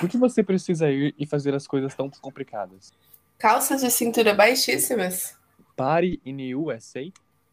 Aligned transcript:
Por 0.00 0.08
que 0.08 0.16
você 0.16 0.42
precisa 0.42 0.90
ir 0.90 1.14
e 1.18 1.26
fazer 1.26 1.54
as 1.54 1.66
coisas 1.66 1.94
tão 1.94 2.08
complicadas? 2.08 2.90
Calças 3.36 3.82
de 3.82 3.90
cintura 3.90 4.32
baixíssimas. 4.32 5.38
Party 5.76 6.18
in 6.24 6.54
USA? 6.54 7.02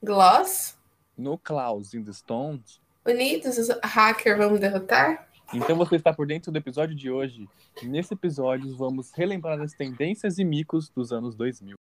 Gloss. 0.02 0.78
No 1.18 1.38
Klaus 1.38 1.94
in 1.94 2.06
the 2.06 2.14
Stones? 2.14 2.80
Unidos, 3.06 3.58
os 3.58 3.68
hacker 3.84 4.38
vamos 4.38 4.62
derrotar? 4.62 5.28
Então 5.54 5.76
você 5.76 5.98
está 5.98 6.14
por 6.14 6.26
dentro 6.26 6.50
do 6.50 6.58
episódio 6.58 6.96
de 6.96 7.12
hoje. 7.12 7.50
Nesse 7.84 8.14
episódio 8.14 8.74
vamos 8.78 9.12
relembrar 9.12 9.60
as 9.60 9.74
tendências 9.74 10.40
e 10.40 10.46
micos 10.46 10.90
dos 10.90 11.12
anos 11.12 11.36
2000. 11.36 11.76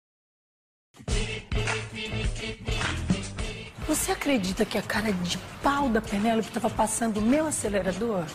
Você 3.89 4.13
acredita 4.13 4.65
que 4.65 4.79
a 4.79 4.83
cara 4.83 5.13
de 5.13 5.39
pau 5.61 5.89
da 5.89 6.01
Penélope 6.01 6.47
estava 6.47 6.71
passando 6.71 7.19
o 7.19 7.23
meu 7.23 7.47
acelerador? 7.47 8.27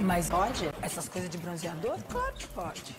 Mas 0.00 0.28
pode? 0.28 0.68
Essas 0.82 1.08
coisas 1.08 1.30
de 1.30 1.38
bronzeador? 1.38 1.98
Claro 2.08 2.34
que 2.34 2.46
pode. 2.48 2.96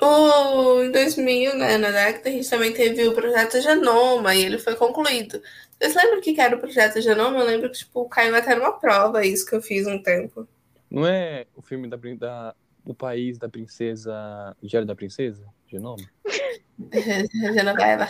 O, 0.00 0.82
em 0.82 0.90
2000, 0.90 1.56
né, 1.56 1.78
na 1.78 1.90
década, 1.90 2.28
a 2.28 2.32
gente 2.32 2.48
também 2.48 2.72
teve 2.72 3.06
o 3.08 3.14
projeto 3.14 3.60
Genoma 3.60 4.34
e 4.34 4.44
ele 4.44 4.58
foi 4.58 4.74
concluído. 4.76 5.40
Vocês 5.78 5.94
lembram 5.94 6.18
o 6.18 6.22
que 6.22 6.40
era 6.40 6.56
o 6.56 6.58
projeto 6.58 7.00
Genoma? 7.00 7.38
Eu 7.38 7.46
lembro 7.46 7.70
que 7.70 7.78
tipo, 7.78 8.08
caiu 8.08 8.34
até 8.34 8.54
numa 8.54 8.72
prova 8.72 9.24
isso 9.24 9.46
que 9.46 9.54
eu 9.54 9.62
fiz 9.62 9.86
um 9.86 10.02
tempo. 10.02 10.46
Não 10.90 11.06
é 11.06 11.46
o 11.54 11.62
filme 11.62 11.88
da, 11.88 11.96
da 11.96 12.54
O 12.84 12.94
País 12.94 13.38
da 13.38 13.48
Princesa. 13.48 14.56
Diário 14.62 14.86
da 14.86 14.94
Princesa? 14.94 15.44
Genoma? 15.66 16.04
Genoveva. 17.54 18.08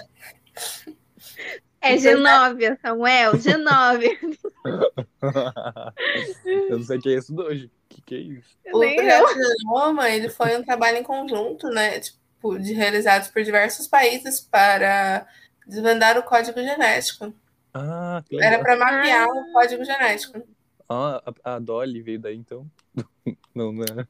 É 1.80 1.94
G9, 1.94 2.78
Samuel, 2.80 3.32
G9. 3.38 4.38
eu 6.44 6.78
não 6.78 6.82
sei 6.82 6.98
o 6.98 7.00
que 7.00 7.08
é 7.08 7.18
isso 7.18 7.34
hoje. 7.40 7.66
O 7.66 7.70
que, 7.88 8.02
que 8.02 8.14
é 8.14 8.18
isso? 8.18 8.56
O 8.72 8.78
projeto 8.80 9.34
Genoma, 9.34 10.10
ele 10.10 10.28
foi 10.28 10.56
um 10.56 10.64
trabalho 10.64 10.98
em 10.98 11.02
conjunto, 11.02 11.68
né? 11.68 12.00
Tipo, 12.00 12.58
de 12.58 12.72
realizados 12.72 13.28
por 13.28 13.42
diversos 13.42 13.86
países 13.86 14.40
para 14.40 15.26
desvendar 15.66 16.18
o 16.18 16.22
código 16.22 16.60
genético. 16.60 17.34
Ah, 17.72 18.22
que 18.26 18.36
Era 18.36 18.58
legal. 18.58 18.62
para 18.62 18.76
mapear 18.76 19.28
o 19.28 19.52
código 19.52 19.84
genético. 19.84 20.42
Ah, 20.88 21.22
a, 21.44 21.54
a 21.54 21.58
Dolly 21.58 22.02
veio 22.02 22.18
daí 22.18 22.36
então? 22.36 22.66
Não, 23.54 23.72
não 23.72 23.82
é. 23.84 24.06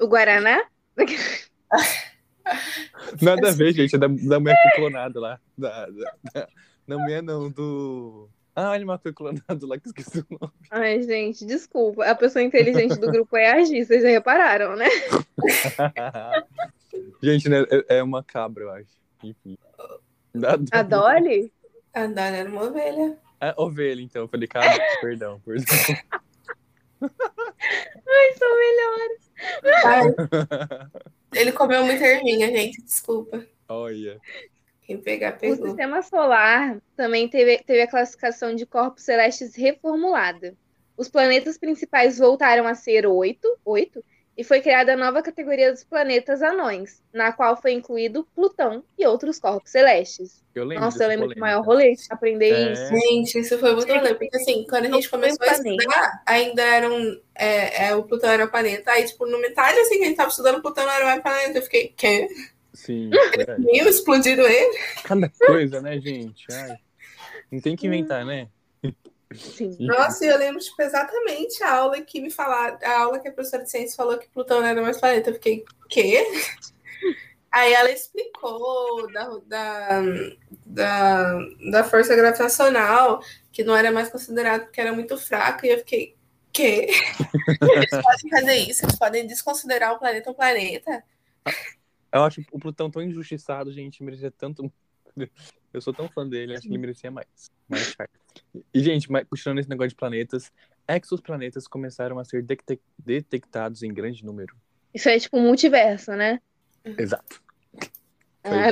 O 0.00 0.08
Guaraná? 0.08 0.64
Nada 3.20 3.50
a 3.50 3.52
ver, 3.52 3.72
gente. 3.72 3.94
É 3.94 3.98
da, 3.98 4.08
da 4.08 4.40
mulher 4.40 4.56
clonada 4.74 5.20
lá. 5.20 5.40
Da, 5.56 5.86
da, 5.86 6.14
da, 6.34 6.48
da 6.88 6.98
mulher 6.98 7.22
não, 7.22 7.50
do. 7.50 8.28
Ah, 8.56 8.72
animal 8.72 8.98
que 8.98 9.04
foi 9.04 9.12
clonado 9.12 9.66
lá, 9.68 9.78
que 9.78 9.86
esqueci 9.86 10.18
o 10.18 10.26
nome. 10.30 10.52
Ai, 10.70 11.02
gente, 11.02 11.44
desculpa. 11.44 12.04
A 12.04 12.14
pessoa 12.14 12.42
inteligente 12.42 12.98
do 12.98 13.10
grupo 13.10 13.36
é 13.36 13.52
a 13.52 13.64
Gi, 13.64 13.84
vocês 13.84 14.02
já 14.02 14.08
repararam, 14.08 14.74
né? 14.74 14.88
gente, 17.22 17.48
né? 17.48 17.64
É, 17.88 17.98
é 17.98 18.02
uma 18.02 18.24
cabra, 18.24 18.64
eu 18.64 18.70
acho. 18.70 18.98
Enfim. 19.22 19.56
Da, 20.34 20.58
A 20.72 20.82
Dolly? 20.82 21.52
A 21.94 22.06
Dona 22.06 22.36
era 22.36 22.48
uma 22.48 22.64
ovelha. 22.64 23.16
É 23.40 23.54
ovelha, 23.56 24.00
então. 24.00 24.22
Eu 24.22 24.28
falei 24.28 24.48
cabra, 24.48 24.76
perdão, 25.00 25.40
perdão. 25.40 25.76
Ai, 27.00 28.32
são 28.36 28.58
melhores. 28.58 29.30
Ai, 29.84 30.06
ele 31.32 31.52
comeu 31.52 31.84
muita 31.84 32.04
ervinha, 32.04 32.48
gente. 32.48 32.82
Desculpa. 32.82 33.46
Olha. 33.68 34.20
Quem 34.88 34.96
pegar, 34.96 35.34
O 35.34 35.38
pegou. 35.38 35.66
sistema 35.66 36.00
solar 36.02 36.78
também 36.96 37.28
teve, 37.28 37.58
teve 37.58 37.82
a 37.82 37.86
classificação 37.86 38.54
de 38.54 38.64
corpos 38.64 39.04
celestes 39.04 39.54
reformulada. 39.54 40.56
Os 40.96 41.10
planetas 41.10 41.58
principais 41.58 42.16
voltaram 42.18 42.66
a 42.66 42.74
ser 42.74 43.06
oito, 43.06 43.46
oito 43.66 44.02
e 44.34 44.42
foi 44.42 44.60
criada 44.62 44.94
a 44.94 44.96
nova 44.96 45.20
categoria 45.20 45.70
dos 45.70 45.84
planetas 45.84 46.40
anões, 46.42 47.02
na 47.12 47.32
qual 47.32 47.60
foi 47.60 47.72
incluído 47.72 48.26
Plutão 48.34 48.82
e 48.96 49.06
outros 49.06 49.38
corpos 49.38 49.70
celestes. 49.70 50.42
Eu 50.54 50.64
lembro. 50.64 50.84
Nossa, 50.84 51.04
eu 51.04 51.08
lembro 51.08 51.26
que 51.28 51.34
o 51.34 51.36
polêmica. 51.36 51.40
maior 51.40 51.62
rolê 51.66 51.94
de 51.94 52.06
aprender 52.08 52.50
É. 52.52 52.72
isso. 52.72 52.86
Gente, 52.88 53.38
isso 53.40 53.58
foi 53.58 53.74
muito 53.74 53.92
rolê, 53.92 54.14
porque 54.14 54.36
assim, 54.36 54.64
quando 54.70 54.86
a 54.86 54.90
gente 54.90 55.10
começou 55.10 55.46
a 55.46 55.52
estudar, 55.52 56.22
ainda 56.24 56.62
era 56.62 56.88
um. 56.90 57.20
É, 57.34 57.88
é, 57.88 57.94
o 57.94 58.04
Plutão 58.04 58.30
era 58.30 58.44
o 58.44 58.50
planeta. 58.50 58.90
Aí, 58.92 59.04
tipo, 59.04 59.26
no 59.26 59.38
metade 59.40 59.78
assim 59.80 59.98
que 59.98 60.04
a 60.04 60.06
gente 60.06 60.16
tava 60.16 60.30
estudando, 60.30 60.58
o 60.58 60.62
Plutão 60.62 60.86
não 60.86 60.92
era 60.92 61.04
mais 61.04 61.20
planeta. 61.20 61.58
Eu 61.58 61.62
fiquei, 61.62 61.92
quê? 61.96 62.26
Sim. 62.72 63.10
Meio 63.58 63.88
explodido 63.88 64.42
ele. 64.42 64.78
Cada 65.04 65.30
coisa, 65.46 65.80
né, 65.80 65.98
gente? 66.00 66.46
Ai. 66.52 66.76
Não 67.50 67.60
tem 67.60 67.76
que 67.76 67.86
inventar, 67.86 68.24
né? 68.24 68.48
Sim. 69.34 69.76
Nossa, 69.80 70.24
eu 70.24 70.38
lembro, 70.38 70.60
tipo, 70.60 70.80
exatamente 70.80 71.62
a 71.62 71.74
aula 71.74 72.00
que 72.00 72.20
me 72.20 72.30
falaram, 72.30 72.78
a 72.82 73.00
aula 73.00 73.18
que 73.18 73.28
a 73.28 73.32
professora 73.32 73.62
de 73.62 73.70
ciência 73.70 73.96
falou 73.96 74.18
que 74.18 74.28
Plutão 74.28 74.60
não 74.60 74.66
era 74.66 74.80
mais 74.80 74.98
planeta. 74.98 75.30
Eu 75.30 75.34
fiquei, 75.34 75.64
quê? 75.88 76.24
Aí 77.50 77.72
ela 77.72 77.90
explicou 77.90 79.10
da, 79.12 79.28
da, 79.46 80.02
da, 80.66 81.38
da 81.70 81.84
força 81.84 82.14
gravitacional, 82.14 83.22
que 83.50 83.64
não 83.64 83.74
era 83.74 83.90
mais 83.90 84.10
considerado 84.10 84.64
porque 84.64 84.80
era 84.80 84.92
muito 84.92 85.16
fraca, 85.16 85.66
e 85.66 85.70
eu 85.70 85.78
fiquei, 85.78 86.14
quê? 86.52 86.88
Eles 87.72 87.90
podem 87.90 88.30
fazer 88.30 88.54
isso, 88.56 88.84
eles 88.84 88.98
podem 88.98 89.26
desconsiderar 89.26 89.94
o 89.94 89.98
planeta 89.98 90.30
um 90.30 90.34
planeta. 90.34 91.04
Eu 92.12 92.22
acho 92.22 92.42
o 92.52 92.58
Plutão 92.58 92.90
tão 92.90 93.02
injustiçado, 93.02 93.72
gente. 93.72 94.02
Merecia 94.02 94.30
tanto. 94.30 94.70
Eu 95.72 95.80
sou 95.82 95.92
tão 95.92 96.08
fã 96.08 96.26
dele, 96.26 96.54
acho 96.54 96.62
que 96.62 96.68
ele 96.68 96.78
merecia 96.78 97.10
mais. 97.10 97.26
mais 97.68 97.94
e, 98.72 98.80
gente, 98.80 99.06
continuando 99.28 99.60
esse 99.60 99.68
negócio 99.68 99.90
de 99.90 99.96
planetas, 99.96 100.50
exoplanetas 100.88 101.68
começaram 101.68 102.18
a 102.18 102.24
ser 102.24 102.42
detec- 102.42 102.80
detectados 102.98 103.82
em 103.82 103.92
grande 103.92 104.24
número. 104.24 104.56
Isso 104.94 105.10
é 105.10 105.18
tipo 105.18 105.36
um 105.36 105.42
multiverso, 105.42 106.12
né? 106.12 106.40
Exato. 106.96 107.42
Ah, 108.42 108.70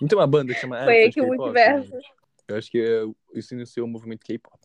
Não 0.00 0.06
tem 0.06 0.16
uma 0.16 0.26
banda 0.28 0.54
que 0.54 0.60
chama 0.60 0.78
Foi 0.84 1.02
aí 1.02 1.12
que 1.12 1.20
o 1.20 1.26
multiverso. 1.26 1.90
gente? 1.90 2.12
Eu 2.46 2.56
acho 2.56 2.70
que 2.70 2.78
é, 2.80 3.02
isso 3.34 3.54
iniciou 3.54 3.86
o 3.86 3.90
movimento 3.90 4.24
K-pop. 4.24 4.56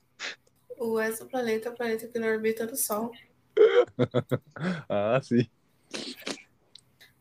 O 0.77 0.99
exoplaneta 1.01 1.69
é 1.69 1.71
o 1.71 1.75
planeta 1.75 2.07
que 2.07 2.19
não 2.19 2.27
orbita 2.27 2.67
do 2.67 2.77
Sol. 2.77 3.11
Ah, 4.87 5.19
sim. 5.23 5.47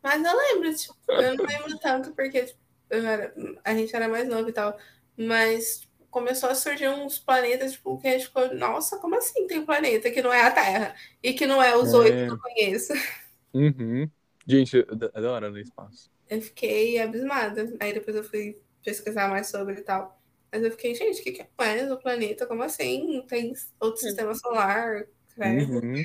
Mas 0.03 0.25
eu 0.25 0.37
lembro, 0.37 0.75
tipo, 0.75 0.97
eu 1.09 1.37
não 1.37 1.45
lembro 1.45 1.79
tanto 1.81 2.13
porque 2.13 2.45
tipo, 2.47 2.59
eu 2.91 3.07
era- 3.07 3.35
a 3.65 3.75
gente 3.75 3.95
era 3.95 4.09
mais 4.09 4.29
novo 4.29 4.49
e 4.49 4.53
tal. 4.53 4.77
Mas 5.17 5.81
tipo, 5.81 5.93
começou 6.11 6.51
a 6.51 6.55
surgir 6.55 6.89
uns 6.89 7.19
planetas, 7.19 7.73
tipo, 7.73 7.99
que 7.99 8.09
a 8.09 8.13
gente 8.13 8.27
ficou, 8.27 8.55
nossa, 8.55 8.99
como 8.99 9.17
assim 9.17 9.47
tem 9.47 9.61
um 9.61 9.67
planeta 9.67 10.11
que 10.11 10.23
não 10.23 10.33
é 10.33 10.43
a 10.43 10.51
Terra? 10.51 10.95
E 11.23 11.33
que 11.35 11.47
não 11.47 11.63
é 11.63 11.77
os 11.77 11.93
É. 11.95 11.97
oito 11.99 12.27
que 12.27 12.33
eu 12.33 12.39
conheço. 12.39 12.93
Uhum. 13.55 14.11
Gente, 14.47 14.77
eu 14.77 14.87
adoro 15.15 15.51
no 15.51 15.59
espaço. 15.59 16.11
Eu 16.29 16.41
fiquei 16.41 16.99
abismada. 16.99 17.71
Aí 17.81 17.93
depois 17.93 18.17
eu 18.17 18.25
fui 18.25 18.57
pesquisar 18.83 19.29
mais 19.29 19.49
sobre 19.49 19.75
e 19.75 19.83
tal. 19.83 20.19
Mas 20.51 20.63
eu 20.65 20.71
fiquei, 20.71 20.95
gente, 20.95 21.21
o 21.21 21.25
que, 21.25 21.33
que 21.33 21.43
é 21.43 21.49
um 21.61 21.65
exoplaneta? 21.65 22.47
Como 22.47 22.63
assim? 22.63 23.25
Tem 23.29 23.53
outro 23.81 24.01
sistema 24.01 24.35
solar? 24.35 25.05
Uhum. 25.39 26.03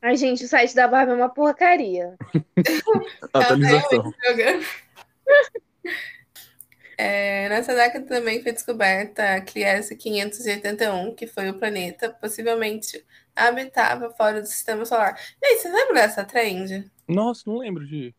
Ai, 0.00 0.16
gente, 0.16 0.44
o 0.44 0.48
site 0.48 0.74
da 0.74 0.86
Barbie 0.86 1.12
é 1.12 1.14
uma 1.14 1.28
porcaria. 1.28 2.16
Atualização. 3.32 4.12
É, 7.00 7.48
nessa 7.48 7.76
década 7.76 8.04
também 8.06 8.42
foi 8.42 8.50
descoberta 8.50 9.36
a 9.36 9.40
Clies 9.40 9.88
581, 9.88 11.14
que 11.14 11.28
foi 11.28 11.48
o 11.48 11.56
planeta 11.56 12.10
possivelmente 12.10 13.06
habitável 13.36 14.10
fora 14.16 14.40
do 14.40 14.48
sistema 14.48 14.84
solar. 14.84 15.16
Gente, 15.16 15.60
vocês 15.60 15.72
lembram 15.72 15.94
dessa 15.94 16.24
trend? 16.24 16.90
Nossa, 17.06 17.44
não 17.46 17.58
lembro 17.58 17.86
de. 17.86 18.12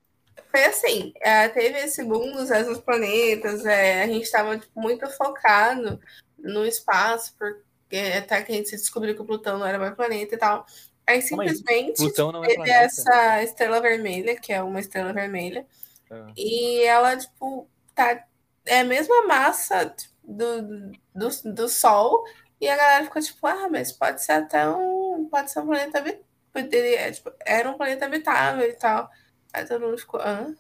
Foi 0.50 0.64
assim, 0.64 1.12
é, 1.20 1.50
teve 1.50 1.78
esse 1.80 2.06
boom 2.06 2.32
dos 2.32 2.50
exoplanetas, 2.50 3.66
é, 3.66 4.04
a 4.04 4.08
gente 4.08 4.24
estava 4.24 4.58
muito 4.74 5.06
focado 5.10 6.00
no 6.38 6.66
espaço, 6.66 7.36
porque 7.38 7.98
até 8.18 8.42
que 8.42 8.54
a 8.54 8.56
gente 8.56 8.72
descobriu 8.72 9.14
que 9.14 9.22
o 9.22 9.26
Plutão 9.26 9.60
não 9.60 9.68
era 9.68 9.78
mais 9.78 9.94
planeta 9.94 10.36
e 10.36 10.38
tal. 10.38 10.66
Aí 11.10 11.24
simplesmente 11.24 12.00
não 12.18 12.46
é 12.46 12.48
teve 12.50 12.70
essa 12.70 13.42
estrela 13.42 13.82
vermelha, 13.82 14.40
que 14.40 14.54
é 14.54 14.62
uma 14.62 14.80
estrela 14.80 15.12
vermelha, 15.12 15.66
Ah. 16.12 16.32
e 16.38 16.84
ela, 16.84 17.18
tipo, 17.18 17.68
tá. 17.96 18.26
É 18.64 18.82
a 18.82 18.84
mesma 18.84 19.26
massa 19.26 19.90
tipo, 19.90 20.14
do, 20.24 20.92
do, 21.16 21.54
do 21.56 21.68
Sol. 21.68 22.24
E 22.62 22.68
a 22.68 22.76
galera 22.78 23.06
ficou 23.06 23.22
tipo, 23.22 23.48
ah, 23.48 23.68
mas 23.72 23.92
pode 23.92 24.24
ser 24.24 24.34
até 24.34 24.70
um. 24.70 25.28
Pode 25.32 25.50
ser 25.50 25.62
um 25.62 25.66
planeta 25.66 25.98
habitável. 25.98 26.26
Poderia, 26.54 27.12
tipo, 27.12 27.32
era 27.44 27.70
um 27.72 27.78
planeta 27.78 28.06
habitável 28.06 28.70
e 28.70 28.74
tal. 28.74 29.10
Aí 29.52 29.66
todo 29.66 29.82
mundo 29.86 29.98
ficou, 29.98 30.20
hã? 30.22 30.56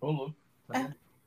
Ô, 0.00 0.10
louco. 0.10 0.34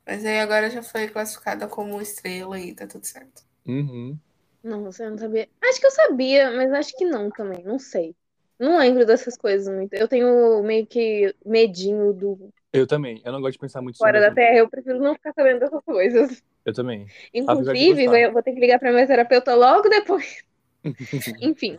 Mas 0.06 0.25
aí 0.25 0.39
agora 0.39 0.69
já 0.69 0.81
foi 0.83 1.07
classificada 1.07 1.66
como 1.68 2.01
estrela 2.01 2.60
e 2.60 2.74
tá 2.75 2.86
tudo 2.86 3.06
certo. 3.06 3.44
Uhum. 3.66 4.18
Nossa, 4.62 5.04
eu 5.04 5.12
não 5.12 5.18
sabia. 5.18 5.48
Acho 5.63 5.80
que 5.80 5.86
eu 5.86 5.92
sabia, 5.92 6.51
mas 6.51 6.74
acho 6.74 6.98
que 6.98 7.06
não 7.06 7.30
também. 7.30 7.63
Não 7.63 7.80
sei. 7.80 8.16
Não 8.59 8.77
lembro 8.77 9.06
dessas 9.06 9.38
coisas 9.38 9.73
muito. 9.73 9.94
Eu 9.94 10.07
tenho 10.07 10.61
meio 10.63 10.85
que 10.85 11.33
medinho 11.45 12.11
do 12.11 12.50
Eu 12.73 12.85
também. 12.85 13.21
Eu 13.23 13.31
não 13.31 13.39
gosto 13.39 13.53
de 13.53 13.59
pensar 13.59 13.81
muito 13.81 13.97
fora 13.97 14.19
da 14.19 14.31
Terra. 14.31 14.57
Eu 14.57 14.69
prefiro 14.69 15.00
não 15.00 15.13
ficar 15.13 15.31
sabendo 15.33 15.61
dessas 15.61 15.83
coisas. 15.83 16.44
Eu 16.65 16.73
também. 16.73 17.07
Inclusive, 17.33 18.03
eu 18.03 18.33
vou 18.33 18.44
ter 18.44 18.53
que 18.53 18.59
ligar 18.59 18.77
pra 18.77 18.91
minha 18.91 19.07
terapeuta 19.07 19.56
logo 19.56 19.88
depois. 19.88 20.44
Enfim. 21.41 21.77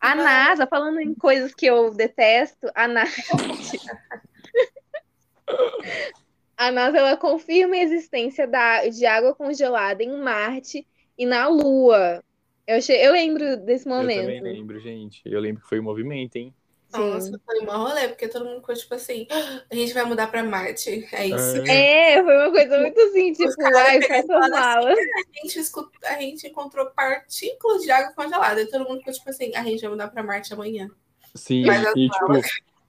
A 0.00 0.14
NASA, 0.14 0.66
falando 0.66 1.00
em 1.00 1.12
coisas 1.14 1.52
que 1.54 1.66
eu 1.66 1.92
detesto, 1.92 2.70
a 2.74 2.86
NASA. 2.86 3.10
A 6.56 6.70
NASA 6.70 6.98
ela 6.98 7.16
confirma 7.16 7.74
a 7.74 7.78
existência 7.78 8.46
da, 8.46 8.86
de 8.86 9.06
água 9.06 9.34
congelada 9.34 10.02
em 10.02 10.14
Marte 10.22 10.86
e 11.16 11.24
na 11.24 11.48
Lua. 11.48 12.22
Eu, 12.70 12.76
achei, 12.76 13.06
eu 13.06 13.12
lembro 13.12 13.56
desse 13.58 13.86
Eu 13.88 13.94
momento. 13.96 14.20
também 14.22 14.40
lembro, 14.42 14.78
gente. 14.80 15.22
Eu 15.24 15.40
lembro 15.40 15.62
que 15.62 15.68
foi 15.68 15.80
um 15.80 15.82
movimento, 15.82 16.36
hein? 16.36 16.54
Nossa, 16.92 17.38
foi 17.44 17.60
uma 17.60 17.76
rolê, 17.76 18.08
porque 18.08 18.26
todo 18.28 18.44
mundo 18.44 18.60
ficou 18.60 18.74
tipo 18.74 18.94
assim, 18.94 19.26
"Ah, 19.30 19.62
a 19.70 19.74
gente 19.74 19.92
vai 19.94 20.04
mudar 20.04 20.26
pra 20.26 20.42
Marte. 20.42 21.08
É 21.12 21.26
isso. 21.26 21.56
Ah, 21.56 21.72
É, 21.72 22.22
foi 22.22 22.36
uma 22.36 22.50
coisa 22.50 22.78
muito 22.80 23.00
assim, 23.00 23.32
tipo, 23.32 23.62
ai, 23.76 23.98
assim, 23.98 24.28
malas. 24.28 24.98
A 24.98 25.42
gente, 25.42 25.58
escu- 25.58 25.90
a 26.04 26.20
gente 26.20 26.46
encontrou 26.48 26.90
partículas 26.90 27.82
de 27.82 27.90
água 27.90 28.12
congelada. 28.14 28.60
E 28.62 28.66
todo 28.66 28.84
mundo 28.88 28.98
ficou 28.98 29.12
tipo 29.12 29.30
assim, 29.30 29.54
a 29.54 29.62
gente 29.64 29.80
vai 29.80 29.90
mudar 29.90 30.08
pra 30.08 30.22
Marte 30.22 30.52
amanhã. 30.52 30.88
Sim, 31.34 31.64
Mas 31.66 31.86
e 31.96 32.08
tipo, 32.08 32.40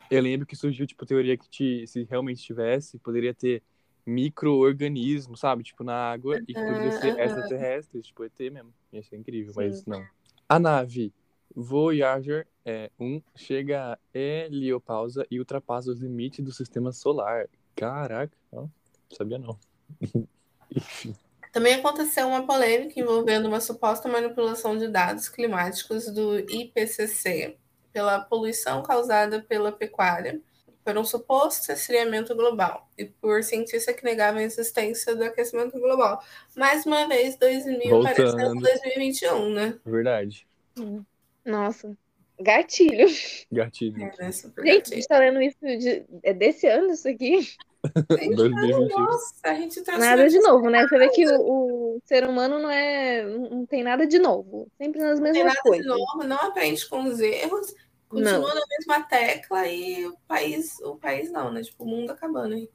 eu 0.10 0.22
lembro 0.22 0.48
que 0.48 0.56
surgiu, 0.56 0.88
tipo, 0.88 1.06
teoria 1.06 1.38
que 1.38 1.48
te- 1.50 1.86
se 1.88 2.04
realmente 2.06 2.42
tivesse, 2.44 2.98
poderia 3.00 3.34
ter 3.34 3.64
micro-organismos, 4.06 5.40
sabe? 5.40 5.64
Tipo, 5.64 5.84
na 5.84 6.12
água, 6.12 6.40
e 6.48 6.54
que 6.54 6.64
poderia 6.66 6.92
ser 6.92 7.14
Aham. 7.14 7.24
extraterrestres, 7.26 8.06
tipo, 8.08 8.24
ET 8.24 8.40
mesmo. 8.52 8.74
Ia 8.92 9.04
ser 9.04 9.18
incrível, 9.18 9.54
mas 9.56 9.80
Sim. 9.80 9.84
não. 9.88 10.06
A 10.48 10.60
nave 10.60 11.14
Voyager 11.56 12.48
é, 12.66 12.90
1 13.00 13.22
chega 13.36 13.94
a 13.94 14.00
heliopausa 14.14 15.26
e 15.30 15.40
ultrapassa 15.40 15.92
os 15.92 16.00
limites 16.00 16.44
do 16.44 16.52
sistema 16.52 16.92
solar. 16.92 17.48
Caraca, 17.76 18.36
ó, 18.52 18.68
sabia 19.12 19.38
não. 19.38 19.58
Também 21.52 21.74
aconteceu 21.74 22.28
uma 22.28 22.46
polêmica 22.46 22.98
envolvendo 22.98 23.48
uma 23.48 23.60
suposta 23.60 24.08
manipulação 24.08 24.78
de 24.78 24.88
dados 24.88 25.28
climáticos 25.28 26.06
do 26.10 26.40
IPCC 26.40 27.58
pela 27.92 28.22
poluição 28.22 28.82
causada 28.82 29.42
pela 29.42 29.70
pecuária, 29.70 30.40
por 30.84 30.98
um 30.98 31.04
suposto 31.04 31.72
esfriamento 31.72 32.36
global 32.36 32.90
e 32.98 33.06
por 33.06 33.44
cientistas 33.44 33.96
que 33.96 34.04
negavam 34.04 34.40
a 34.40 34.44
existência 34.44 35.16
do 35.16 35.24
aquecimento 35.24 35.80
global. 35.80 36.22
Mais 36.56 36.86
uma 36.86 37.08
vez, 37.08 37.38
2000 37.38 38.02
parecendo 38.02 38.32
Voltando. 38.32 38.62
2021, 38.62 39.54
né? 39.54 39.80
Verdade. 39.86 40.48
Nossa, 41.46 41.96
gatilho. 42.40 43.08
Gatilho. 43.52 44.02
É, 44.02 44.06
né? 44.06 44.32
Gente, 44.32 44.48
a 44.48 44.62
gatilho. 44.62 44.96
gente 44.96 45.08
tá 45.08 45.20
lendo 45.20 45.42
isso 45.42 45.58
de, 45.62 46.04
é 46.24 46.34
desse 46.34 46.68
ano, 46.68 46.92
isso 46.92 47.08
aqui? 47.08 47.48
2021. 48.10 48.88
Nossa, 48.90 49.34
a 49.44 49.54
gente 49.56 49.82
trouxe 49.82 50.00
Nada 50.02 50.30
de 50.30 50.40
novo, 50.40 50.70
né? 50.70 50.88
Você 50.88 50.98
vê 50.98 51.10
que 51.10 51.28
o, 51.28 51.96
o 51.96 52.02
ser 52.06 52.28
humano 52.28 52.60
não 52.60 52.70
é. 52.70 53.24
Não 53.24 53.66
tem 53.66 53.84
nada 53.84 54.06
de 54.06 54.20
novo. 54.20 54.68
Sempre 54.78 55.02
nas 55.02 55.20
Não 55.20 55.32
tem 55.32 55.44
mesmas 55.44 55.56
nada 55.56 55.64
de 55.64 55.70
coisas. 55.70 55.88
novo, 55.88 56.24
não 56.24 56.38
aprende 56.38 56.88
com 56.88 57.04
os 57.04 57.20
erros, 57.20 57.74
continua 58.12 58.40
Não. 58.40 58.56
na 58.56 58.62
mesma 58.70 59.04
tecla 59.04 59.68
e 59.68 60.06
o 60.06 60.16
país, 60.28 60.80
o 60.82 60.96
país 60.98 61.32
não, 61.32 61.52
né? 61.52 61.64
Tipo, 61.64 61.86
o 61.86 61.88
mundo 61.88 62.12
acabando 62.12 62.56
aí. 62.56 62.70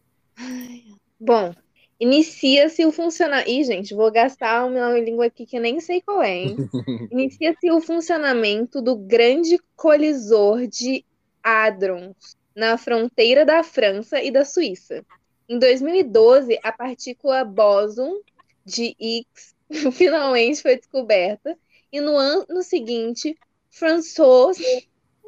Bom, 1.21 1.55
inicia-se 2.01 2.85
o 2.87 2.91
funcionamento. 2.91 3.51
Ih, 3.51 3.65
gente, 3.65 3.95
vou 3.95 4.11
gastar 4.11 4.65
uma 4.65 4.99
língua 4.99 5.27
aqui 5.27 5.45
que 5.45 5.59
eu 5.59 5.61
nem 5.61 5.79
sei 5.79 6.01
qual 6.01 6.23
é, 6.23 6.35
hein? 6.35 6.57
Inicia-se 7.13 7.71
o 7.71 7.81
funcionamento 7.81 8.81
do 8.81 8.97
grande 8.97 9.59
colisor 9.77 10.67
de 10.67 11.05
Hadrons 11.43 12.37
na 12.55 12.79
fronteira 12.79 13.45
da 13.45 13.63
França 13.63 14.23
e 14.23 14.31
da 14.31 14.45
Suíça. 14.45 15.05
Em 15.47 15.59
2012, 15.59 16.59
a 16.63 16.73
partícula 16.73 17.45
bóson 17.45 18.21
de 18.65 18.97
Higgs 18.99 19.55
finalmente 19.93 20.63
foi 20.63 20.77
descoberta 20.77 21.57
e 21.93 22.01
no 22.01 22.17
ano 22.17 22.63
seguinte, 22.63 23.39
François, 23.71 24.59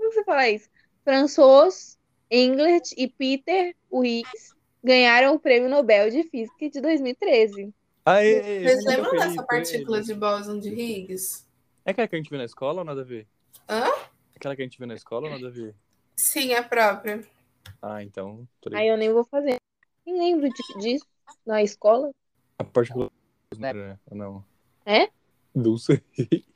como 0.08 0.12
você 0.12 0.24
fala 0.24 0.48
isso? 0.48 0.68
François 1.04 1.98
Englert 2.30 2.92
e 2.96 3.08
Peter 3.08 3.76
Higgs 3.92 4.54
ganharam 4.82 5.34
o 5.34 5.40
Prêmio 5.40 5.68
Nobel 5.68 6.10
de 6.10 6.24
Física 6.24 6.70
de 6.70 6.80
2013. 6.80 7.72
Aê, 8.04 8.62
Vocês 8.62 8.84
lembram 8.86 9.10
feliz 9.10 9.26
dessa 9.26 9.42
partícula 9.44 10.02
de 10.02 10.14
bóson 10.14 10.58
de 10.58 10.70
Higgs? 10.70 11.46
É 11.84 11.90
aquela 11.90 12.08
que 12.08 12.14
a 12.14 12.18
gente 12.18 12.30
viu 12.30 12.38
na 12.38 12.44
escola 12.44 12.80
ou 12.80 12.84
nada 12.84 13.02
a 13.02 13.04
ver? 13.04 13.26
Hã? 13.68 13.84
Aquela 14.34 14.56
que 14.56 14.62
a 14.62 14.64
gente 14.64 14.78
viu 14.78 14.86
na 14.86 14.94
escola 14.94 15.26
ou 15.26 15.32
nada 15.32 15.46
a 15.46 15.50
ver? 15.50 15.74
Sim, 16.16 16.54
a 16.54 16.62
própria. 16.62 17.22
Ah, 17.82 18.02
então. 18.02 18.48
Aí 18.66 18.70
ligado. 18.70 18.86
eu 18.86 18.96
nem 18.96 19.12
vou 19.12 19.24
fazer. 19.24 19.60
Nem 20.06 20.18
lembro 20.18 20.48
disso 20.78 21.06
na 21.44 21.62
escola. 21.62 22.10
A 22.58 22.64
partícula. 22.64 23.10
Né? 23.58 23.98
Não. 24.10 24.44
É? 24.86 25.10
Não 25.54 25.76
sei. 25.76 26.02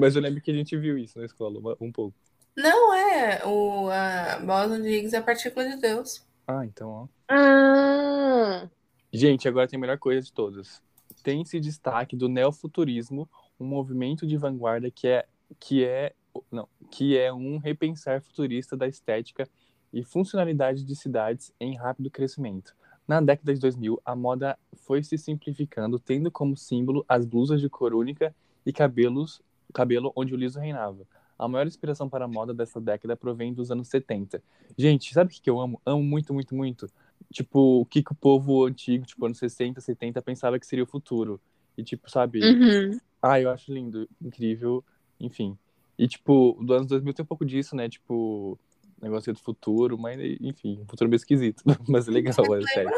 Mas 0.00 0.16
eu 0.16 0.22
lembro 0.22 0.40
que 0.40 0.50
a 0.50 0.54
gente 0.54 0.76
viu 0.76 0.96
isso 0.96 1.18
na 1.18 1.26
escola, 1.26 1.76
um 1.80 1.92
pouco. 1.92 2.16
Não 2.56 2.94
é 2.94 3.44
o 3.44 3.90
a 3.90 4.38
bóson 4.40 4.80
de 4.80 4.88
Higgs 4.88 5.14
é 5.14 5.18
a 5.18 5.22
partícula 5.22 5.68
de 5.68 5.76
Deus. 5.76 6.26
Ah, 6.46 6.64
então, 6.64 6.88
ó. 6.88 7.08
Ah, 7.28 8.68
Gente, 9.12 9.48
agora 9.48 9.68
tem 9.68 9.76
a 9.76 9.80
melhor 9.80 9.98
coisa 9.98 10.22
de 10.22 10.32
todas. 10.32 10.82
Tem-se 11.22 11.58
destaque 11.60 12.16
do 12.16 12.28
neofuturismo, 12.28 13.28
um 13.58 13.66
movimento 13.66 14.26
de 14.26 14.36
vanguarda 14.36 14.90
que 14.90 15.08
é, 15.08 15.26
que 15.58 15.84
é, 15.84 16.12
não, 16.50 16.68
que 16.90 17.16
é 17.16 17.32
um 17.32 17.58
repensar 17.58 18.20
futurista 18.20 18.76
da 18.76 18.86
estética 18.86 19.48
e 19.92 20.02
funcionalidade 20.02 20.84
de 20.84 20.94
cidades 20.94 21.52
em 21.58 21.76
rápido 21.76 22.10
crescimento. 22.10 22.74
Na 23.06 23.20
década 23.20 23.54
de 23.54 23.60
2000, 23.60 24.00
a 24.04 24.16
moda 24.16 24.58
foi 24.74 25.02
se 25.02 25.16
simplificando, 25.16 25.98
tendo 25.98 26.30
como 26.30 26.56
símbolo 26.56 27.04
as 27.08 27.24
blusas 27.24 27.60
de 27.60 27.68
cor 27.68 27.94
única 27.94 28.34
e 28.64 28.72
cabelos, 28.72 29.40
cabelo 29.72 30.12
onde 30.14 30.34
o 30.34 30.36
liso 30.36 30.58
reinava. 30.58 31.06
A 31.38 31.46
maior 31.46 31.66
inspiração 31.66 32.08
para 32.08 32.24
a 32.24 32.28
moda 32.28 32.54
dessa 32.54 32.80
década 32.80 33.16
provém 33.16 33.52
dos 33.52 33.70
anos 33.70 33.88
70. 33.88 34.42
Gente, 34.76 35.12
sabe 35.12 35.34
o 35.34 35.42
que 35.42 35.50
eu 35.50 35.60
amo? 35.60 35.80
Amo 35.84 36.02
muito, 36.02 36.32
muito, 36.32 36.54
muito 36.54 36.88
tipo, 37.32 37.80
o 37.80 37.86
que, 37.86 38.02
que 38.02 38.12
o 38.12 38.14
povo 38.14 38.64
antigo, 38.64 39.04
tipo, 39.04 39.24
anos 39.24 39.38
60, 39.38 39.80
70, 39.80 40.22
pensava 40.22 40.58
que 40.58 40.66
seria 40.66 40.84
o 40.84 40.86
futuro. 40.86 41.40
E, 41.76 41.82
tipo, 41.82 42.10
sabe? 42.10 42.42
uhum. 42.42 42.98
Ah, 43.20 43.40
eu 43.40 43.50
acho 43.50 43.72
lindo, 43.72 44.08
incrível, 44.20 44.84
enfim. 45.18 45.58
E, 45.98 46.06
tipo, 46.06 46.58
do 46.62 46.74
anos 46.74 46.86
2000 46.86 47.14
tem 47.14 47.22
um 47.22 47.26
pouco 47.26 47.44
disso, 47.44 47.74
né? 47.74 47.88
Tipo, 47.88 48.58
negócio 49.02 49.32
do 49.32 49.40
futuro, 49.40 49.98
mas, 49.98 50.18
enfim, 50.40 50.80
um 50.82 50.86
futuro 50.86 51.10
meio 51.10 51.16
esquisito. 51.16 51.62
Mas 51.88 52.08
é 52.08 52.10
legal, 52.10 52.34
é 52.54 52.62
sério. 52.62 52.92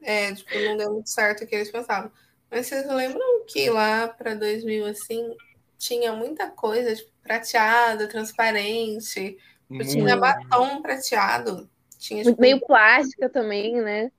É, 0.00 0.34
tipo, 0.34 0.50
não 0.58 0.76
deu 0.76 0.92
muito 0.92 1.08
certo 1.08 1.44
o 1.44 1.46
que 1.46 1.54
eles 1.54 1.70
pensavam. 1.70 2.10
Mas 2.50 2.66
vocês 2.66 2.86
lembram 2.86 3.44
que 3.46 3.70
lá 3.70 4.08
para 4.08 4.34
2000, 4.34 4.86
assim, 4.86 5.34
tinha 5.82 6.12
muita 6.12 6.48
coisa, 6.48 6.94
tipo, 6.94 7.10
prateado, 7.20 8.06
transparente. 8.08 9.36
Tipo, 9.68 9.84
Tinha 9.84 10.16
Muito. 10.16 10.20
batom 10.20 10.80
prateado. 10.80 11.68
Tinha, 11.98 12.22
tipo, 12.22 12.40
meio 12.40 12.60
plástica 12.64 13.28
também, 13.28 13.80
né? 13.82 14.12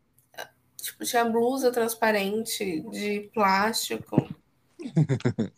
tipo, 0.75 1.05
tinha 1.05 1.24
blusa 1.24 1.72
transparente 1.72 2.82
de 2.91 3.29
plástico. 3.34 4.17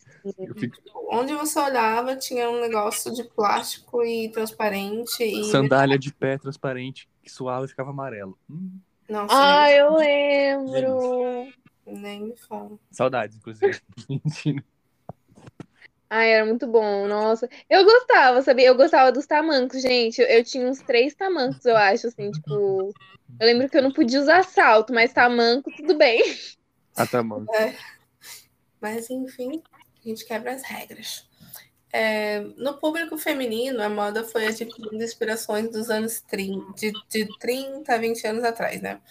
Fico- 0.57 0.77
Onde 1.11 1.33
você 1.33 1.59
olhava, 1.59 2.15
tinha 2.15 2.49
um 2.49 2.61
negócio 2.61 3.11
de 3.11 3.23
plástico 3.23 4.03
e 4.03 4.29
transparente. 4.31 5.23
E... 5.23 5.43
Sandália 5.45 5.97
de 5.97 6.13
pé 6.13 6.37
transparente, 6.37 7.09
que 7.23 7.31
suava 7.31 7.65
e 7.65 7.67
ficava 7.67 7.89
amarelo. 7.89 8.37
Hum, 8.49 8.79
Nossa, 9.09 9.33
Ah, 9.35 9.71
eu 9.71 9.95
lembro. 9.95 11.47
nem 11.87 12.25
me 12.25 12.35
fala. 12.37 12.77
saudades, 12.91 13.37
inclusive. 13.37 13.79
Mentira. 14.09 14.63
Ai, 16.15 16.31
era 16.31 16.45
muito 16.45 16.65
bom, 16.65 17.05
nossa. 17.09 17.49
Eu 17.69 17.83
gostava, 17.83 18.41
sabia? 18.41 18.67
Eu 18.67 18.75
gostava 18.75 19.11
dos 19.11 19.25
tamancos, 19.25 19.81
gente. 19.81 20.21
Eu, 20.21 20.27
eu 20.27 20.43
tinha 20.45 20.65
uns 20.65 20.79
três 20.79 21.13
tamancos, 21.13 21.65
eu 21.65 21.75
acho, 21.75 22.07
assim, 22.07 22.31
tipo. 22.31 22.93
Eu 23.37 23.45
lembro 23.45 23.69
que 23.69 23.77
eu 23.77 23.81
não 23.81 23.91
podia 23.91 24.21
usar 24.21 24.45
salto, 24.45 24.93
mas 24.93 25.11
tamanco, 25.11 25.69
tudo 25.75 25.97
bem. 25.97 26.23
Ah, 26.95 27.05
tá, 27.05 27.21
mano. 27.21 27.45
Mas, 28.79 29.09
enfim, 29.09 29.61
a 29.73 30.07
gente 30.07 30.25
quebra 30.25 30.53
as 30.53 30.63
regras. 30.63 31.27
É, 31.91 32.39
no 32.55 32.77
público 32.77 33.17
feminino, 33.17 33.83
a 33.83 33.89
moda 33.89 34.23
foi 34.23 34.47
adquirindo 34.47 35.03
inspirações 35.03 35.69
dos 35.69 35.89
anos 35.89 36.21
30, 36.21 36.73
de, 36.75 36.93
de 37.09 37.37
30 37.39 37.93
a 37.93 37.97
20 37.97 38.25
anos 38.25 38.43
atrás, 38.45 38.81
né? 38.81 39.01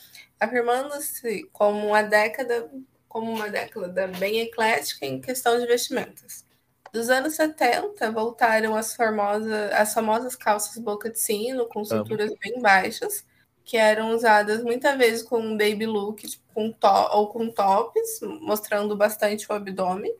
Afirmando-se 0.41 1.47
como 1.53 1.87
uma 1.87 2.03
década, 2.03 2.71
como 3.07 3.31
uma 3.31 3.51
década 3.51 4.07
bem 4.07 4.41
eclética 4.41 5.05
em 5.05 5.21
questão 5.21 5.61
de 5.61 5.67
vestimentas. 5.67 6.47
Dos 6.95 7.11
anos 7.11 7.35
70, 7.35 8.13
voltaram 8.13 8.77
as, 8.77 8.95
famosas, 8.95 9.73
as 9.73 9.93
famosas 9.93 10.37
calças 10.37 10.79
boca 10.79 11.11
de 11.11 11.19
sino, 11.19 11.67
com 11.67 11.85
cinturas 11.85 12.33
bem 12.39 12.63
baixas, 12.63 13.27
que 13.65 13.77
eram 13.77 14.15
usadas 14.15 14.63
muitas 14.63 14.97
vezes 14.97 15.23
com 15.25 15.41
um 15.41 15.57
baby 15.57 15.87
look, 15.87 16.25
tipo, 16.25 16.45
com 16.55 16.71
to 16.71 16.87
ou 17.11 17.31
com 17.31 17.51
tops, 17.51 18.21
mostrando 18.41 18.97
bastante 18.97 19.45
o 19.51 19.53
abdômen. 19.53 20.15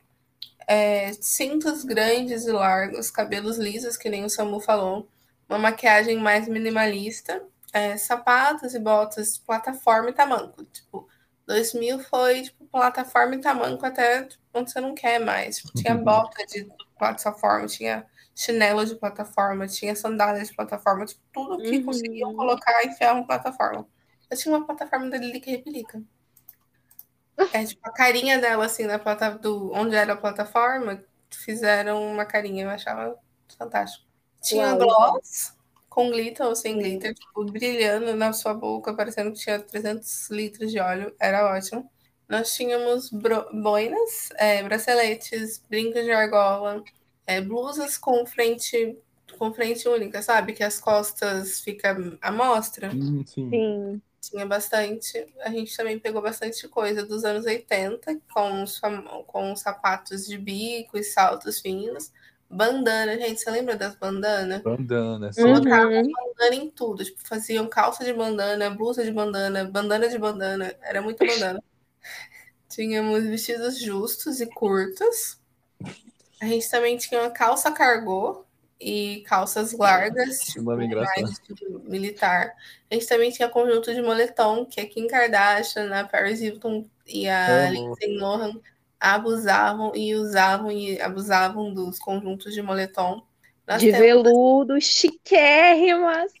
É, 0.67 1.13
cintos 1.13 1.85
grandes 1.85 2.45
e 2.45 2.51
largos, 2.51 3.09
cabelos 3.09 3.57
lisos, 3.57 3.95
que 3.95 4.09
nem 4.09 4.25
o 4.25 4.29
Samu 4.29 4.59
falou, 4.59 5.07
uma 5.47 5.57
maquiagem 5.57 6.17
mais 6.17 6.45
minimalista, 6.45 7.41
é, 7.71 7.95
sapatos 7.95 8.75
e 8.75 8.79
botas 8.79 9.37
plataforma 9.37 10.09
e 10.09 10.13
tamanco. 10.13 10.65
Tipo, 10.65 11.07
2000 11.47 11.99
foi 11.99 12.41
tipo, 12.41 12.64
plataforma 12.79 13.35
e 13.35 13.41
tamanco 13.41 13.85
até 13.85 14.27
onde 14.53 14.71
você 14.71 14.81
não 14.81 14.93
quer 14.93 15.19
mais. 15.19 15.57
Tipo, 15.57 15.73
tinha 15.75 15.95
bota 15.95 16.45
de 16.45 16.65
plataforma, 16.97 17.67
tinha 17.67 18.05
chinelo 18.35 18.85
de 18.85 18.95
plataforma, 18.95 19.67
tinha 19.67 19.95
sandália 19.95 20.43
de 20.43 20.53
plataforma, 20.53 21.05
tipo, 21.05 21.21
tudo 21.33 21.61
que 21.61 21.77
Uhum. 21.77 21.85
conseguiam 21.85 22.35
colocar 22.35 22.83
e 22.83 22.87
enfiar 22.87 23.13
uma 23.13 23.25
plataforma. 23.25 23.87
Eu 24.29 24.37
tinha 24.37 24.55
uma 24.55 24.65
plataforma 24.65 25.09
da 25.09 25.17
Lilica 25.17 25.49
Repelica. 25.49 26.01
É 27.53 27.63
tipo 27.65 27.81
a 27.87 27.91
carinha 27.91 28.39
dela, 28.39 28.65
assim, 28.65 28.83
na 28.85 28.99
plata 28.99 29.31
do, 29.31 29.71
onde 29.73 29.95
era 29.95 30.13
a 30.13 30.17
plataforma, 30.17 31.03
fizeram 31.31 32.03
uma 32.11 32.25
carinha, 32.25 32.65
eu 32.65 32.69
achava 32.69 33.17
fantástico. 33.57 34.05
Tinha 34.41 34.75
Uau. 34.75 34.77
gloss 34.77 35.55
com 35.89 36.09
glitter 36.11 36.45
ou 36.45 36.55
sem 36.55 36.77
glitter, 36.77 37.13
tipo, 37.13 37.45
brilhando 37.45 38.15
na 38.15 38.33
sua 38.33 38.53
boca, 38.53 38.93
parecendo 38.93 39.31
que 39.31 39.39
tinha 39.39 39.59
300 39.61 40.29
litros 40.29 40.69
de 40.71 40.79
óleo, 40.79 41.15
era 41.19 41.49
ótimo. 41.55 41.89
Nós 42.27 42.53
tínhamos 42.53 43.09
boinas, 43.11 44.29
é, 44.37 44.63
braceletes, 44.63 45.61
brincos 45.69 46.03
de 46.03 46.11
argola, 46.11 46.83
é, 47.27 47.39
blusas 47.39 47.97
com 47.97 48.25
frente 48.25 48.97
com 49.37 49.53
frente 49.53 49.87
única, 49.87 50.21
sabe? 50.21 50.53
Que 50.53 50.63
as 50.63 50.79
costas 50.79 51.59
ficam 51.59 52.17
à 52.21 52.31
mostra. 52.31 52.89
Hum, 52.93 53.23
sim. 53.25 53.49
Sim. 53.49 54.01
Tinha 54.21 54.45
bastante. 54.45 55.27
A 55.41 55.49
gente 55.49 55.75
também 55.75 55.99
pegou 55.99 56.21
bastante 56.21 56.67
coisa 56.67 57.05
dos 57.05 57.23
anos 57.23 57.45
80, 57.45 58.19
com 58.33 58.63
com 59.27 59.53
os 59.53 59.59
sapatos 59.59 60.25
de 60.25 60.37
bico 60.37 60.97
e 60.97 61.03
saltos 61.03 61.59
finos. 61.59 62.11
Bandana, 62.49 63.17
gente, 63.17 63.41
você 63.41 63.51
lembra 63.51 63.75
das 63.75 63.95
bandanas? 63.95 64.61
Bandana, 64.61 65.33
sim. 65.33 65.43
Uhum. 65.43 65.61
Bandana 65.61 66.55
em 66.55 66.69
tudo. 66.69 67.03
Tipo, 67.03 67.19
faziam 67.27 67.67
calça 67.67 68.03
de 68.03 68.13
bandana, 68.13 68.69
blusa 68.69 69.03
de 69.03 69.11
bandana, 69.11 69.65
bandana 69.65 70.07
de 70.07 70.17
bandana. 70.17 70.73
Era 70.81 71.01
muita 71.01 71.25
bandana. 71.25 71.63
Tínhamos 72.69 73.23
vestidos 73.23 73.79
justos 73.79 74.41
e 74.41 74.45
curtos. 74.47 75.39
A 76.41 76.45
gente 76.45 76.69
também 76.69 76.97
tinha 76.97 77.21
uma 77.21 77.29
calça 77.29 77.71
cargô 77.71 78.45
e 78.79 79.23
calças 79.27 79.71
largas, 79.71 80.39
Que 80.39 80.53
tipo, 80.53 80.63
mais 80.63 81.29
estilo 81.31 81.79
militar. 81.85 82.53
A 82.91 82.93
gente 82.93 83.07
também 83.07 83.31
tinha 83.31 83.47
conjunto 83.47 83.93
de 83.93 84.01
moletom, 84.01 84.65
que 84.65 84.81
a 84.81 84.87
Kim 84.87 85.07
Kardashian, 85.07 85.93
a 85.93 86.03
Paris 86.03 86.41
Hilton 86.41 86.85
e 87.07 87.27
a 87.27 87.67
Amo. 87.67 87.71
Lindsay 87.71 88.17
Lohan 88.17 88.59
abusavam 88.99 89.95
e 89.95 90.15
usavam 90.15 90.71
e 90.71 90.99
abusavam 90.99 91.73
dos 91.73 91.99
conjuntos 91.99 92.53
de 92.53 92.61
moletom. 92.61 93.25
Nós 93.67 93.81
De 93.81 93.91
temos 93.91 93.99
veludo, 93.99 94.79
chiquérrimas. 94.81 96.31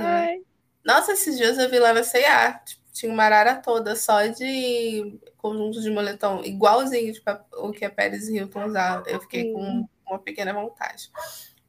Ai. 0.00 0.42
Nossa, 0.84 1.12
esses 1.12 1.36
dias 1.36 1.58
eu 1.58 1.68
vi 1.68 1.78
lá 1.78 1.92
na 1.92 2.02
C&A, 2.02 2.54
tipo, 2.54 2.82
tinha 2.98 3.12
uma 3.12 3.22
arara 3.22 3.54
toda 3.54 3.94
só 3.94 4.26
de 4.26 5.20
conjunto 5.36 5.80
de 5.80 5.88
moletom, 5.88 6.42
igualzinho 6.44 7.12
tipo, 7.12 7.30
o 7.52 7.70
que 7.70 7.84
a 7.84 7.90
Paris 7.90 8.28
Hilton 8.28 8.66
usava. 8.66 9.08
Eu 9.08 9.20
fiquei 9.20 9.52
com 9.52 9.88
uma 10.04 10.18
pequena 10.18 10.52
vontade. 10.52 11.08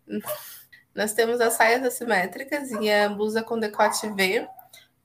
Nós 0.95 1.13
temos 1.13 1.39
as 1.39 1.53
saias 1.53 1.83
assimétricas 1.83 2.71
e 2.71 2.91
a 2.91 3.07
blusa 3.09 3.43
com 3.43 3.59
decote 3.59 4.09
V, 4.09 4.47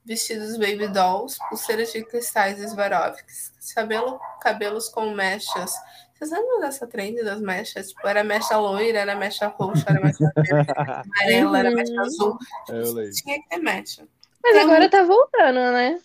vestidos 0.03 0.57
baby 0.57 0.87
dolls, 0.87 1.37
pulseiras 1.47 1.93
de 1.93 2.03
cristais 2.03 2.59
Swarovskis, 2.71 3.53
cabelo, 3.75 4.19
cabelos 4.41 4.89
com 4.89 5.11
mechas. 5.11 5.73
Vocês 6.15 6.31
lembram 6.31 6.59
dessa 6.59 6.87
trend 6.87 7.23
das 7.23 7.39
mechas? 7.39 7.89
Tipo, 7.89 8.07
era 8.07 8.23
mecha 8.23 8.57
loira, 8.57 8.97
era 8.97 9.15
mecha 9.15 9.47
roxa, 9.47 9.85
era 9.87 10.01
mecha 10.01 10.31
verde, 10.35 10.71
amarela, 10.75 11.59
era 11.59 11.71
mecha 11.71 12.01
azul. 12.01 12.37
É. 12.69 13.09
Tinha 13.11 13.41
que 13.43 13.47
ter 13.47 13.59
mecha. 13.59 14.07
Mas 14.41 14.53
Tem 14.53 14.61
agora 14.63 14.89
tá 14.89 15.03
voltando, 15.03 15.71
né? 15.71 15.99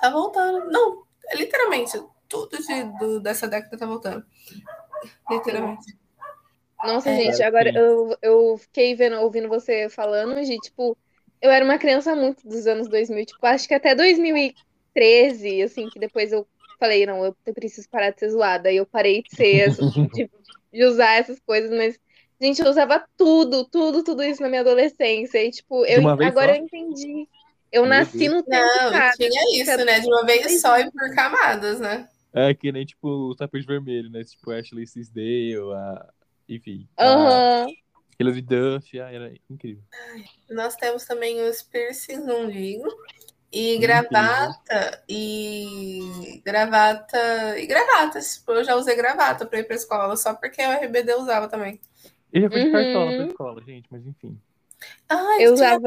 Tá 0.00 0.10
voltando. 0.10 0.70
Não, 0.70 1.02
é 1.28 1.36
literalmente, 1.36 1.98
tudo 2.28 2.56
de, 2.58 2.84
do- 2.98 3.20
dessa 3.20 3.48
década 3.48 3.76
tá 3.76 3.86
voltando. 3.86 4.24
Literalmente. 5.30 5.96
Nossa, 6.84 7.10
É. 7.10 7.16
gente, 7.16 7.42
agora 7.42 7.72
eu, 7.74 8.16
eu 8.22 8.58
fiquei 8.58 8.94
vendo, 8.94 9.16
ouvindo 9.20 9.48
você 9.48 9.88
falando 9.88 10.40
de, 10.44 10.58
tipo, 10.58 10.96
eu 11.40 11.50
era 11.50 11.64
uma 11.64 11.78
criança 11.78 12.14
muito 12.14 12.46
dos 12.46 12.66
anos 12.66 12.88
2000, 12.88 13.24
tipo, 13.26 13.44
acho 13.46 13.66
que 13.66 13.74
até 13.74 13.94
2013, 13.94 15.62
assim, 15.62 15.88
que 15.88 15.98
depois 15.98 16.32
eu 16.32 16.46
falei, 16.78 17.04
não, 17.04 17.24
eu 17.24 17.34
preciso 17.54 17.88
parar 17.90 18.10
de 18.10 18.20
ser 18.20 18.30
zoada. 18.30 18.68
Aí 18.68 18.76
eu 18.76 18.86
parei 18.86 19.22
de 19.22 19.34
ser, 19.34 19.68
assim, 19.68 19.90
de, 20.14 20.30
de 20.72 20.84
usar 20.84 21.14
essas 21.14 21.40
coisas, 21.40 21.70
mas, 21.70 21.98
gente, 22.40 22.62
eu 22.62 22.68
usava 22.70 23.04
tudo, 23.16 23.68
tudo, 23.68 24.04
tudo 24.04 24.22
isso 24.22 24.40
na 24.40 24.48
minha 24.48 24.60
adolescência. 24.60 25.44
E, 25.44 25.50
tipo, 25.50 25.84
eu, 25.84 26.08
agora 26.08 26.52
só? 26.52 26.58
eu 26.58 26.64
entendi. 26.64 27.28
Eu 27.70 27.82
Meu 27.82 27.90
nasci 27.90 28.18
Deus. 28.18 28.34
no 28.34 28.42
tempo 28.42 28.50
Não, 28.50 28.92
errado. 28.92 29.16
tinha 29.16 29.62
isso, 29.62 29.84
né? 29.84 30.00
De 30.00 30.06
uma 30.06 30.24
vez 30.24 30.60
só 30.60 30.78
e 30.78 30.90
por 30.90 31.14
camadas, 31.14 31.78
né? 31.80 32.08
É 32.32 32.54
que 32.54 32.70
nem, 32.72 32.84
tipo, 32.84 33.08
o 33.08 33.34
tapete 33.34 33.66
vermelho, 33.66 34.10
né? 34.10 34.22
Tipo, 34.24 34.50
Ashley 34.52 34.84
Tisdale, 34.86 35.72
a... 35.74 36.08
Enfim. 36.48 36.88
a 36.96 37.04
Aham. 37.04 37.66
Hilary 38.18 38.42
Duff, 38.42 39.00
ah, 39.00 39.12
era 39.12 39.32
incrível. 39.48 39.82
Nós 40.50 40.74
temos 40.76 41.04
também 41.04 41.40
os 41.48 41.62
piercings 41.62 42.24
no 42.26 42.36
umbigo. 42.38 42.88
E 43.50 43.76
Incrível. 43.76 44.02
gravata 44.02 45.04
e 45.08 46.42
gravata 46.44 47.58
e 47.58 47.66
gravatas. 47.66 48.34
Tipo, 48.34 48.52
eu 48.52 48.64
já 48.64 48.76
usei 48.76 48.94
gravata 48.94 49.46
pra 49.46 49.58
ir 49.60 49.64
pra 49.64 49.76
escola, 49.76 50.16
só 50.16 50.34
porque 50.34 50.60
a 50.60 50.74
RBD 50.74 51.14
usava 51.14 51.48
também. 51.48 51.80
Eu 52.32 52.42
já 52.42 52.50
fui 52.50 52.60
de 52.60 52.66
Uhum. 52.66 52.72
cartola 52.72 53.12
pra 53.14 53.26
escola, 53.26 53.62
gente, 53.64 53.86
mas 53.90 54.06
enfim. 54.06 54.38
Ai, 55.08 55.46
Eu 55.46 55.54
usava 55.54 55.80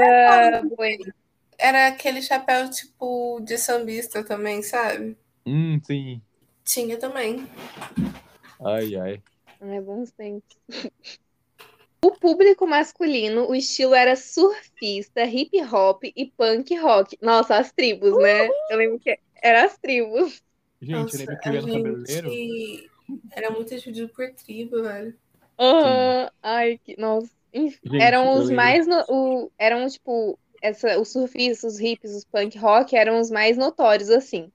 bueno. 0.76 1.14
Era 1.62 1.88
aquele 1.88 2.22
chapéu 2.22 2.70
tipo 2.70 3.39
de 3.41 3.58
sambista 3.58 4.24
também, 4.24 4.63
sabe? 4.63 5.15
Hum, 5.46 5.80
sim. 5.84 6.22
Tinha 6.65 6.98
também. 6.98 7.48
Ai, 8.65 8.96
ai. 8.96 9.22
É 9.62 9.80
bons 9.82 10.12
tempos. 10.12 10.58
O 12.03 12.10
público 12.10 12.65
masculino, 12.65 13.48
o 13.48 13.53
estilo 13.53 13.94
era 13.94 14.15
surfista, 14.15 15.24
hip 15.24 15.51
hop 15.72 16.03
e 16.03 16.32
punk 16.36 16.75
rock. 16.75 17.15
Nossa, 17.22 17.58
as 17.58 17.72
tribos, 17.72 18.18
né? 18.18 18.48
Eu 18.72 18.77
lembro 18.77 19.00
que 19.00 19.20
era 19.36 19.65
as 19.65 19.77
tribos. 19.77 20.41
Gente, 20.82 20.94
Nossa, 20.96 21.15
eu 21.18 21.20
lembro 21.20 21.39
que 21.41 21.50
eu 21.50 21.53
ia 21.53 21.62
no 21.62 21.68
cabeleireiro. 21.74 22.32
era 23.34 23.51
muito 23.51 23.75
dividido 23.77 24.10
por 24.10 24.34
tribo, 24.34 24.82
velho. 24.82 25.15
Aham. 25.60 26.32
Ai, 26.41 26.80
que. 26.80 27.00
Nossa. 27.00 27.30
Gente, 27.53 28.01
eram 28.01 28.34
os 28.34 28.50
mais. 28.50 28.88
no- 28.88 29.06
o, 29.08 29.51
eram, 29.60 29.88
tipo. 29.88 30.39
Essa, 30.62 31.00
os 31.00 31.12
surfistas, 31.12 31.74
os 31.74 31.80
hips, 31.80 32.12
os 32.12 32.24
punk 32.24 32.58
rock 32.58 32.96
eram 32.96 33.20
os 33.20 33.32
mais 33.32 33.58
notórios, 33.58 34.10
assim. 34.10 34.51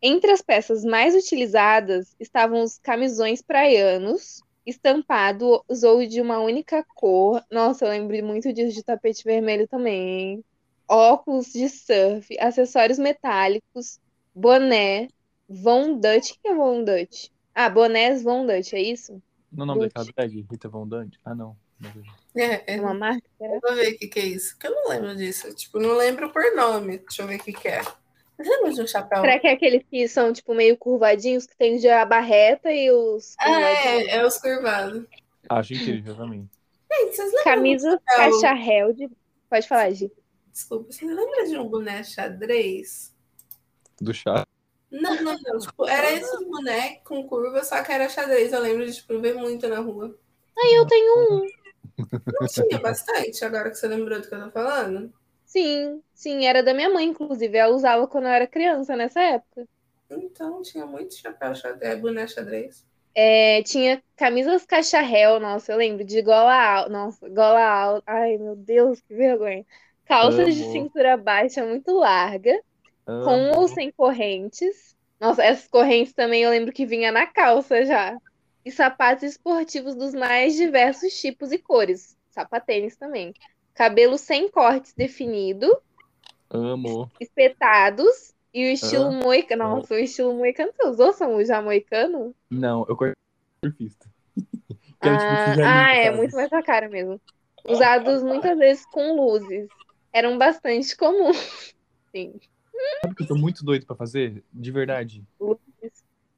Entre 0.00 0.30
as 0.30 0.42
peças 0.42 0.84
mais 0.84 1.14
utilizadas 1.14 2.14
estavam 2.20 2.62
os 2.62 2.78
camisões 2.78 3.42
praianos, 3.42 4.42
estampados 4.64 5.82
ou 5.82 6.06
de 6.06 6.20
uma 6.20 6.38
única 6.38 6.84
cor. 6.94 7.42
Nossa, 7.50 7.86
eu 7.86 7.90
lembro 7.90 8.24
muito 8.24 8.52
disso 8.52 8.74
de 8.74 8.84
tapete 8.84 9.24
vermelho 9.24 9.66
também. 9.66 10.44
Óculos 10.86 11.52
de 11.52 11.68
surf, 11.68 12.38
acessórios 12.38 12.98
metálicos, 12.98 13.98
boné, 14.34 15.08
Von 15.48 15.98
Dutch. 15.98 16.32
O 16.32 16.40
que 16.42 16.48
é 16.48 16.54
Von 16.54 16.84
Dutch? 16.84 17.28
Ah, 17.54 17.70
bonés 17.70 18.22
Von 18.22 18.46
Dutch, 18.46 18.74
é 18.74 18.80
isso? 18.80 19.20
No 19.50 19.64
nome 19.64 19.80
Gucci. 19.80 19.94
daquela 19.94 20.28
drag, 20.28 20.46
Rita 20.50 20.68
Von 20.68 20.86
Dutch? 20.86 21.16
Ah, 21.24 21.34
não. 21.34 21.56
É, 22.36 22.72
É 22.72 22.76
é. 22.76 22.80
uma 22.80 22.94
marca? 22.94 23.26
será? 23.36 23.58
Vou 23.62 23.74
ver 23.74 23.94
o 23.94 23.98
que, 23.98 24.08
que 24.08 24.20
é 24.20 24.26
isso. 24.26 24.54
Porque 24.54 24.66
eu 24.68 24.74
não 24.74 24.88
lembro 24.88 25.16
disso. 25.16 25.52
Tipo, 25.54 25.78
não 25.78 25.96
lembro 25.96 26.30
por 26.30 26.54
nome. 26.54 26.98
Deixa 26.98 27.22
eu 27.22 27.26
ver 27.26 27.40
o 27.40 27.42
que, 27.42 27.52
que 27.52 27.68
é. 27.68 27.82
Você 27.82 28.48
lembra 28.48 28.72
de 28.72 28.82
um 28.82 28.86
chapéu? 28.86 29.20
Será 29.20 29.38
que 29.38 29.46
é 29.48 29.52
aqueles 29.52 29.82
que 29.90 30.06
são, 30.06 30.32
tipo, 30.32 30.54
meio 30.54 30.76
curvadinhos, 30.76 31.46
que 31.46 31.56
tem 31.56 31.78
já 31.78 32.02
a 32.02 32.06
barreta 32.06 32.72
e 32.72 32.90
os 32.90 33.34
Ah, 33.40 33.60
é, 33.60 34.16
é 34.16 34.26
os 34.26 34.38
curvados. 34.38 35.04
Acho 35.48 35.74
incrível 35.74 36.14
também. 36.14 36.48
Gente, 36.90 37.16
vocês 37.16 37.32
lembram? 37.32 37.44
Camisa 37.44 38.00
cacharel 38.06 38.92
de... 38.92 39.10
Pode 39.50 39.66
falar, 39.66 39.90
Gi. 39.90 40.12
Desculpa, 40.52 40.92
vocês 40.92 41.10
lembram 41.10 41.44
de 41.44 41.56
um 41.56 41.68
boné 41.68 42.02
xadrez? 42.04 43.14
Do 44.00 44.14
chá. 44.14 44.46
Não, 44.90 45.14
não, 45.22 45.36
não. 45.40 45.58
Tipo, 45.58 45.88
era 45.88 46.12
esse 46.12 46.44
boneco 46.44 47.04
com 47.04 47.26
curva, 47.26 47.62
só 47.64 47.82
que 47.82 47.92
era 47.92 48.08
xadrez. 48.08 48.52
Eu 48.52 48.60
lembro 48.60 48.86
de 48.86 48.94
tipo, 48.94 49.18
ver 49.20 49.34
muito 49.34 49.68
na 49.68 49.80
rua. 49.80 50.16
Aí 50.58 50.74
eu 50.74 50.86
tenho 50.86 51.14
um. 51.30 51.46
Não 52.32 52.46
tinha 52.46 52.78
bastante, 52.80 53.44
agora 53.44 53.70
que 53.70 53.76
você 53.76 53.88
lembrou 53.88 54.20
do 54.20 54.28
que 54.28 54.34
eu 54.34 54.44
tô 54.44 54.50
falando. 54.50 55.12
Sim, 55.44 56.02
sim, 56.14 56.46
era 56.46 56.62
da 56.62 56.72
minha 56.74 56.90
mãe, 56.90 57.06
inclusive. 57.06 57.56
Ela 57.56 57.74
usava 57.74 58.06
quando 58.06 58.26
eu 58.26 58.30
era 58.30 58.46
criança, 58.46 58.94
nessa 58.96 59.20
época. 59.20 59.66
Então, 60.10 60.60
tinha 60.62 60.84
muito 60.84 61.14
chapéu 61.14 61.54
xadrez, 61.54 61.92
é, 61.92 61.96
boné 61.96 62.26
xadrez. 62.26 62.86
É, 63.14 63.62
tinha 63.64 64.02
camisas 64.16 64.64
cacharel, 64.64 65.40
nossa, 65.40 65.72
eu 65.72 65.78
lembro, 65.78 66.04
de 66.04 66.22
gola 66.22 66.54
alta. 66.54 66.88
Nossa, 66.90 67.28
gola 67.28 67.60
alta. 67.60 68.04
Ai, 68.06 68.38
meu 68.38 68.54
Deus, 68.56 69.00
que 69.02 69.14
vergonha. 69.14 69.64
Calças 70.04 70.54
de 70.54 70.64
Amo. 70.64 70.72
cintura 70.72 71.16
baixa 71.16 71.64
muito 71.66 71.92
larga, 71.92 72.52
com 73.20 73.32
Amo. 73.32 73.60
ou 73.60 73.68
sem 73.68 73.92
correntes. 73.92 74.96
Nossa, 75.20 75.42
essas 75.44 75.68
correntes 75.68 76.12
também 76.14 76.42
eu 76.44 76.50
lembro 76.50 76.72
que 76.72 76.86
vinha 76.86 77.12
na 77.12 77.26
calça 77.26 77.84
já. 77.84 78.16
E 78.68 78.70
sapatos 78.70 79.22
esportivos 79.22 79.94
dos 79.94 80.12
mais 80.12 80.54
diversos 80.54 81.18
tipos 81.18 81.52
e 81.52 81.58
cores. 81.58 82.18
Sapatênis 82.28 82.96
também. 82.98 83.32
Cabelo 83.72 84.18
sem 84.18 84.50
cortes 84.50 84.92
definido, 84.92 85.74
Amo. 86.50 87.10
espetados 87.18 88.34
e 88.52 88.68
o 88.68 88.70
estilo 88.70 89.06
Ah. 89.06 89.10
moicano. 89.10 89.62
Nossa, 89.76 89.94
o 89.94 89.98
estilo 89.98 90.34
moicano. 90.34 90.70
Você 90.76 90.86
usou, 90.86 91.14
Samu, 91.14 91.42
já 91.46 91.62
moicano? 91.62 92.34
Não, 92.50 92.84
eu 92.90 92.94
cortei 92.94 93.14
surfista. 93.64 94.06
Era, 95.00 95.16
tipo, 95.16 95.62
Ah, 95.62 95.86
ah, 95.86 95.94
é 95.96 96.04
sabe? 96.04 96.16
muito 96.18 96.36
mais 96.36 96.52
a 96.52 96.62
cara 96.62 96.90
mesmo. 96.90 97.18
Usados 97.66 98.22
muitas 98.22 98.58
vezes 98.58 98.84
com 98.84 99.16
luzes. 99.16 99.66
Eram 100.12 100.36
bastante 100.36 100.94
comuns. 100.94 101.74
Sim. 102.14 102.38
Sabe 103.00 103.14
o 103.14 103.16
que 103.16 103.22
eu 103.22 103.28
tô 103.28 103.34
muito 103.34 103.64
doido 103.64 103.86
pra 103.86 103.96
fazer? 103.96 104.44
De 104.52 104.70
verdade. 104.70 105.24
Luiz. 105.40 105.58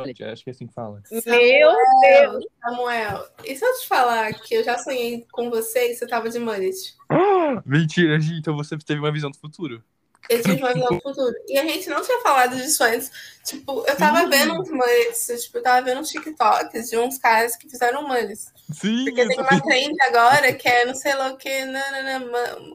Acho 0.03 0.45
que 0.45 0.51
é 0.51 0.53
assim 0.53 0.67
que 0.67 0.75
fala. 0.75 1.03
Meu 1.11 1.23
Deus. 1.23 2.45
Samuel, 2.63 3.27
e 3.45 3.57
se 3.57 3.65
eu 3.65 3.79
te 3.79 3.89
falar 3.89 4.33
que 4.35 4.55
eu 4.55 4.65
já 4.65 4.79
sonhei 4.79 5.27
com 5.33 5.51
você 5.51 5.93
e 5.93 5.95
você 5.95 6.07
tava 6.07 6.29
de 6.29 6.39
mullet? 6.39 6.95
Mentira, 7.65 8.19
Gi, 8.21 8.39
então 8.39 8.57
você 8.57 8.77
teve 8.79 9.01
uma 9.01 9.13
visão 9.13 9.31
do 9.31 9.39
futuro. 9.39 9.83
Eu 10.29 10.43
tive 10.43 10.63
uma 10.63 10.73
visão 10.73 10.89
do 10.91 11.01
futuro. 11.01 11.35
E 11.49 11.59
a 11.59 11.65
gente 11.65 11.89
não 11.89 12.03
tinha 12.03 12.21
falado 12.21 12.55
disso 12.55 12.85
antes. 12.85 13.11
Tipo, 13.45 13.85
eu 13.87 13.97
tava 13.97 14.21
Sim. 14.21 14.29
vendo 14.29 14.61
uns 14.61 14.71
mullets, 14.71 15.27
tipo, 15.43 15.59
eu 15.59 15.63
tava 15.63 15.85
vendo 15.85 16.01
uns 16.01 16.11
TikToks 16.11 16.91
de 16.91 16.99
uns 16.99 17.19
caras 17.19 17.57
que 17.57 17.69
fizeram 17.69 18.07
mullets. 18.07 18.53
Sim, 18.73 19.07
Porque 19.07 19.27
tem 19.27 19.41
uma 19.41 19.61
trend 19.61 19.97
agora 20.03 20.53
que 20.53 20.69
é 20.69 20.85
não 20.85 20.95
sei 20.95 21.15
lá 21.15 21.33
o 21.33 21.37
que, 21.37 21.65
nanana, 21.65 22.25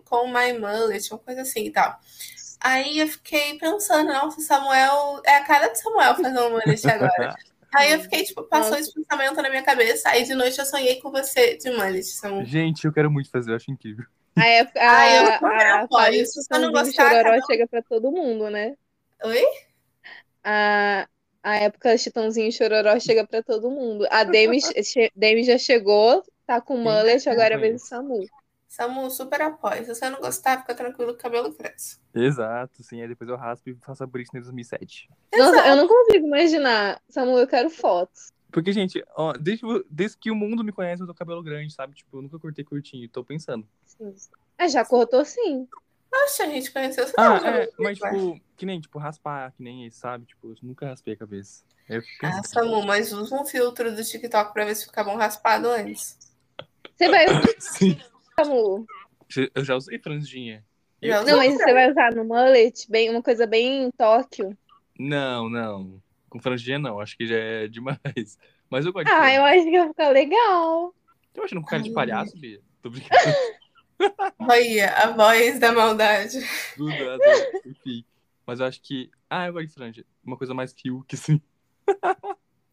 com 0.04 0.28
my 0.28 0.54
mullet, 0.60 1.10
uma 1.12 1.20
coisa 1.20 1.44
assim 1.44 1.66
e 1.66 1.72
tal. 1.72 1.98
Aí 2.60 3.00
eu 3.00 3.08
fiquei 3.08 3.58
pensando, 3.58 4.12
nossa, 4.12 4.42
Samuel. 4.42 5.22
É 5.26 5.36
a 5.38 5.44
cara 5.46 5.68
de 5.70 5.80
Samuel 5.80 6.16
fazer 6.16 6.40
um 6.40 6.50
mullet 6.52 6.88
agora. 6.90 7.36
Aí 7.76 7.92
eu 7.92 8.00
fiquei, 8.00 8.24
tipo, 8.24 8.42
passou 8.44 8.72
Nossa. 8.72 8.84
esse 8.84 8.94
pensamento 8.94 9.36
na 9.42 9.50
minha 9.50 9.64
cabeça. 9.64 10.08
Aí 10.10 10.24
de 10.24 10.34
noite 10.34 10.58
eu 10.58 10.66
sonhei 10.66 11.02
com 11.02 11.12
você 11.12 11.58
de 11.58 11.70
mullet, 11.72 12.06
Samuel. 12.06 12.46
Gente, 12.46 12.86
eu 12.86 12.94
quero 12.94 13.12
muito 13.12 13.30
fazer, 13.30 13.52
eu 13.52 13.56
acho 13.58 13.70
incrível. 13.70 14.06
A 14.38 14.46
época, 14.48 14.80
Ah, 14.82 15.16
eu 15.16 15.28
a, 15.28 15.82
a, 15.82 16.10
do 16.10 16.26
Se 16.26 16.42
você 16.44 16.58
não 16.58 16.70
e 16.70 16.72
gostar, 16.72 17.10
Chororó 17.10 17.32
cada 17.32 17.46
chega 17.46 17.68
pra 17.68 17.82
todo 17.82 18.12
mundo, 18.12 18.50
né? 18.50 18.76
Oi? 19.24 19.44
A, 20.44 21.08
a 21.44 21.56
época 21.58 21.98
Chitãozinho 21.98 22.48
e 22.48 22.52
Chororó 22.52 23.00
chega 23.00 23.26
pra 23.28 23.42
todo 23.44 23.70
mundo. 23.70 24.08
A 24.10 24.24
Demi, 24.24 24.60
che- 24.62 25.12
Demi 25.16 25.44
já 25.44 25.58
chegou, 25.58 26.24
tá 26.46 26.62
com 26.62 26.78
mullet, 26.78 27.28
agora 27.30 27.54
é 27.54 27.58
a 27.58 27.60
vez 27.60 27.74
do 27.74 27.80
conheço. 27.80 27.88
Samu. 27.88 28.26
Samu, 28.76 29.10
super 29.10 29.42
apoio. 29.42 29.86
Se 29.86 29.96
você 29.96 30.10
não 30.10 30.20
gostar, 30.20 30.60
fica 30.60 30.76
tranquilo 30.76 31.14
que 31.14 31.20
o 31.20 31.22
cabelo 31.22 31.54
cresce. 31.54 31.98
Exato, 32.14 32.84
sim. 32.84 33.02
Aí 33.02 33.08
depois 33.08 33.30
eu 33.30 33.38
raspo 33.38 33.70
e 33.70 33.76
faço 33.76 34.04
a 34.04 34.06
Britney 34.06 34.42
2007. 34.42 35.10
Nossa, 35.34 35.66
eu 35.66 35.78
não 35.78 35.88
consigo 35.88 36.28
imaginar. 36.28 37.02
Samu, 37.08 37.40
eu 37.40 37.48
quero 37.48 37.70
fotos. 37.70 38.34
Porque, 38.52 38.74
gente, 38.74 39.02
ó, 39.16 39.32
desde, 39.32 39.66
desde 39.90 40.18
que 40.18 40.30
o 40.30 40.36
mundo 40.36 40.62
me 40.62 40.74
conhece, 40.74 41.02
eu 41.02 41.08
tô 41.08 41.14
com 41.14 41.20
cabelo 41.20 41.42
grande, 41.42 41.74
sabe? 41.74 41.96
Tipo, 41.96 42.18
eu 42.18 42.24
nunca 42.24 42.38
cortei 42.38 42.66
curtinho, 42.66 43.08
tô 43.08 43.24
pensando. 43.24 43.66
Ah, 44.58 44.68
já 44.68 44.84
cortou 44.84 45.24
sim. 45.24 45.66
Poxa, 46.12 46.44
a 46.44 46.48
gente 46.48 46.70
conheceu 46.74 47.08
você 47.08 47.14
Ah, 47.18 47.40
tava 47.40 47.48
é, 47.48 47.70
mas, 47.80 47.98
tipo, 47.98 48.42
que 48.58 48.66
nem, 48.66 48.82
tipo, 48.82 49.00
raspar, 49.00 49.54
que 49.54 49.64
nem 49.64 49.86
esse, 49.86 50.00
sabe? 50.00 50.26
Tipo, 50.26 50.50
eu 50.50 50.56
nunca 50.62 50.86
raspei 50.86 51.14
a 51.14 51.18
cabeça. 51.18 51.64
Eu 51.88 52.02
fico 52.02 52.26
Ah. 52.26 52.44
Samu, 52.44 52.86
mas 52.86 53.14
usa 53.14 53.36
um 53.42 53.46
filtro 53.46 53.96
do 53.96 54.04
TikTok 54.04 54.52
pra 54.52 54.66
ver 54.66 54.76
se 54.76 54.86
fica 54.86 55.02
bom 55.02 55.16
raspado 55.16 55.70
antes. 55.70 56.18
Você 56.98 57.08
vai, 57.10 57.26
Sim. 57.60 57.98
Eu 59.54 59.64
já 59.64 59.76
usei 59.76 60.00
franjinha. 60.00 60.64
Eu- 61.02 61.22
usou? 61.22 61.26
Não, 61.26 61.38
mas 61.38 61.54
você 61.54 61.74
vai 61.74 61.92
usar 61.92 62.14
no 62.16 62.24
mullet, 62.24 62.90
bem, 62.90 63.10
uma 63.10 63.22
coisa 63.22 63.46
bem 63.46 63.90
Tóquio. 63.98 64.58
Não, 64.98 65.50
não. 65.50 66.02
Com 66.30 66.40
franjinha 66.40 66.80
não, 66.80 67.00
acho 67.00 67.18
que 67.18 67.26
já 67.26 67.36
é 67.36 67.68
demais. 67.68 68.00
Mas 68.70 68.84
eu 68.84 68.92
gosto 68.92 69.06
de 69.06 69.12
Ah, 69.12 69.32
eu 69.32 69.46
acho 69.46 69.64
que 69.64 69.78
vai 69.78 69.88
ficar 69.90 70.10
legal. 70.10 70.94
Tô 71.34 71.44
achando 71.44 71.62
com 71.62 71.68
cara 71.68 71.84
de 71.84 71.92
palhaço, 71.94 72.36
Bia. 72.36 72.60
Tô 72.82 72.90
brincando. 72.90 73.14
Olha, 74.40 74.92
a 74.92 75.12
voz 75.12 75.60
da 75.60 75.72
maldade. 75.72 76.40
Do 76.76 76.88
nada, 76.88 77.52
enfim. 77.64 78.04
Mas 78.46 78.60
eu 78.60 78.66
acho 78.66 78.82
que. 78.82 79.12
Ah, 79.30 79.46
eu 79.48 79.54
gosto 79.54 79.68
de 79.68 79.74
franja. 79.74 80.06
Uma 80.26 80.36
coisa 80.36 80.54
mais 80.54 80.74
Fiuk, 80.74 81.14
assim. 81.14 81.40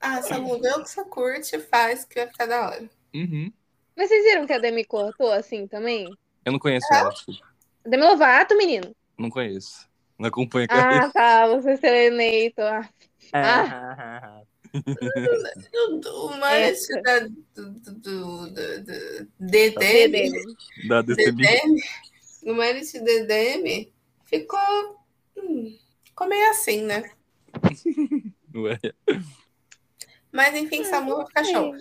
Ah, 0.01 0.23
Samu, 0.23 0.59
vê 0.61 0.71
o 0.73 0.83
que 0.83 0.89
você 0.91 1.05
curte 1.05 1.57
e 1.57 1.61
faz 1.61 2.05
que 2.07 2.15
vai 2.17 2.27
ficar 2.27 2.47
da 2.47 2.67
hora. 2.71 2.91
Uhum. 3.15 3.53
Mas 3.97 4.09
vocês 4.09 4.25
viram 4.25 4.47
que 4.47 4.53
a 4.53 4.59
Demi 4.59 4.85
cortou 4.85 5.31
assim 5.33 5.67
também? 5.67 6.09
Eu 6.45 6.53
não 6.53 6.59
conheço 6.59 6.87
ela, 6.93 7.11
desculpa. 7.11 7.47
Demi 7.85 8.05
Lovato, 8.05 8.57
menino. 8.57 8.95
Não 9.19 9.31
conheço. 9.31 9.89
Não 10.19 10.29
acompanho 10.29 10.65
a 10.65 10.69
carreira. 10.69 11.07
Ah, 11.07 11.11
tá. 11.11 11.47
Você 11.49 11.77
selenator. 11.77 12.89
Ah. 13.33 14.43
O, 15.75 16.27
o 16.27 16.37
mullet 16.37 16.71
Essa. 16.71 17.03
da, 17.03 17.19
do, 17.21 17.31
do, 17.55 17.71
do, 17.73 17.93
do, 17.93 18.51
do 18.51 19.29
DDM. 19.39 20.31
Da. 20.89 21.03
DDM, 21.03 21.77
o 22.45 22.55
mullet 22.55 22.99
DDM 23.01 23.93
ficou, 24.25 24.99
hum, 25.37 25.79
ficou 26.05 26.27
meio 26.27 26.51
assim, 26.51 26.83
né? 26.83 27.11
Ué. 28.55 28.79
Mas 30.31 30.55
enfim, 30.55 30.85
Samu 30.85 31.17
vai 31.17 31.27
ficar 31.27 31.45
show. 31.45 31.75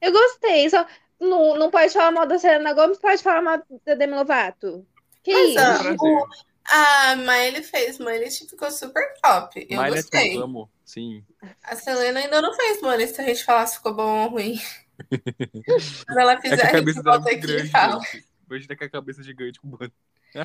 Eu 0.00 0.12
gostei. 0.12 0.68
Só 0.68 0.86
não, 1.20 1.56
não 1.56 1.70
pode 1.70 1.92
falar 1.92 2.10
mal 2.10 2.26
da 2.26 2.38
Selena 2.38 2.72
Gomes, 2.72 2.98
pode 2.98 3.22
falar 3.22 3.42
mal 3.42 3.62
da 3.84 3.94
Demi 3.94 4.14
Lovato. 4.14 4.86
Que 5.22 5.32
Mas, 5.32 5.50
isso? 5.50 5.58
ah, 5.58 5.96
o- 6.00 6.26
a 6.70 7.16
Miley 7.16 7.62
fez 7.62 7.98
e 7.98 8.48
ficou 8.48 8.70
super 8.70 9.02
top. 9.22 9.66
Eu 9.70 9.82
Miley 9.82 9.98
é 10.00 10.02
gostei. 10.02 10.32
tudo, 10.32 10.44
amo. 10.44 10.70
Sim. 10.84 11.24
A 11.62 11.76
Selena 11.76 12.20
ainda 12.20 12.40
não 12.42 12.54
fez 12.54 12.80
mullet 12.80 13.08
se 13.14 13.20
a 13.20 13.24
gente 13.24 13.44
falar 13.44 13.66
se 13.66 13.76
ficou 13.76 13.94
bom 13.94 14.24
ou 14.24 14.30
ruim. 14.30 14.58
Quando 16.06 16.18
ela 16.18 16.32
É 16.34 16.40
fizer, 16.40 16.70
que 16.70 16.76
a 16.76 16.78
a 16.78 16.80
gente 16.80 16.98
é 16.98 17.02
volta 17.02 17.20
muito 17.20 17.28
aqui 17.30 17.36
e 17.36 17.40
grande, 17.46 17.70
fala. 17.70 18.00
gente. 18.00 18.28
Imagina 18.48 18.76
com 18.76 18.84
a 18.84 18.90
cabeça 18.90 19.22
gigante 19.22 19.60
com 19.60 19.68
banda. 19.68 19.92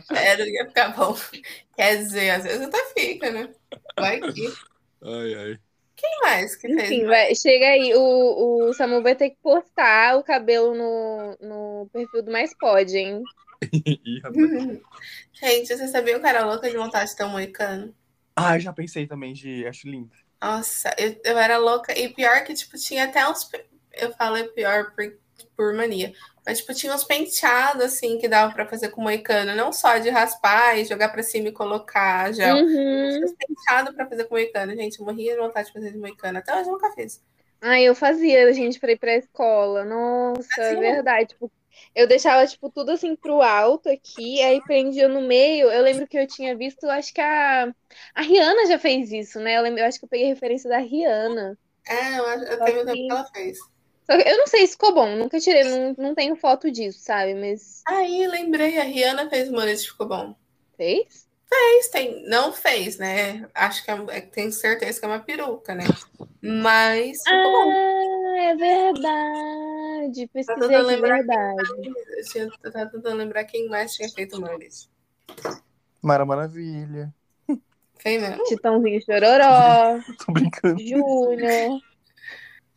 Sério, 0.08 0.46
ia 0.48 0.66
ficar 0.68 0.90
bom. 0.96 1.16
Quer 1.76 1.98
dizer, 1.98 2.30
às 2.32 2.44
vezes 2.44 2.62
até 2.62 2.86
fica, 2.94 3.32
né? 3.32 3.54
Vai 4.00 4.20
que. 4.20 4.48
Ai, 5.02 5.34
ai. 5.36 5.60
Quem 5.96 6.20
mais 6.22 6.56
que 6.56 6.68
Enfim, 6.68 7.06
fez? 7.06 7.06
vai, 7.06 7.34
chega 7.36 7.66
aí. 7.68 7.94
O, 7.96 8.70
o 8.70 8.74
Samu 8.74 9.02
vai 9.04 9.16
ter 9.16 9.32
que 9.32 9.38
postar 9.42 10.18
o 10.18 10.24
cabelo 10.24 10.74
no, 10.76 11.38
no 11.42 11.90
perfil 11.92 12.24
do 12.24 12.32
Mais 12.32 12.54
Pode, 12.54 12.98
hein? 12.98 13.30
Ih, 13.86 14.20
rapaz. 14.24 14.52
Gente, 15.34 15.68
você 15.68 15.88
sabia 15.88 16.20
que 16.20 16.26
eu 16.26 16.30
era 16.30 16.46
louca 16.46 16.70
de 16.70 16.78
vontade 16.78 17.12
de 17.12 17.18
ter 17.18 17.24
um 17.26 17.30
moicano? 17.30 17.96
Ah, 18.36 18.56
eu 18.56 18.60
já 18.60 18.74
pensei 18.74 19.08
também 19.08 19.34
de. 19.34 19.66
Acho 19.68 19.88
lindo. 19.90 20.12
Nossa, 20.42 20.94
eu, 20.98 21.20
eu 21.24 21.38
era 21.40 21.58
louca. 21.58 21.98
E 21.98 22.10
pior 22.14 22.44
que, 22.44 22.54
tipo, 22.54 22.78
tinha 22.78 23.06
até 23.06 23.28
uns. 23.28 23.50
Eu 23.94 24.12
falei 24.14 24.44
pior 24.50 24.94
por, 24.94 25.18
por 25.56 25.74
mania. 25.74 26.14
Mas, 26.46 26.60
tipo, 26.60 26.74
tinha 26.74 26.94
uns 26.94 27.04
penteados, 27.04 27.84
assim, 27.84 28.18
que 28.18 28.28
dava 28.28 28.54
pra 28.54 28.68
fazer 28.68 28.90
com 28.90 29.02
moicano. 29.02 29.56
Não 29.56 29.72
só 29.72 29.98
de 29.98 30.10
raspar 30.10 30.78
e 30.78 30.86
jogar 30.86 31.10
pra 31.10 31.24
cima 31.24 31.48
e 31.48 31.54
colocar 31.54 32.34
gel. 32.34 32.58
Uhum. 32.58 32.68
Tinha 32.68 33.26
uns 33.26 33.34
penteados 33.34 33.96
pra 33.96 34.08
fazer 34.08 34.26
com 34.26 34.36
moicano. 34.36 34.76
Gente, 34.76 35.00
eu 35.00 35.06
morria 35.06 35.34
de 35.34 35.40
vontade 35.40 35.68
de 35.68 35.74
fazer 35.74 35.92
de 35.92 35.98
moicano. 35.98 36.40
Até 36.40 36.54
hoje 36.54 36.68
eu 36.68 36.74
nunca 36.74 36.92
fiz. 36.92 37.24
Ah, 37.62 37.80
eu 37.80 37.96
fazia, 37.96 38.52
gente, 38.54 38.78
pra 38.78 38.92
ir 38.92 39.00
pra 39.00 39.16
escola. 39.16 39.86
Nossa, 39.86 40.62
é 40.62 40.76
verdade. 40.76 41.30
Tipo, 41.30 41.50
eu 41.96 42.08
deixava, 42.08 42.46
tipo, 42.46 42.70
tudo 42.70 42.92
assim 42.92 43.16
pro 43.16 43.42
alto 43.42 43.88
aqui, 43.88 44.42
aí 44.42 44.62
prendia 44.62 45.08
no 45.08 45.22
meio. 45.22 45.72
Eu 45.72 45.82
lembro 45.82 46.06
que 46.06 46.18
eu 46.18 46.28
tinha 46.28 46.58
visto, 46.58 46.90
acho 46.90 47.14
que 47.14 47.22
a, 47.22 47.74
a 48.14 48.22
Rihanna 48.22 48.68
já 48.68 48.78
fez 48.78 49.14
isso, 49.14 49.40
né? 49.40 49.58
Eu, 49.58 49.62
lembro, 49.62 49.80
eu 49.80 49.86
acho 49.86 49.98
que 49.98 50.04
eu 50.04 50.10
peguei 50.10 50.28
referência 50.28 50.70
da 50.70 50.78
Rihanna. 50.78 51.58
É, 51.88 52.20
eu, 52.20 52.24
eu 52.26 52.64
tenho 52.66 52.86
tempo 52.86 52.94
que 52.94 53.12
ela 53.12 53.26
fez. 53.26 53.58
Só 54.06 54.18
que 54.18 54.28
eu 54.28 54.38
não 54.38 54.48
sei 54.48 54.66
se 54.68 54.74
ficou 54.74 54.94
bom, 54.94 55.16
nunca 55.16 55.40
tirei, 55.40 55.64
não, 55.64 55.96
não 55.98 56.16
tenho 56.16 56.36
foto 56.36 56.70
disso, 56.72 57.00
sabe? 57.02 57.34
Mas 57.36 57.82
Aí, 57.88 58.28
lembrei, 58.28 58.78
a 58.78 58.84
Rihanna 58.84 59.30
fez 59.30 59.50
mullet 59.50 59.82
e 59.82 59.88
ficou 59.88 60.08
bom. 60.08 60.36
fez? 60.78 61.28
Fez, 61.48 61.90
tem, 61.90 62.28
não 62.28 62.52
fez, 62.52 62.98
né? 62.98 63.48
Acho 63.54 63.84
que 63.86 63.92
é, 63.92 64.06
é- 64.10 64.22
tenho 64.22 64.52
certeza 64.52 65.00
que 65.00 65.06
é 65.06 65.08
uma 65.08 65.20
peruca, 65.20 65.76
né? 65.76 65.84
Mas 66.42 67.22
ficou 67.24 67.52
bom. 67.52 67.72
Ah, 67.72 68.36
é 68.40 68.56
verdade. 68.56 70.28
Pesquisei 70.34 70.68
tentando 70.68 70.88
lembrar 70.88 71.16
verdade. 71.18 71.62
Eu 72.18 72.24
tinha- 72.26 72.50
tentando 72.92 73.16
lembrar 73.18 73.44
quem 73.46 73.68
mais 73.70 73.94
tinha 73.94 74.10
feito 74.10 74.40
mullet. 74.42 74.90
Mara 76.02 76.26
Maravilha. 76.26 77.14
Foi 78.00 78.18
mesmo. 78.18 78.44
Titãozinho 78.46 79.02
Chororó, 79.06 80.00
Tô 80.26 80.32
brincando. 80.34 80.80
Júnior, 80.82 81.80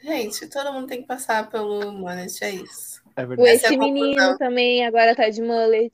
Gente, 0.00 0.46
todo 0.48 0.72
mundo 0.72 0.86
tem 0.86 1.00
que 1.00 1.06
passar 1.06 1.48
pelo 1.50 1.90
mullet, 1.92 2.42
é 2.44 2.50
isso. 2.50 3.02
É 3.16 3.24
o 3.24 3.28
verdade. 3.28 3.50
Essa 3.50 3.66
é 3.66 3.68
esse 3.70 3.76
menino 3.78 4.36
também 4.38 4.84
agora 4.86 5.14
tá 5.16 5.28
de 5.28 5.42
mullet. 5.42 5.92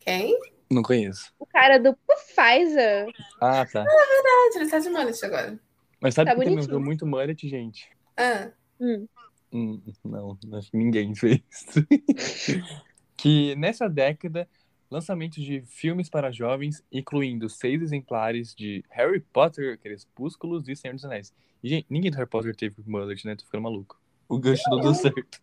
Quem? 0.00 0.38
Não 0.70 0.82
conheço. 0.82 1.32
O 1.38 1.46
cara 1.46 1.78
do 1.78 1.96
Pfizer. 1.96 3.06
Ah, 3.40 3.64
tá. 3.64 3.84
Ah, 3.88 4.50
ele 4.56 4.68
tá 4.68 4.78
de 4.78 4.88
mullet 4.90 5.24
agora. 5.24 5.58
Mas 6.00 6.14
sabe 6.14 6.30
Tá 6.30 6.34
também 6.36 6.50
bonitinho. 6.50 6.70
usou 6.76 6.84
muito 6.84 7.06
mullet, 7.06 7.48
gente? 7.48 7.88
Ah, 8.16 8.50
Hum. 8.80 9.06
Hum, 9.52 9.82
não, 10.04 10.38
acho 10.54 10.70
que 10.70 10.76
ninguém 10.76 11.14
fez. 11.14 11.40
que 13.16 13.56
nessa 13.56 13.88
década, 13.88 14.48
lançamentos 14.90 15.42
de 15.42 15.62
filmes 15.66 16.08
para 16.08 16.30
jovens, 16.30 16.82
incluindo 16.90 17.48
seis 17.48 17.82
exemplares 17.82 18.54
de 18.54 18.84
Harry 18.90 19.20
Potter, 19.20 19.78
Crepúsculos 19.78 20.68
e 20.68 20.76
Senhor 20.76 20.94
dos 20.94 21.04
Anéis. 21.04 21.32
E, 21.62 21.68
gente, 21.68 21.86
ninguém 21.90 22.10
do 22.10 22.16
Harry 22.16 22.28
Potter 22.28 22.54
teve 22.54 22.76
mullet, 22.86 23.26
né? 23.26 23.36
Tô 23.36 23.44
ficando 23.44 23.62
maluco. 23.62 24.00
O 24.28 24.38
gancho 24.38 24.62
não 24.70 24.80
deu 24.80 24.94
certo. 24.94 25.40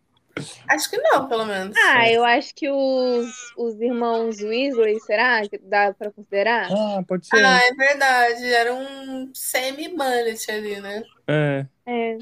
acho 0.69 0.89
que 0.89 0.97
não, 0.97 1.27
pelo 1.27 1.45
menos. 1.45 1.75
Ah, 1.77 2.09
eu 2.09 2.23
acho 2.23 2.53
que 2.53 2.69
os, 2.69 3.53
os 3.57 3.79
irmãos 3.81 4.41
Weasley, 4.41 4.99
será 4.99 5.47
que 5.47 5.57
dá 5.57 5.93
pra 5.93 6.11
considerar? 6.11 6.69
Ah, 6.71 7.03
pode 7.07 7.25
ser. 7.25 7.43
Ah, 7.43 7.59
é 7.63 7.73
verdade. 7.73 8.45
Era 8.45 8.73
um 8.73 9.31
semi-mullet 9.33 10.51
ali, 10.51 10.79
né? 10.79 11.03
É. 11.27 11.65
É. 11.85 12.17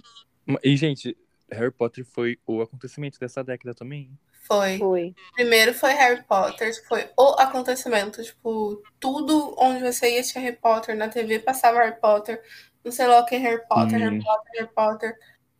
E, 0.63 0.75
gente, 0.75 1.17
Harry 1.51 1.71
Potter 1.71 2.05
foi 2.05 2.37
o 2.45 2.61
acontecimento 2.61 3.19
dessa 3.19 3.43
década 3.43 3.73
também. 3.73 4.09
Foi. 4.45 4.77
Foi. 4.77 5.15
Primeiro 5.33 5.73
foi 5.73 5.93
Harry 5.93 6.21
Potter, 6.23 6.71
foi 6.87 7.09
o 7.17 7.35
acontecimento. 7.39 8.21
Tipo, 8.23 8.81
tudo 8.99 9.55
onde 9.57 9.81
você 9.83 10.15
ia 10.15 10.23
tinha 10.23 10.43
Harry 10.43 10.57
Potter, 10.57 10.95
na 10.97 11.07
TV 11.07 11.39
passava 11.39 11.79
Harry 11.79 11.99
Potter, 11.99 12.41
não 12.83 12.91
sei 12.91 13.07
lá 13.07 13.19
o 13.19 13.25
que 13.25 13.37
Harry 13.37 13.61
Potter, 13.67 13.95
Hum. 13.97 14.03
Harry 14.03 14.23
Potter, 14.23 14.51
Harry 14.57 14.69
Potter. 14.75 15.15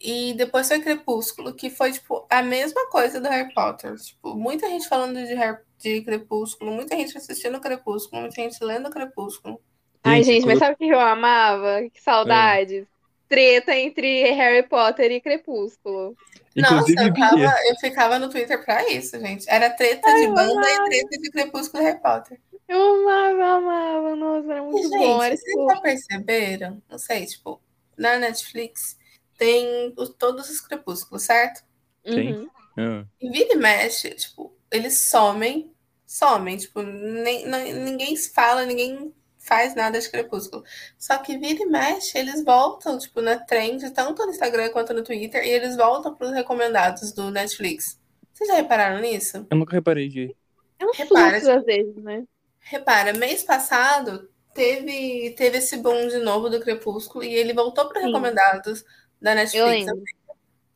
E 0.05 0.33
depois 0.33 0.67
foi 0.67 0.81
Crepúsculo, 0.81 1.53
que 1.53 1.69
foi, 1.69 1.93
tipo, 1.93 2.27
a 2.29 2.41
mesma 2.43 2.89
coisa 2.89 3.21
do 3.21 3.29
Harry 3.29 3.53
Potter. 3.53 3.95
Tipo, 3.95 4.35
muita 4.35 4.67
gente 4.67 4.87
falando 4.89 5.15
de, 5.25 5.33
Harry, 5.33 5.59
de 5.77 6.01
Crepúsculo, 6.01 6.71
muita 6.71 6.93
gente 6.97 7.17
assistindo 7.17 7.61
Crepúsculo, 7.61 8.21
muita 8.23 8.35
gente 8.41 8.61
lendo 8.61 8.89
Crepúsculo. 8.89 9.61
Ai, 10.03 10.21
gente, 10.23 10.45
mas 10.45 10.55
quando- 10.55 10.59
sabe 10.59 10.73
o 10.73 10.77
que 10.77 10.89
eu 10.89 10.99
amava? 10.99 11.81
Que 11.89 12.01
saudade. 12.01 12.85
Treta 13.33 13.75
entre 13.75 14.31
Harry 14.31 14.61
Potter 14.67 15.11
e 15.11 15.19
Crepúsculo. 15.19 16.15
Inclusive, 16.55 16.95
Nossa, 16.95 17.07
eu, 17.09 17.13
tava, 17.15 17.55
eu 17.67 17.75
ficava 17.79 18.19
no 18.19 18.29
Twitter 18.29 18.63
pra 18.63 18.87
isso, 18.91 19.19
gente. 19.19 19.49
Era 19.49 19.71
treta 19.71 20.13
de 20.13 20.25
eu 20.25 20.33
banda 20.35 20.51
amava. 20.51 20.67
e 20.67 20.89
treta 20.89 21.17
de 21.21 21.31
Crepúsculo 21.31 21.81
e 21.81 21.85
Harry 21.87 21.99
Potter. 21.99 22.39
Eu 22.67 22.79
amava, 23.07 23.45
amava. 23.57 24.15
Nossa, 24.15 24.51
era 24.51 24.59
E, 24.59 24.61
muito 24.61 24.89
gente, 24.89 24.97
bom. 24.99 25.23
Era, 25.23 25.35
vocês 25.35 25.49
tipo, 25.51 25.67
já 25.69 25.81
perceberam? 25.81 26.81
Não 26.89 26.97
sei, 26.99 27.25
tipo, 27.25 27.59
na 27.97 28.17
Netflix 28.17 28.97
tem 29.37 29.93
os- 29.97 30.09
todos 30.09 30.49
os 30.49 30.61
crepúsculos, 30.61 31.23
certo? 31.23 31.63
Sim. 32.05 32.33
uhum. 32.33 32.49
ah, 32.77 33.05
E 33.19 33.29
vira 33.31 33.53
e 33.53 33.57
mexe, 33.57 34.11
tipo, 34.11 34.55
eles 34.71 34.97
somem, 35.09 35.71
somem, 36.05 36.55
tipo, 36.57 36.81
nem, 36.83 37.47
nem- 37.47 37.73
ninguém 37.73 38.15
se 38.15 38.31
fala, 38.31 38.63
ninguém 38.65 39.11
faz 39.43 39.75
nada 39.75 39.99
de 39.99 40.09
crepúsculo. 40.09 40.63
Só 40.97 41.17
que 41.17 41.37
vira 41.37 41.61
e 41.63 41.65
mexe, 41.65 42.17
eles 42.17 42.43
voltam, 42.43 42.97
tipo, 42.97 43.21
na 43.21 43.37
trend, 43.37 43.89
tanto 43.91 44.25
no 44.25 44.31
Instagram 44.31 44.69
quanto 44.71 44.93
no 44.93 45.03
Twitter, 45.03 45.43
e 45.45 45.49
eles 45.49 45.75
voltam 45.75 46.15
pros 46.15 46.31
recomendados 46.31 47.11
do 47.11 47.29
Netflix. 47.29 47.99
Vocês 48.33 48.49
já 48.49 48.55
repararam 48.55 48.99
nisso? 49.01 49.45
eu 49.49 49.57
nunca 49.57 49.73
reparei 49.75 50.07
de. 50.09 50.35
É 50.79 50.85
um 50.85 50.91
Repara, 50.93 51.31
fluxo 51.39 51.51
às 51.51 51.65
vezes, 51.65 51.95
né? 51.97 52.23
Repara, 52.59 53.13
mês 53.13 53.43
passado 53.43 54.29
teve, 54.53 55.31
teve 55.37 55.57
esse 55.57 55.77
boom 55.77 56.07
de 56.07 56.17
novo 56.19 56.49
do 56.49 56.59
Crepúsculo 56.59 57.23
e 57.23 57.33
ele 57.33 57.53
voltou 57.53 57.87
para 57.89 58.01
recomendados 58.01 58.83
da 59.21 59.35
Eu 59.53 59.67
Netflix. 59.67 59.85
lembro. 59.85 60.03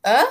Hã? 0.06 0.26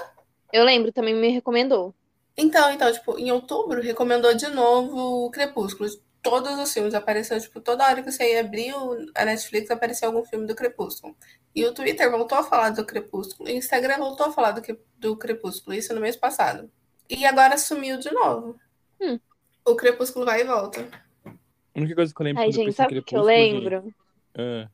Eu 0.52 0.64
lembro, 0.64 0.92
também 0.92 1.14
me 1.14 1.28
recomendou. 1.30 1.94
Então, 2.36 2.70
então, 2.70 2.92
tipo, 2.92 3.18
em 3.18 3.30
outubro 3.32 3.80
recomendou 3.80 4.34
de 4.34 4.48
novo 4.48 5.26
o 5.26 5.30
Crepúsculo. 5.30 5.88
Todos 6.28 6.58
os 6.58 6.72
filmes 6.72 6.92
apareceu, 6.92 7.40
tipo, 7.40 7.60
toda 7.60 7.84
hora 7.86 8.02
que 8.02 8.10
você 8.10 8.32
ia 8.32 8.40
abrir 8.40 8.74
o- 8.74 8.96
a 9.14 9.24
Netflix 9.24 9.70
apareceu 9.70 10.08
algum 10.08 10.24
filme 10.24 10.44
do 10.44 10.56
Crepúsculo. 10.56 11.16
E 11.54 11.64
o 11.64 11.72
Twitter 11.72 12.10
voltou 12.10 12.36
a 12.38 12.42
falar 12.42 12.70
do 12.70 12.84
Crepúsculo, 12.84 13.48
e 13.48 13.52
o 13.52 13.56
Instagram 13.56 13.98
voltou 13.98 14.26
a 14.26 14.32
falar 14.32 14.50
do, 14.50 14.60
do 14.98 15.16
Crepúsculo, 15.16 15.76
isso 15.76 15.94
no 15.94 16.00
mês 16.00 16.16
passado. 16.16 16.68
E 17.08 17.24
agora 17.24 17.56
sumiu 17.56 17.98
de 17.98 18.10
novo. 18.12 18.58
Hum. 19.00 19.20
O 19.64 19.76
Crepúsculo 19.76 20.24
vai 20.24 20.40
e 20.40 20.44
volta. 20.44 20.80
A 21.24 21.78
única 21.78 21.94
coisa 21.94 22.12
que 22.12 22.20
eu 22.20 22.24
lembro 22.24 22.42
Ai, 22.42 22.48
eu 22.48 22.52
gente, 22.52 22.72
sabe 22.72 22.98
o 22.98 23.02
que 23.04 23.14
eu 23.14 23.20
gente, 23.20 23.26
lembro? 23.28 23.94
ah, 24.36 24.68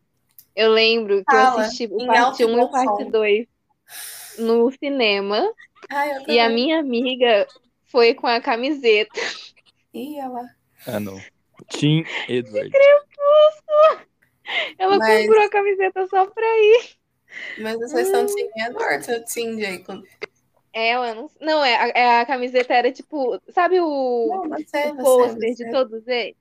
Eu 0.56 0.70
lembro 0.72 1.22
que 1.24 1.34
eu 1.34 1.38
Fala, 1.38 1.60
assisti 1.60 1.86
o 1.92 2.06
parte 2.06 2.18
alto 2.18 2.42
e 2.42 2.44
1 2.46 2.58
e 2.58 2.70
parte 2.70 3.04
som. 3.04 3.10
2 3.10 3.46
no 4.38 4.70
cinema. 4.72 5.52
Ai, 5.90 6.16
eu 6.16 6.22
E 6.28 6.40
a 6.40 6.48
minha 6.48 6.80
amiga 6.80 7.46
foi 7.86 8.14
com 8.14 8.26
a 8.26 8.40
camiseta. 8.40 9.20
Ih, 9.92 10.16
ela. 10.18 10.48
ah, 10.86 10.98
não. 11.00 11.18
Tim 11.68 12.05
Edward. 12.29 12.70
Ela 14.79 14.98
Mas- 14.98 15.27
comprou 15.27 15.44
a 15.44 15.48
camiseta 15.51 16.07
só 16.07 16.27
pra 16.27 16.44
ir. 16.46 16.90
Mas 17.59 17.79
vocês 17.79 18.09
são 18.09 18.27
Team 18.27 18.48
Edward 18.68 19.11
ou 19.11 19.25
Team 19.25 19.59
Jacob? 19.59 20.05
Ela 20.75 21.14
não. 21.14 21.31
Não, 21.40 21.64
é, 21.64 21.77
a, 21.77 21.88
é, 21.88 22.20
a 22.20 22.27
camiseta 22.27 22.75
era 22.75 22.92
tipo. 22.92 23.40
Sabe 23.51 23.81
o, 23.81 24.29
Não, 24.48 24.59
você, 24.59 24.88
o 24.90 24.96
pôster 24.96 25.55
de 25.55 25.70
todos 25.70 26.07
eles? 26.07 26.37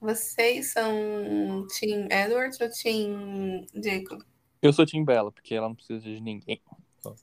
Vocês 0.00 0.72
são 0.72 1.66
Team 1.80 2.06
Edward 2.10 2.56
ou 2.62 2.68
Team 2.70 3.66
Jacob? 3.74 4.22
Eu 4.62 4.72
sou 4.72 4.86
Tim 4.86 5.04
Bella, 5.04 5.32
porque 5.32 5.54
ela 5.54 5.68
não 5.68 5.74
precisa 5.74 6.00
de 6.00 6.20
ninguém. 6.20 6.60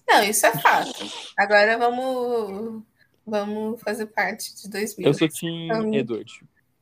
Não, 0.07 0.23
isso 0.23 0.45
é 0.45 0.51
fato. 0.57 1.05
Agora 1.37 1.77
vamos, 1.77 2.83
vamos 3.25 3.81
fazer 3.81 4.07
parte 4.07 4.53
de 4.55 4.69
2000. 4.69 5.07
Eu 5.07 5.13
sou 5.13 5.27
Tim 5.29 5.65
Então- 5.67 5.93
Edward. 5.93 6.31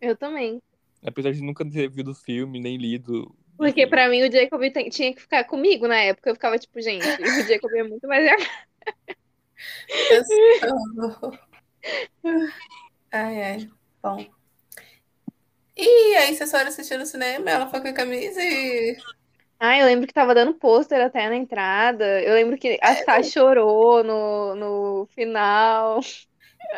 Eu 0.04 0.16
também. 0.18 0.62
Apesar 1.06 1.32
de 1.32 1.42
nunca 1.42 1.64
ter 1.70 1.90
visto 1.90 2.12
o 2.12 2.16
filme, 2.16 2.60
nem 2.60 2.78
lido. 2.78 3.34
Porque 3.58 3.88
pra 3.88 4.10
mim 4.10 4.22
o 4.24 4.32
Jacob 4.32 4.62
tem- 4.72 4.90
tinha 4.90 5.14
que 5.14 5.22
ficar 5.22 5.44
comigo 5.46 5.88
na 5.88 5.98
época. 5.98 6.30
Eu 6.30 6.36
ficava 6.36 6.58
tipo, 6.60 6.82
gente, 6.82 7.06
o 7.06 7.48
Jacob 7.48 7.72
é 7.74 7.84
muito 7.84 8.08
mais. 8.08 8.26
Ai, 13.12 13.42
ai. 13.44 13.70
Bom. 14.02 14.26
E 15.78 16.16
aí, 16.16 16.36
vocês 16.36 16.52
foram 16.52 16.68
assistir 16.68 16.98
no 16.98 17.06
cinema? 17.06 17.50
Ela 17.50 17.70
foi 17.70 17.82
com 17.82 17.88
a 17.88 17.94
camisa 17.94 18.42
e. 18.42 18.98
Ah, 19.60 19.78
eu 19.80 19.86
lembro 19.86 20.08
que 20.08 20.14
tava 20.14 20.36
dando 20.36 20.54
pôster 20.56 21.00
até 21.02 21.30
na 21.30 21.36
entrada. 21.36 22.22
Eu 22.22 22.34
lembro 22.34 22.58
que 22.58 22.78
a 22.82 22.96
Sá 22.96 23.24
chorou 23.24 24.04
no, 24.04 24.56
no 24.56 25.08
final. 25.16 26.00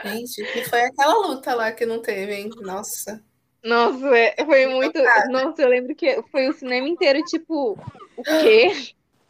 Gente, 0.03 0.43
que 0.45 0.63
foi 0.63 0.81
aquela 0.81 1.27
luta 1.27 1.53
lá 1.55 1.71
que 1.71 1.85
não 1.85 2.01
teve, 2.01 2.33
hein? 2.33 2.49
Nossa. 2.61 3.23
Nossa, 3.63 4.15
é- 4.17 4.35
foi 4.45 4.67
muito. 4.67 4.97
chocada. 4.99 5.27
Nossa, 5.29 5.61
eu 5.61 5.69
lembro 5.69 5.95
que 5.95 6.21
foi 6.31 6.47
o 6.47 6.53
cinema 6.53 6.87
inteiro, 6.87 7.23
tipo, 7.23 7.77
o 8.15 8.23
quê? 8.23 8.71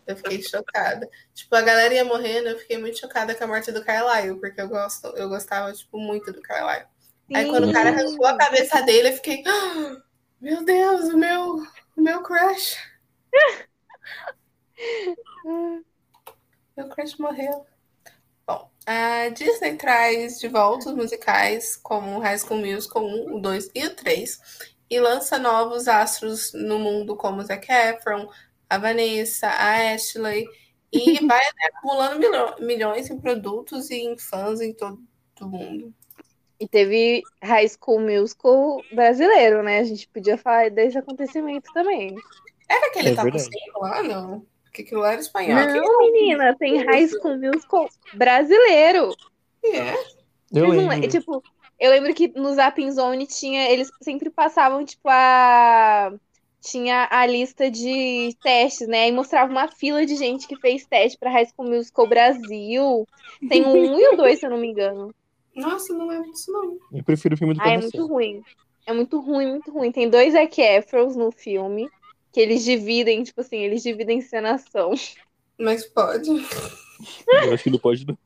Eu 0.06 0.16
fiquei 0.18 0.42
chocada. 0.44 1.10
Tipo, 1.34 1.56
a 1.56 1.62
galera 1.62 1.94
ia 1.94 2.06
morrendo, 2.06 2.50
eu 2.50 2.60
fiquei 2.60 2.78
muito 2.78 3.00
chocada 3.00 3.34
com 3.34 3.44
a 3.44 3.48
morte 3.48 3.72
do 3.72 3.84
Carlyle, 3.84 4.40
porque 4.40 4.60
eu, 4.62 4.68
gosto, 4.68 5.08
eu 5.18 5.30
gostava, 5.30 5.72
tipo, 5.74 5.98
muito 5.98 6.32
do 6.32 6.42
Carlyle. 6.42 6.86
Aí 7.34 7.48
quando 7.50 7.70
o 7.70 7.74
cara 7.74 7.92
Sim. 7.92 8.06
arrancou 8.06 8.26
a 8.28 8.38
cabeça 8.38 8.82
dele, 8.82 9.10
eu 9.10 9.14
fiquei. 9.14 9.44
"Ah, 9.48 10.02
meu 10.40 10.64
Deus, 10.64 11.06
o 11.06 11.18
meu, 11.18 11.56
o 11.98 12.02
meu 12.02 12.22
crush. 12.22 12.78
Meu 16.78 16.90
crush 16.90 17.18
morreu. 17.18 17.66
A 18.86 19.30
Disney 19.30 19.76
traz 19.78 20.40
de 20.40 20.48
volta 20.48 20.90
os 20.90 20.96
musicais 20.96 21.76
como 21.76 22.20
High 22.20 22.38
School 22.38 22.60
Musical 22.60 23.04
1, 23.04 23.36
o 23.36 23.40
2 23.40 23.72
e 23.74 23.86
o 23.86 23.96
3 23.96 24.40
e 24.90 25.00
lança 25.00 25.40
novos 25.40 25.88
astros 25.88 26.54
no 26.54 26.78
mundo 26.78 27.16
como 27.16 27.42
Zac 27.42 27.68
Efron, 27.72 28.30
a 28.70 28.78
Vanessa, 28.78 29.48
a 29.48 29.94
Ashley 29.94 30.46
e 30.92 31.14
vai 31.26 31.40
né, 31.42 31.70
acumulando 31.74 32.20
milho- 32.20 32.56
milhões 32.60 33.10
em 33.10 33.20
produtos 33.20 33.90
e 33.90 33.96
em 33.96 34.18
fãs 34.18 34.62
em 34.62 34.72
todo 34.74 35.00
o 35.42 35.48
mundo. 35.48 35.94
E 36.60 36.68
teve 36.68 37.24
High 37.44 37.68
School 37.68 38.00
Musical 38.00 38.82
brasileiro, 38.94 39.62
né? 39.64 39.80
A 39.80 39.84
gente 39.84 40.08
podia 40.08 40.38
falar 40.38 40.70
desse 40.70 40.98
acontecimento 40.98 41.74
também. 41.74 42.16
Era 42.70 42.88
aquele 42.88 43.10
É 43.10 43.16
top 43.16 43.32
verdade. 43.32 43.44
5 43.66 43.80
lá, 43.82 44.04
não? 44.04 44.46
Porque 44.76 44.82
aquilo 44.82 45.02
lá 45.02 45.14
era 45.14 45.22
espanhol. 45.22 45.56
Não, 45.56 46.00
menina, 46.00 46.54
tem 46.60 46.84
High 46.84 47.08
School 47.08 47.38
Musical 47.38 47.88
brasileiro. 48.14 49.16
Que 49.62 49.68
é? 49.78 49.96
Eu 50.54 50.64
não 50.68 50.70
lembro. 50.90 51.00
le- 51.00 51.08
Tipo, 51.08 51.42
eu 51.80 51.92
lembro 51.92 52.14
que 52.14 52.28
no 52.38 52.54
Zapping 52.54 52.92
Zone 52.92 53.26
tinha, 53.26 53.70
eles 53.72 53.90
sempre 54.02 54.30
passavam, 54.30 54.84
tipo, 54.84 55.08
a. 55.08 56.14
Tinha 56.62 57.08
a 57.12 57.26
lista 57.28 57.70
de 57.70 58.36
testes, 58.42 58.88
né? 58.88 59.08
E 59.08 59.12
mostrava 59.12 59.50
uma 59.52 59.68
fila 59.68 60.04
de 60.06 60.16
gente 60.16 60.48
que 60.48 60.56
fez 60.58 60.84
teste 60.86 61.16
pra 61.18 61.30
High 61.30 61.46
School 61.46 61.70
Musical 61.70 62.08
Brasil. 62.08 63.08
Tem 63.48 63.64
o 63.64 63.70
um 63.70 64.00
e 64.00 64.08
o 64.14 64.18
dois, 64.18 64.40
se 64.40 64.46
eu 64.48 64.50
não 64.50 64.58
me 64.58 64.68
engano. 64.72 65.14
Nossa, 65.56 65.94
não 65.94 66.08
lembro 66.08 66.30
disso 66.32 66.52
não. 66.52 66.78
Eu 66.92 67.04
prefiro 67.04 67.36
o 67.36 67.38
filme 67.38 67.54
do 67.54 67.62
Ah, 67.62 67.70
é 67.70 67.78
muito 67.78 68.06
ruim. 68.08 68.42
É 68.86 68.92
muito 68.92 69.20
ruim, 69.22 69.46
muito 69.48 69.72
ruim. 69.72 69.92
Tem 69.92 70.10
dois 70.10 70.34
Zac 70.34 70.60
Efrons 70.60 71.16
no 71.16 71.32
filme, 71.32 71.88
que 72.36 72.42
eles 72.42 72.66
dividem, 72.66 73.24
tipo 73.24 73.40
assim, 73.40 73.60
eles 73.60 73.82
dividem 73.82 74.18
encenação. 74.18 74.92
Mas 75.58 75.86
pode. 75.86 76.30
Eu 76.30 77.54
acho 77.54 77.64
que 77.64 77.70
não 77.70 77.80
pode. 77.80 78.06
não. 78.06 78.18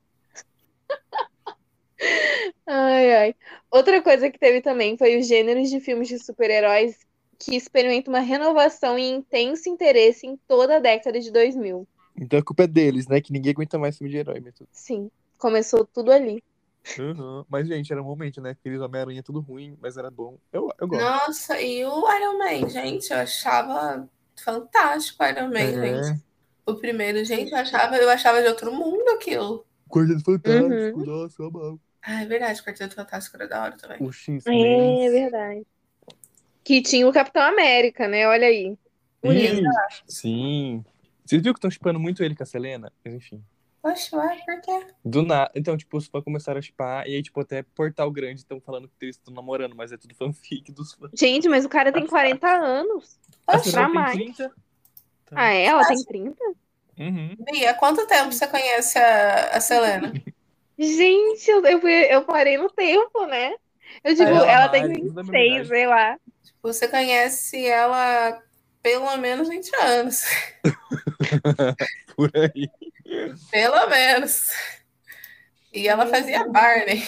Ai, 2.66 3.14
ai. 3.14 3.36
Outra 3.70 4.02
coisa 4.02 4.32
que 4.32 4.40
teve 4.40 4.62
também 4.62 4.98
foi 4.98 5.20
os 5.20 5.28
gêneros 5.28 5.70
de 5.70 5.80
filmes 5.80 6.08
de 6.08 6.18
super-heróis 6.18 6.98
que 7.38 7.56
experimentam 7.56 8.12
uma 8.12 8.20
renovação 8.20 8.98
e 8.98 9.08
intenso 9.08 9.70
interesse 9.70 10.26
em 10.26 10.36
toda 10.48 10.78
a 10.78 10.80
década 10.80 11.20
de 11.20 11.32
2000. 11.32 11.88
Então 12.20 12.40
a 12.40 12.44
culpa 12.44 12.64
é 12.64 12.68
deles, 12.68 13.08
né? 13.08 13.22
Que 13.22 13.32
ninguém 13.32 13.52
aguenta 13.52 13.78
mais 13.78 13.96
filme 13.96 14.10
de 14.10 14.18
herói. 14.18 14.40
Mas, 14.44 14.56
tudo. 14.56 14.70
Sim, 14.72 15.12
começou 15.38 15.86
tudo 15.86 16.12
ali. 16.12 16.44
Uhum. 16.98 17.46
mas 17.50 17.68
gente, 17.68 17.92
era 17.92 18.02
um 18.02 18.06
momento, 18.06 18.42
né? 18.42 18.52
Aqueles 18.52 18.82
Homem-Aranha 18.82 19.22
tudo 19.24 19.40
ruim, 19.42 19.78
mas 19.82 19.98
era 19.98 20.10
bom. 20.10 20.38
Eu, 20.52 20.70
eu 20.80 20.88
gosto. 20.88 21.02
Nossa, 21.04 21.62
e 21.62 21.86
o 21.86 22.12
Iron 22.16 22.38
Man, 22.38 22.70
gente, 22.70 23.12
eu 23.12 23.18
achava 23.20 24.08
fantástico 24.42 25.24
o 25.24 25.28
Iron 25.28 25.50
Man, 25.50 25.60
É. 25.60 26.04
gente. 26.04 26.24
O 26.66 26.76
primeiro, 26.76 27.24
gente, 27.26 27.52
eu 27.52 27.58
achava, 27.58 27.98
eu 27.98 28.10
achava 28.10 28.42
de 28.42 28.48
outro 28.48 28.72
mundo 28.74 29.08
aquilo. 29.16 29.66
Quarteto 29.90 30.24
Fantástico, 30.24 31.00
Uhum. 31.00 31.06
nossa, 31.06 31.42
eu 31.42 31.48
amava. 31.48 31.80
Ah, 32.02 32.22
é 32.24 32.26
verdade, 32.26 32.62
o 32.62 32.64
Quarteto 32.64 32.96
Fantástico 32.96 33.36
era 33.38 33.48
da 33.48 33.64
hora 33.64 33.78
também. 33.78 33.98
O 34.02 34.12
X 34.12 34.46
É 34.48 35.10
verdade. 35.10 35.66
Que 36.64 36.82
tinha 36.82 37.08
o 37.08 37.12
Capitão 37.14 37.42
América, 37.42 38.08
né? 38.08 38.28
Olha 38.28 38.48
aí. 38.48 38.78
O 39.24 39.32
Linda. 39.32 39.70
Sim. 40.08 40.86
Vocês 41.26 41.42
viram 41.42 41.54
que 41.54 41.58
estão 41.58 41.72
chipando 41.72 42.00
muito 42.00 42.24
ele 42.24 42.36
com 42.36 42.44
a 42.44 42.46
Selena? 42.46 42.92
Mas 43.04 43.14
enfim. 43.16 43.44
Oxe, 43.82 44.14
ué, 44.16 44.42
por 44.46 44.62
quê? 44.62 44.88
Do 45.06 45.24
nada. 45.24 45.52
Então, 45.56 45.78
tipo, 45.78 45.98
os 45.98 46.08
fãs 46.08 46.24
começaram 46.24 46.60
a 46.60 46.62
chipar, 46.62 47.08
e 47.08 47.16
aí, 47.16 47.24
tipo, 47.24 47.40
até 47.40 47.64
Portal 47.64 48.12
Grande 48.12 48.42
estão 48.42 48.60
falando 48.60 48.88
que 48.88 49.06
eles 49.06 49.16
estão 49.16 49.34
namorando, 49.34 49.76
mas 49.76 49.92
é 49.92 49.98
tudo 49.98 50.14
fanfic 50.16 50.72
dos 50.72 50.94
fãs. 50.94 51.12
Gente, 51.14 51.48
mas 51.48 51.64
o 51.66 51.70
cara 51.70 51.92
tem 51.92 52.06
40 52.06 52.48
anos. 52.48 53.18
Oxe, 53.48 53.72
pra 53.72 53.86
tem 53.86 53.94
mais. 53.94 54.12
30? 54.14 54.50
Tá. 54.50 55.36
Ah, 55.36 55.54
é? 55.54 55.66
Ela 55.66 55.88
tem 55.88 56.04
30? 56.04 56.44
Uhum. 57.00 57.38
Bia, 57.50 57.72
há 57.72 57.74
quanto 57.74 58.06
tempo 58.06 58.32
você 58.34 58.46
conhece 58.46 59.00
a, 59.00 59.52
a 59.56 59.62
Selena? 59.62 60.12
Gente, 60.78 61.50
eu, 61.50 61.66
eu, 61.66 61.88
eu 61.88 62.24
parei 62.24 62.58
no 62.58 62.70
tempo, 62.70 63.26
né? 63.26 63.54
Eu 64.04 64.14
digo, 64.14 64.30
Ela, 64.30 64.52
ela 64.52 64.70
tem 64.70 64.82
Mari, 64.82 65.02
tudo 65.02 65.14
da 65.14 65.24
mesma 65.24 65.32
26, 65.34 65.52
idade. 65.54 65.68
sei 65.70 65.88
lá. 65.88 66.18
Você 66.62 66.88
conhece 66.88 67.66
ela 67.66 68.42
pelo 68.82 69.18
menos 69.18 69.48
20 69.50 69.76
anos. 69.78 70.24
Por 72.16 72.32
aí. 72.36 72.70
Pelo 73.52 73.88
menos. 73.88 74.50
E 75.74 75.88
ela 75.88 76.06
fazia 76.06 76.48
Barney. 76.48 77.04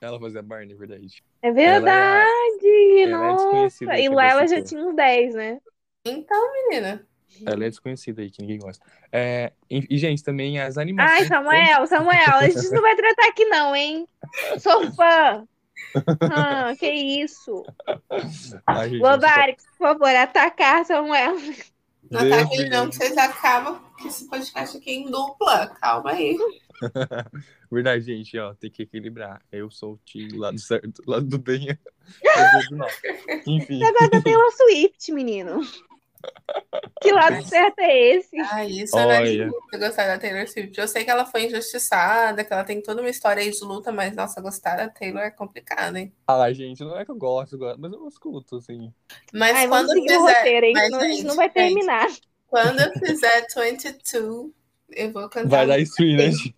Ela 0.00 0.18
fazia 0.18 0.42
Barney, 0.42 0.74
verdade. 0.74 1.22
É 1.42 1.52
verdade! 1.52 3.02
ela 3.02 3.06
é 3.06 3.06
Nossa! 3.06 3.98
E 3.98 4.08
lá 4.08 4.30
ela 4.30 4.46
já 4.46 4.62
tinha 4.62 4.84
uns 4.84 4.96
10, 4.96 5.34
né? 5.34 5.60
Então, 6.04 6.52
menina. 6.52 7.06
Ela 7.46 7.64
é 7.64 7.70
desconhecida 7.70 8.20
aí, 8.20 8.30
que 8.30 8.42
ninguém 8.42 8.58
gosta. 8.58 8.84
É, 9.10 9.52
e, 9.70 9.86
e, 9.88 9.98
gente, 9.98 10.22
também 10.22 10.60
as 10.60 10.76
animações. 10.76 11.20
Ai, 11.20 11.26
Samuel, 11.26 11.86
Samuel, 11.86 12.34
a 12.34 12.48
gente 12.48 12.70
não 12.70 12.82
vai 12.82 12.94
tratar 12.96 13.28
aqui 13.28 13.44
não, 13.46 13.74
hein? 13.74 14.06
Sou 14.58 14.92
fã! 14.92 15.46
Ah, 16.20 16.74
que 16.78 16.90
isso? 16.90 17.64
Ai, 18.66 18.90
Lobarix, 18.90 19.64
por 19.78 19.88
favor, 19.88 20.08
atacar 20.08 20.84
Samuel. 20.84 21.36
Não 22.10 22.20
ataque 22.20 22.56
me 22.56 22.62
ele 22.62 22.70
não, 22.70 22.88
que 22.88 22.96
vocês 22.96 23.16
acabam 23.16 23.80
esse 24.08 24.28
podcast 24.28 24.76
aqui 24.76 24.92
em 24.92 25.10
dupla. 25.10 25.68
Calma 25.80 26.12
aí. 26.12 26.36
Verdade, 27.70 28.04
gente, 28.04 28.38
ó, 28.38 28.54
tem 28.54 28.70
que 28.70 28.82
equilibrar. 28.82 29.40
Eu 29.50 29.70
sou 29.70 29.94
o 29.94 30.00
time 30.04 30.28
do 30.28 30.38
lado 30.38 30.58
certo, 30.58 31.02
do 31.02 31.10
lado 31.10 31.26
do 31.26 31.38
bem. 31.38 31.68
eu 31.68 32.68
do 32.70 32.76
mal. 32.76 32.88
Enfim. 33.46 33.82
Agora 33.82 34.10
da 34.10 34.20
Taylor 34.20 34.52
Swift, 34.52 35.12
menino. 35.12 35.60
Que 37.00 37.10
lado 37.10 37.42
certo 37.44 37.80
é 37.80 38.14
esse? 38.14 38.38
Ah, 38.38 38.64
isso 38.64 38.96
eu 38.96 39.06
Olha. 39.06 39.18
admito 39.18 39.78
gostar 39.78 40.06
da 40.06 40.18
Taylor 40.18 40.46
Swift. 40.46 40.78
Eu 40.78 40.86
sei 40.86 41.04
que 41.04 41.10
ela 41.10 41.24
foi 41.24 41.46
injustiçada, 41.46 42.44
que 42.44 42.52
ela 42.52 42.64
tem 42.64 42.80
toda 42.80 43.00
uma 43.00 43.10
história 43.10 43.42
aí 43.42 43.50
de 43.50 43.64
luta, 43.64 43.90
mas 43.90 44.14
nossa, 44.14 44.40
gostar 44.40 44.76
da 44.76 44.88
Taylor 44.88 45.22
é 45.22 45.30
complicado, 45.30 45.96
hein? 45.96 46.12
Ah, 46.26 46.52
gente, 46.52 46.84
não 46.84 46.96
é 46.96 47.04
que 47.04 47.10
eu 47.10 47.16
gosto, 47.16 47.56
eu 47.56 47.78
mas 47.78 47.92
eu 47.92 48.06
escuto, 48.06 48.56
assim. 48.56 48.92
Mas 49.32 49.56
Ai, 49.56 49.68
quando 49.68 49.88
vamos 49.88 49.96
eu 49.96 50.02
seguir 50.02 50.16
o 50.16 50.22
roteiro, 50.22 50.66
hein? 50.66 50.72
mas, 50.74 51.02
gente 51.02 51.24
não 51.24 51.36
vai 51.36 51.50
gente. 51.54 52.22
Quando 52.52 52.80
eu 52.80 52.92
fizer 52.92 53.46
22, 53.56 54.52
eu 54.90 55.10
vou 55.10 55.26
cantar. 55.30 55.48
Vai 55.48 55.66
dar 55.66 55.78
stream, 55.78 56.18
né, 56.18 56.30
gente? 56.30 56.54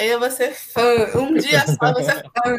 Eu 0.00 0.18
vou 0.18 0.30
ser 0.30 0.54
fã. 0.54 1.18
Um 1.18 1.34
dia 1.34 1.66
só 1.66 1.88
eu 1.88 1.92
vou 1.92 2.02
ser 2.02 2.22
fã. 2.32 2.56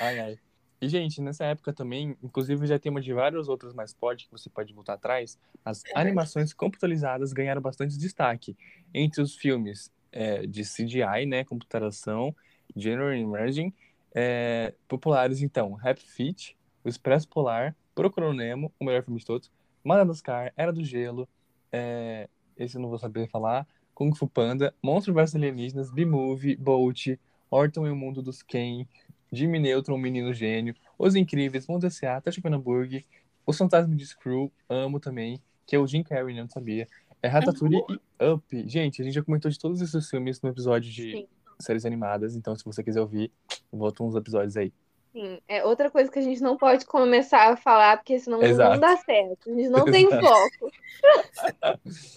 Ai, 0.00 0.20
ai. 0.20 0.38
E, 0.80 0.88
gente, 0.88 1.20
nessa 1.20 1.44
época 1.44 1.72
também, 1.72 2.16
inclusive 2.22 2.64
já 2.68 2.78
temos 2.78 3.04
de 3.04 3.12
vários 3.12 3.48
outros 3.48 3.74
mais 3.74 3.92
pod 3.92 4.24
que 4.24 4.30
você 4.30 4.48
pode 4.48 4.72
voltar 4.72 4.92
atrás, 4.92 5.36
as 5.64 5.82
animações 5.92 6.52
computabilizadas 6.52 7.32
ganharam 7.32 7.60
bastante 7.60 7.98
destaque. 7.98 8.56
Entre 8.94 9.20
os 9.20 9.34
filmes 9.34 9.90
é, 10.12 10.46
de 10.46 10.62
CGI, 10.62 11.26
né, 11.26 11.42
computação, 11.42 12.32
General 12.76 13.12
Emerging, 13.12 13.74
é, 14.14 14.72
populares, 14.86 15.42
então, 15.42 15.76
Happy 15.82 16.08
Feet, 16.08 16.56
O 16.84 16.88
Expresso 16.88 17.28
Polar, 17.28 17.74
Procurou 17.92 18.32
Nemo, 18.32 18.72
o 18.78 18.84
melhor 18.84 19.02
filme 19.02 19.18
de 19.18 19.26
todos, 19.26 19.50
Madagascar, 19.82 20.52
Era 20.56 20.72
do 20.72 20.84
Gelo, 20.84 21.28
é, 21.76 22.28
esse 22.56 22.76
eu 22.76 22.80
não 22.80 22.88
vou 22.88 22.98
saber 22.98 23.28
falar, 23.28 23.66
Kung 23.94 24.14
Fu 24.14 24.26
Panda, 24.26 24.74
Monstro 24.82 25.14
vs 25.14 25.34
Alienígenas, 25.34 25.90
B-Movie, 25.90 26.56
Bolt, 26.56 27.08
Orton 27.50 27.86
e 27.86 27.90
o 27.90 27.96
Mundo 27.96 28.22
dos 28.22 28.42
Ken, 28.42 28.86
Jimmy 29.32 29.58
Neutron, 29.58 29.98
Menino 29.98 30.32
Gênio, 30.32 30.74
Os 30.98 31.14
Incríveis, 31.14 31.66
Mundo 31.66 31.86
S.A., 31.86 32.20
Tasha 32.20 32.40
Hamburg, 32.44 33.04
Os 33.46 33.58
Fantasmas 33.58 33.96
de 33.96 34.06
Screw, 34.06 34.50
amo 34.68 34.98
também, 34.98 35.40
que 35.66 35.76
é 35.76 35.78
o 35.78 35.86
Jim 35.86 36.02
Carrey, 36.02 36.34
não 36.34 36.48
sabia. 36.48 36.86
É 37.22 37.28
Ratatouille 37.28 37.82
e 37.88 38.24
Up. 38.24 38.68
Gente, 38.68 39.02
a 39.02 39.04
gente 39.04 39.14
já 39.14 39.22
comentou 39.22 39.50
de 39.50 39.58
todos 39.58 39.80
esses 39.80 40.08
filmes 40.08 40.40
no 40.40 40.48
episódio 40.48 40.90
de 40.90 41.12
Sim. 41.12 41.28
séries 41.58 41.84
animadas, 41.84 42.36
então 42.36 42.54
se 42.54 42.64
você 42.64 42.82
quiser 42.82 43.00
ouvir, 43.00 43.30
volta 43.72 44.02
uns 44.02 44.14
episódios 44.14 44.56
aí. 44.56 44.72
Sim, 45.16 45.40
é 45.48 45.64
outra 45.64 45.90
coisa 45.90 46.12
que 46.12 46.18
a 46.18 46.22
gente 46.22 46.42
não 46.42 46.58
pode 46.58 46.84
começar 46.84 47.50
a 47.50 47.56
falar, 47.56 47.96
porque 47.96 48.18
senão 48.18 48.42
Exato. 48.42 48.72
não 48.72 48.80
dá 48.80 48.98
certo. 48.98 49.50
A 49.50 49.54
gente 49.54 49.70
não 49.70 49.86
tem 49.86 50.04
Exato. 50.04 50.26
foco. 50.26 50.72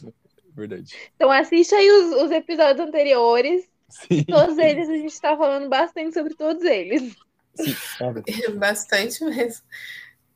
Verdade. 0.53 0.93
Então 1.15 1.31
assiste 1.31 1.73
aí 1.73 1.89
os, 1.89 2.23
os 2.23 2.31
episódios 2.31 2.85
anteriores. 2.85 3.65
Sim. 3.87 4.25
Todos 4.25 4.57
eles 4.57 4.89
a 4.89 4.95
gente 4.95 5.21
tá 5.21 5.37
falando 5.37 5.69
bastante 5.69 6.13
sobre 6.13 6.35
todos 6.35 6.61
eles. 6.65 7.15
Sim. 7.55 7.73
Verdade. 7.99 8.51
Bastante 8.59 9.23
mesmo. 9.23 9.63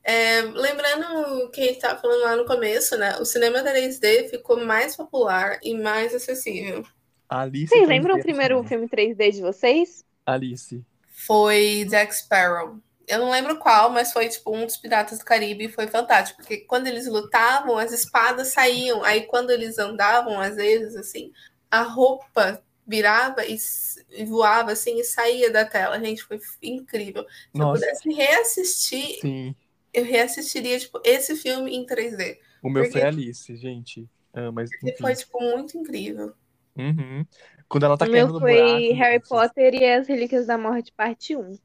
É, 0.02 0.44
lembrando 0.44 1.52
que 1.52 1.60
a 1.60 1.66
gente 1.66 1.76
estava 1.76 2.00
falando 2.00 2.22
lá 2.22 2.36
no 2.38 2.46
começo, 2.46 2.98
né? 2.98 3.18
O 3.18 3.26
cinema 3.26 3.62
3D 3.62 4.30
ficou 4.30 4.64
mais 4.66 4.96
popular 4.96 5.60
e 5.62 5.78
mais 5.78 6.16
acessível. 6.16 6.86
Alice 7.28 7.68
Vocês 7.68 7.84
3D 7.84 7.90
lembram 7.90 8.16
o 8.16 8.22
primeiro 8.22 8.64
filme 8.64 8.88
3D 8.88 9.32
de 9.32 9.42
vocês? 9.42 10.06
Alice. 10.26 10.82
Foi 11.26 11.86
Jack 11.90 12.16
Sparrow. 12.16 12.80
Eu 13.08 13.20
não 13.20 13.30
lembro 13.32 13.58
qual, 13.60 13.90
mas 13.90 14.14
foi 14.14 14.30
tipo 14.30 14.56
um 14.56 14.66
dos 14.66 14.78
Piratas 14.78 15.20
do 15.20 15.26
Caribe 15.26 15.66
e 15.66 15.70
foi 15.70 15.88
fantástico, 15.88 16.38
porque 16.42 16.58
quando 16.60 16.88
eles 16.88 17.06
lutavam, 17.06 17.78
as 17.78 17.92
espadas 17.92 18.50
saíam. 18.50 19.04
Aí 19.04 19.24
quando 19.24 19.52
eles 19.52 19.78
andavam, 19.78 20.40
às 20.40 20.56
vezes, 20.56 20.96
assim, 20.96 21.32
a 21.70 21.82
roupa 21.82 22.64
virava 22.88 23.44
e, 23.46 23.58
voava 24.26 24.72
assim 24.72 25.00
e 25.00 25.04
saía 25.04 25.52
da 25.52 25.66
tela. 25.66 26.00
Gente, 26.00 26.24
foi 26.24 26.40
incrível. 26.62 27.24
Se 27.24 27.30
eu 27.56 27.60
Nossa, 27.60 27.82
pudesse 27.82 28.10
reassistir, 28.14 29.20
sim. 29.22 29.56
eu 29.94 30.06
reassistiria 30.06 30.80
tipo 30.80 31.02
esse 31.04 31.36
filme 31.36 31.76
em 31.76 31.86
3D. 31.86 32.38
O 32.62 32.70
meu 32.70 32.84
Porque- 32.84 33.00
foi 33.00 33.08
Alice, 33.08 33.56
gente. 33.58 34.08
Ah, 34.34 34.52
mas 34.52 34.70
foi 35.00 35.16
tipo 35.16 35.42
muito 35.42 35.78
incrível. 35.78 36.34
Uhum. 36.76 37.26
Quando 37.68 37.86
ela 37.86 37.98
tá 37.98 38.08
caindo 38.08 38.34
no 38.34 38.40
foi 38.40 38.54
buraco. 38.54 38.94
Harry. 38.96 39.20
Potter 39.28 39.74
e 39.76 39.86
as 39.86 40.08
Relíquias 40.08 40.46
da 40.46 40.58
Morte, 40.58 40.92
parte 40.96 41.36
1. 41.36 41.58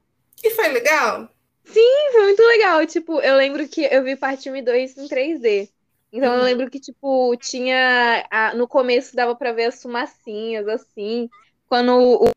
E 0.42 0.50
foi 0.50 0.68
legal? 0.68 1.28
E 1.66 2.12
foi 2.12 2.22
muito 2.22 2.42
legal. 2.42 2.86
Tipo, 2.86 3.20
eu 3.20 3.36
lembro 3.36 3.68
que 3.68 3.82
eu 3.84 4.02
vi 4.04 4.16
parte 4.16 4.50
1 4.50 4.56
e 4.56 4.62
2 4.62 4.96
em 4.96 5.06
3D. 5.08 5.68
Então 6.12 6.32
eu 6.32 6.38
Uhum. 6.38 6.44
lembro 6.44 6.70
que, 6.70 6.80
tipo, 6.80 7.36
tinha. 7.36 8.26
a- 8.30 8.54
no 8.54 8.66
começo 8.66 9.14
dava 9.14 9.34
pra 9.36 9.52
ver 9.52 9.64
as 9.66 9.82
fumacinhas, 9.82 10.66
assim. 10.66 11.28
Quando 11.68 11.92
o, 11.92 12.30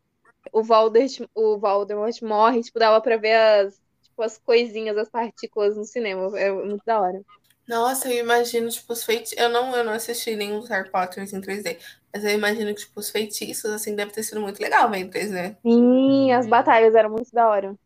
o, 0.52 0.62
Voldemort, 0.62 1.20
o 1.34 1.58
Voldemort 1.58 2.20
morre, 2.22 2.62
tipo, 2.62 2.78
dava 2.78 3.00
pra 3.00 3.16
ver 3.16 3.32
as, 3.34 3.80
tipo, 4.02 4.22
as 4.22 4.36
coisinhas, 4.38 4.96
as 4.98 5.08
partículas 5.08 5.74
no 5.76 5.84
cinema. 5.84 6.38
É 6.38 6.50
muito 6.52 6.82
da 6.84 7.00
hora. 7.00 7.22
Nossa, 7.66 8.08
eu 8.12 8.18
imagino, 8.20 8.68
tipo, 8.70 8.92
os 8.92 9.04
feitiços. 9.04 9.36
Eu 9.38 9.48
não, 9.48 9.74
eu 9.76 9.84
não 9.84 9.92
assisti 9.92 10.34
nenhum 10.36 10.60
dos 10.60 10.68
Harry 10.68 10.90
Potters 10.90 11.32
em 11.32 11.40
3D. 11.40 11.78
Mas 12.12 12.24
eu 12.24 12.30
imagino 12.30 12.74
que, 12.74 12.82
tipo, 12.82 13.00
os 13.00 13.10
feitiços, 13.10 13.70
assim, 13.70 13.94
deve 13.96 14.12
ter 14.12 14.22
sido 14.22 14.40
muito 14.40 14.60
legal 14.60 14.90
ver 14.90 14.98
em 14.98 15.08
3D. 15.10 15.56
Sim, 15.64 16.32
as 16.32 16.46
batalhas 16.46 16.94
eram 16.94 17.10
muito 17.10 17.30
da 17.32 17.48
hora. 17.48 17.76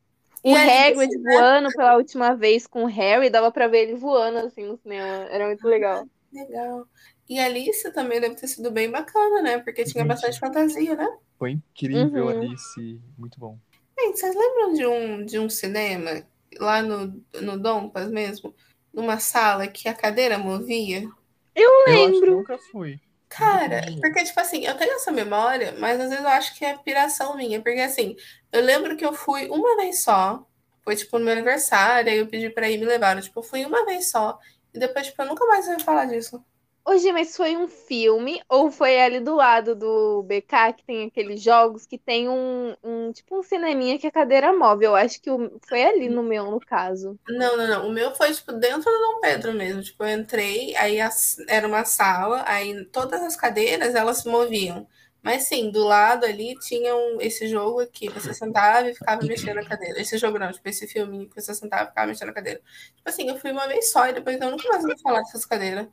O 0.49 0.55
E 0.55 0.57
Hagrid 0.57 1.19
voando 1.23 1.73
pela 1.75 1.97
última 1.97 2.35
vez 2.37 2.67
com 2.67 2.85
o 2.85 2.87
Harry, 2.89 3.31
dava 3.31 3.53
pra 3.53 3.69
ver 3.69 3.85
ele 3.89 3.97
voando 3.97 4.39
assim 4.41 4.65
no 4.67 4.77
cinema. 4.79 5.27
Era 5.31 5.47
muito 5.47 5.67
legal. 5.69 6.07
Legal. 6.33 6.87
E 7.29 7.39
a 7.39 7.47
Alice 7.47 7.91
também 7.93 8.21
deve 8.21 8.37
ter 8.37 8.47
sido 8.49 8.71
bem 8.71 8.91
bacana, 8.91 9.43
né? 9.43 9.59
Porque 9.59 9.85
tinha 9.85 10.05
Gente. 10.05 10.07
bastante 10.07 10.39
fantasia, 10.39 10.95
né? 10.95 11.07
Foi 11.39 11.53
incrível, 11.53 12.29
Uhum. 12.29 12.29
Alice. 12.29 13.01
Muito 13.19 13.39
bom. 13.41 13.59
Gente, 13.99 14.19
vocês 14.21 14.35
lembram 14.35 14.73
de 14.75 14.87
um, 14.87 15.25
de 15.25 15.39
um 15.39 15.49
cinema 15.51 16.27
lá 16.59 16.83
no, 16.83 17.23
no 17.43 17.59
Dompas 17.59 18.09
mesmo? 18.11 18.55
Numa 18.97 19.21
sala 19.21 19.69
que 19.69 19.89
a 19.89 19.95
cadeira 19.95 20.39
movia? 20.39 21.09
Eu 21.55 21.71
Eu 21.87 22.05
acho 22.07 22.21
que 22.21 22.27
lembro. 22.27 22.37
nunca 22.37 22.59
fui. 22.59 23.01
Cara, 23.29 23.83
porque, 24.01 24.25
tipo 24.25 24.41
assim, 24.41 24.65
eu 24.67 24.77
tenho 24.77 24.95
essa 24.95 25.13
memória, 25.13 25.75
mas 25.79 26.01
às 26.01 26.09
vezes 26.11 26.25
eu 26.25 26.31
acho 26.31 26.55
que 26.57 26.65
é 26.65 26.77
piração 26.79 27.37
minha. 27.37 27.63
Porque, 27.63 27.81
assim, 27.81 28.17
eu 28.53 28.63
lembro 28.63 28.97
que 28.97 29.05
eu 29.07 29.13
fui 29.13 29.49
uma 29.51 29.77
vez 29.77 30.03
só. 30.03 30.47
Foi, 30.85 30.97
tipo, 30.97 31.19
no 31.19 31.25
meu 31.25 31.35
aniversário, 31.35 32.11
aí 32.11 32.19
eu 32.19 32.29
pedi 32.29 32.51
pra 32.51 32.71
ir 32.71 32.79
me 32.79 32.87
levar. 32.87 33.21
Tipo, 33.23 33.41
eu 33.41 33.45
fui 33.45 33.65
uma 33.67 33.85
vez 33.87 34.11
só. 34.11 34.39
E 34.75 34.79
depois, 34.79 35.07
tipo, 35.09 35.23
eu 35.23 35.27
nunca 35.29 35.47
mais 35.47 35.69
ouvi 35.69 35.83
falar 35.83 36.07
disso. 36.07 36.43
Hoje, 36.87 37.13
mas 37.13 37.37
foi 37.37 37.55
um 37.57 37.69
filme 37.69 38.41
ou 38.49 38.71
foi 38.71 38.99
ali 39.01 39.21
do 39.21 39.35
lado 39.35 39.75
do 39.75 40.23
BK 40.23 40.73
que 40.73 40.85
tem 40.85 41.07
aqueles 41.07 41.43
jogos 41.43 41.85
que 41.85 41.99
tem 41.99 42.29
um, 42.31 42.75
um 42.83 43.13
tipo 43.13 43.39
um 43.39 43.43
cineminha 43.43 43.99
que 43.99 44.07
é 44.07 44.11
cadeira 44.11 44.53
móvel. 44.57 44.91
Eu 44.93 44.97
acho 44.97 45.21
que 45.21 45.31
o- 45.31 45.59
foi 45.69 45.83
ali 45.85 46.09
no 46.09 46.23
meu, 46.23 46.51
no 46.51 46.61
caso. 46.61 47.19
Não, 47.29 47.57
não, 47.57 47.67
não. 47.67 47.89
O 47.89 47.93
meu 47.93 48.15
foi, 48.15 48.33
tipo, 48.33 48.53
dentro 48.53 48.85
do 48.91 48.99
Dom 48.99 49.21
Pedro 49.21 49.53
mesmo. 49.53 49.83
Tipo, 49.83 50.05
eu 50.05 50.19
entrei, 50.21 50.77
aí 50.77 51.01
as- 51.01 51.37
era 51.49 51.67
uma 51.67 51.85
sala, 51.85 52.45
aí 52.47 52.85
todas 52.87 53.21
as 53.23 53.35
cadeiras, 53.37 53.95
elas 53.95 54.19
se 54.19 54.29
moviam. 54.29 54.87
Mas 55.23 55.49
sim, 55.49 55.71
do 55.73 55.83
lado 55.85 56.25
ali 56.25 56.57
tinha 56.61 56.95
um, 56.95 57.21
esse 57.21 57.49
jogo 57.49 57.81
aqui, 57.81 58.09
você 58.09 58.33
sentava 58.33 58.89
e 58.89 58.95
ficava 58.95 59.25
mexendo 59.25 59.57
na 59.57 59.65
cadeira. 59.65 60.01
Esse 60.01 60.17
jogo 60.19 60.39
não, 60.39 60.53
tipo, 60.53 60.69
esse 60.69 60.87
filminho 60.87 61.29
que 61.29 61.41
você 61.41 61.53
sentava 61.53 61.85
e 61.85 61.89
ficava 61.89 62.07
mexendo 62.07 62.29
na 62.29 62.35
cadeira. 62.35 62.61
Tipo 62.95 63.09
assim, 63.09 63.29
eu 63.29 63.37
fui 63.39 63.51
uma 63.51 63.67
vez 63.67 63.91
só 63.91 64.07
e 64.09 64.13
depois 64.13 64.41
eu 64.41 64.51
nunca 64.51 64.69
mais 64.69 64.85
ouvi 64.85 65.01
falar 65.03 65.19
dessas 65.23 65.45
cadeiras. 65.45 65.89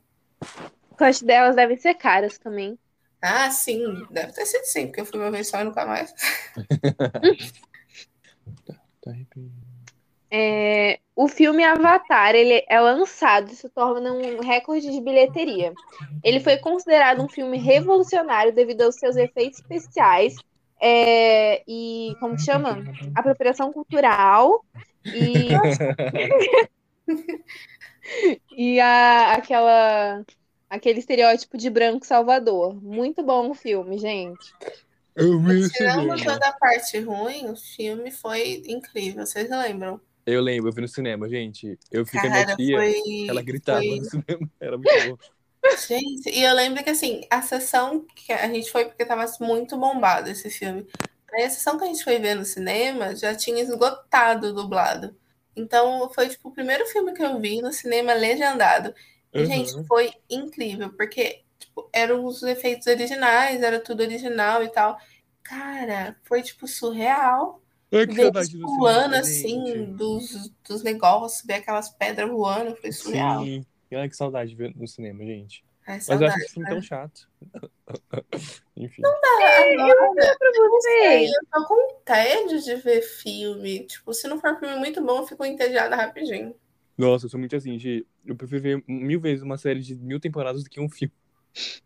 O 0.94 1.24
delas 1.24 1.56
devem 1.56 1.76
ser 1.76 1.94
caras 1.94 2.38
também. 2.38 2.78
Ah, 3.20 3.50
sim, 3.50 4.06
deve 4.10 4.32
ter 4.32 4.46
sido 4.46 4.64
sim, 4.64 4.86
porque 4.86 5.00
eu 5.00 5.06
fui 5.06 5.18
uma 5.18 5.30
vez 5.30 5.48
só 5.48 5.60
e 5.60 5.64
nunca 5.64 5.86
mais. 5.86 6.12
Tá 9.02 9.10
arrependido. 9.10 9.64
É, 10.30 10.98
o 11.14 11.28
filme 11.28 11.62
Avatar, 11.62 12.34
ele 12.34 12.64
é 12.68 12.80
lançado 12.80 13.52
e 13.52 13.54
se 13.54 13.68
torna 13.68 14.12
um 14.12 14.40
recorde 14.40 14.90
de 14.90 15.00
bilheteria. 15.00 15.72
Ele 16.22 16.40
foi 16.40 16.56
considerado 16.56 17.22
um 17.22 17.28
filme 17.28 17.56
revolucionário 17.56 18.52
devido 18.52 18.82
aos 18.82 18.96
seus 18.96 19.16
efeitos 19.16 19.60
especiais 19.60 20.34
é, 20.80 21.62
e, 21.68 22.16
como 22.18 22.34
que 22.34 22.42
chama? 22.42 22.82
Apropriação 23.14 23.72
cultural 23.72 24.64
e, 25.04 25.48
e 28.56 28.80
a, 28.80 29.34
aquela, 29.34 30.24
aquele 30.74 30.98
estereótipo 30.98 31.56
de 31.56 31.70
branco 31.70 32.06
salvador. 32.06 32.74
Muito 32.82 33.22
bom 33.22 33.50
o 33.50 33.54
filme, 33.54 33.98
gente. 33.98 34.54
Eu 35.14 35.38
vi 35.40 35.60
no 35.60 35.68
Tirando 35.70 36.02
cinema. 36.02 36.32
toda 36.32 36.48
a 36.48 36.52
parte 36.52 36.98
ruim, 36.98 37.48
o 37.50 37.56
filme 37.56 38.10
foi 38.10 38.62
incrível, 38.66 39.24
vocês 39.24 39.48
lembram? 39.48 40.00
Eu 40.26 40.40
lembro, 40.40 40.70
eu 40.70 40.72
vi 40.74 40.80
no 40.80 40.88
cinema, 40.88 41.28
gente. 41.28 41.78
Eu 41.92 42.04
minha 42.12 42.44
Cara, 42.44 42.56
tia, 42.56 42.76
foi. 42.78 42.94
ela 43.28 43.42
gritava 43.42 43.80
foi- 43.80 43.98
no 43.98 44.04
cinema. 44.04 44.50
Era 44.60 44.76
muito 44.78 44.90
bom. 45.10 45.18
Gente, 45.88 46.28
e 46.30 46.42
eu 46.42 46.54
lembro 46.54 46.82
que 46.84 46.90
assim, 46.90 47.22
a 47.30 47.40
sessão 47.42 48.04
que 48.14 48.32
a 48.32 48.46
gente 48.48 48.70
foi 48.70 48.84
porque 48.84 49.04
tava 49.04 49.24
muito 49.40 49.76
bombado 49.78 50.28
esse 50.30 50.50
filme. 50.50 50.86
Aí 51.32 51.44
a 51.44 51.50
sessão 51.50 51.76
que 51.78 51.84
a 51.84 51.86
gente 51.86 52.04
foi 52.04 52.18
ver 52.18 52.34
no 52.34 52.44
cinema 52.44 53.14
já 53.16 53.34
tinha 53.34 53.62
esgotado 53.62 54.48
o 54.48 54.52
dublado. 54.52 55.16
Então 55.56 56.10
foi 56.14 56.28
tipo 56.28 56.48
o 56.48 56.52
primeiro 56.52 56.86
filme 56.86 57.12
que 57.14 57.22
eu 57.22 57.40
vi 57.40 57.60
no 57.62 57.72
cinema 57.72 58.12
legendado. 58.14 58.94
Uhum. 59.34 59.44
gente, 59.46 59.86
foi 59.86 60.12
incrível, 60.30 60.92
porque 60.94 61.42
tipo, 61.58 61.88
eram 61.92 62.24
os 62.24 62.42
efeitos 62.42 62.86
originais, 62.86 63.62
era 63.62 63.80
tudo 63.80 64.02
original 64.02 64.62
e 64.62 64.68
tal. 64.68 64.96
Cara, 65.42 66.16
foi 66.24 66.42
tipo 66.42 66.66
surreal. 66.68 67.60
Ai, 67.92 68.06
que 68.06 68.14
Ver 68.14 68.32
pulando 68.60 69.14
assim 69.14 69.66
gente. 69.66 69.92
dos, 69.92 70.50
dos 70.68 70.82
negócios, 70.82 71.44
ver 71.46 71.54
aquelas 71.54 71.90
pedras 71.90 72.28
voando, 72.30 72.74
foi 72.76 72.90
surreal. 72.92 73.42
Sim. 73.44 73.64
Ai, 73.92 74.08
que 74.08 74.16
saudade 74.16 74.50
de 74.50 74.56
ver 74.56 74.74
no 74.74 74.88
cinema, 74.88 75.24
gente. 75.24 75.64
Ai, 75.86 76.00
Mas 76.08 76.20
eu 76.20 76.26
acho 76.26 76.38
esse 76.38 76.52
filme 76.54 76.68
né? 76.68 76.74
tão 76.74 76.82
chato. 76.82 77.28
Enfim. 78.76 79.02
Agora, 79.04 80.14
Pra 80.38 80.52
Sei, 80.52 80.68
vocês. 80.68 81.30
eu 81.30 81.40
tô 81.52 81.66
com 81.68 81.94
tédio 82.04 82.60
de 82.62 82.74
ver 82.76 83.02
filme. 83.02 83.86
Tipo, 83.86 84.12
se 84.12 84.26
não 84.26 84.40
for 84.40 84.52
um 84.54 84.58
filme 84.58 84.76
muito 84.76 85.04
bom, 85.04 85.18
eu 85.18 85.26
fico 85.26 85.44
entediada 85.44 85.94
rapidinho. 85.94 86.54
Nossa, 86.96 87.26
eu 87.26 87.30
sou 87.30 87.40
muito 87.40 87.56
assim, 87.56 87.78
Gi. 87.78 88.06
Eu 88.24 88.36
prefiro 88.36 88.62
ver 88.62 88.84
mil 88.86 89.20
vezes 89.20 89.42
uma 89.42 89.58
série 89.58 89.80
de 89.80 89.94
mil 89.96 90.20
temporadas 90.20 90.62
do 90.62 90.70
que 90.70 90.80
um 90.80 90.88
filme. 90.88 91.12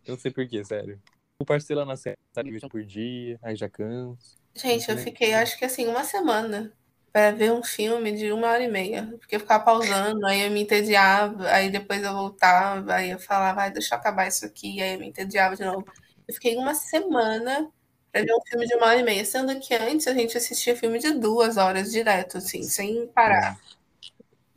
Eu 0.07 0.13
não 0.13 0.19
sei 0.19 0.31
porquê, 0.31 0.65
sério. 0.65 1.01
O 1.41 1.45
parceiro 1.45 1.81
lá 1.81 1.87
na 1.87 1.97
série, 1.97 2.17
sabe, 2.35 2.51
vejo 2.51 2.69
por 2.69 2.85
dia, 2.85 3.39
aí 3.43 3.55
já 3.55 3.69
canso. 3.69 4.37
Gente, 4.55 4.91
eu 4.91 4.99
fiquei, 4.99 5.35
acho 5.35 5.57
que 5.57 5.65
assim, 5.65 5.87
uma 5.87 6.05
semana 6.05 6.73
pra 7.13 7.31
ver 7.31 7.53
um 7.53 7.63
filme 7.63 8.13
de 8.13 8.33
uma 8.33 8.49
hora 8.49 8.63
e 8.63 8.69
meia. 8.69 9.07
Porque 9.19 9.37
eu 9.37 9.41
ficava 9.41 9.65
pausando, 9.65 10.27
aí 10.27 10.43
eu 10.43 10.51
me 10.51 10.63
entediava, 10.63 11.49
aí 11.49 11.71
depois 11.71 12.03
eu 12.03 12.13
voltava, 12.13 12.95
aí 12.95 13.11
eu 13.11 13.19
falava, 13.19 13.57
vai, 13.57 13.71
deixa 13.71 13.95
eu 13.95 13.99
acabar 13.99 14.27
isso 14.27 14.45
aqui, 14.45 14.81
aí 14.83 14.95
eu 14.95 15.01
me 15.01 15.09
entediava 15.09 15.57
de 15.57 15.65
novo. 15.65 15.87
Eu 16.27 16.35
fiquei 16.35 16.57
uma 16.57 16.75
semana 16.75 17.71
pra 18.11 18.23
ver 18.23 18.35
um 18.35 18.41
filme 18.47 18.67
de 18.67 18.75
uma 18.75 18.87
hora 18.87 19.01
e 19.01 19.03
meia, 19.03 19.25
sendo 19.25 19.59
que 19.61 19.75
antes 19.75 20.07
a 20.07 20.15
gente 20.15 20.37
assistia 20.37 20.77
filme 20.77 20.99
de 20.99 21.13
duas 21.13 21.57
horas 21.57 21.93
direto, 21.93 22.39
assim, 22.39 22.63
sem 22.63 23.07
parar. 23.09 23.59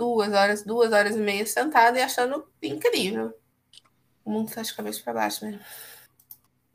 Duas 0.02 0.34
horas, 0.34 0.64
duas 0.64 0.92
horas 0.92 1.16
e 1.16 1.20
meia 1.20 1.46
sentada 1.46 2.00
e 2.00 2.02
achando 2.02 2.44
incrível. 2.60 3.38
O 4.26 4.32
mundo 4.32 4.52
tá 4.52 4.64
de 4.64 4.74
cabeça 4.74 5.00
pra 5.04 5.14
baixo 5.14 5.46
mesmo. 5.46 5.60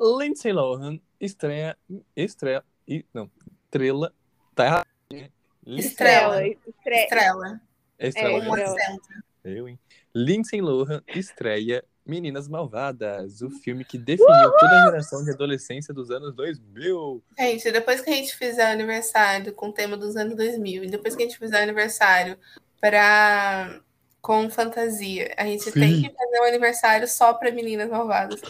Lindsay 0.01 0.53
Lohan 0.53 1.01
estreia. 1.21 1.77
Estreia. 2.15 2.63
e- 2.87 3.05
Não, 3.13 3.29
estrela. 3.65 4.13
Tá 4.55 4.65
errado. 4.67 4.87
né? 5.13 5.29
Lindsay- 5.67 5.91
Estrela. 5.91 6.47
Estre- 6.47 6.95
Estrela. 7.03 7.61
É 7.99 8.09
estrela. 8.09 8.29
É, 8.45 8.49
Um 8.49 8.55
né? 8.55 8.63
Estrela. 8.65 8.99
Eu, 9.43 9.69
hein? 9.69 9.79
Lindsay 10.15 10.61
Lohan 10.61 11.03
estreia 11.09 11.85
Meninas 12.05 12.47
Malvadas, 12.47 13.43
o 13.43 13.51
filme 13.51 13.85
que 13.85 13.99
definiu 13.99 14.53
toda 14.61 14.83
a 14.83 14.85
geração 14.85 15.25
de 15.25 15.33
adolescência 15.33 15.93
dos 15.93 16.13
anos 16.13 16.33
2000. 16.33 17.21
Gente, 17.37 17.73
depois 17.73 18.01
que 18.01 18.09
a 18.11 18.13
gente 18.13 18.37
fizer 18.37 18.71
aniversário 18.71 19.53
com 19.53 19.71
o 19.71 19.73
tema 19.73 19.97
dos 19.97 20.15
anos 20.17 20.37
2000, 20.37 20.85
e 20.85 20.87
depois 20.89 21.17
que 21.17 21.25
a 21.25 21.27
gente 21.27 21.37
fizer 21.39 21.61
aniversário 21.65 22.39
pra... 22.81 23.81
com 24.21 24.49
fantasia, 24.51 25.33
a 25.37 25.45
gente 25.45 25.71
tem 25.73 25.97
Sim. 25.97 26.03
que 26.03 26.15
fazer 26.15 26.41
um 26.41 26.45
aniversário 26.45 27.07
só 27.09 27.35
pra 27.35 27.51
meninas 27.51 27.89
malvadas. 27.89 28.41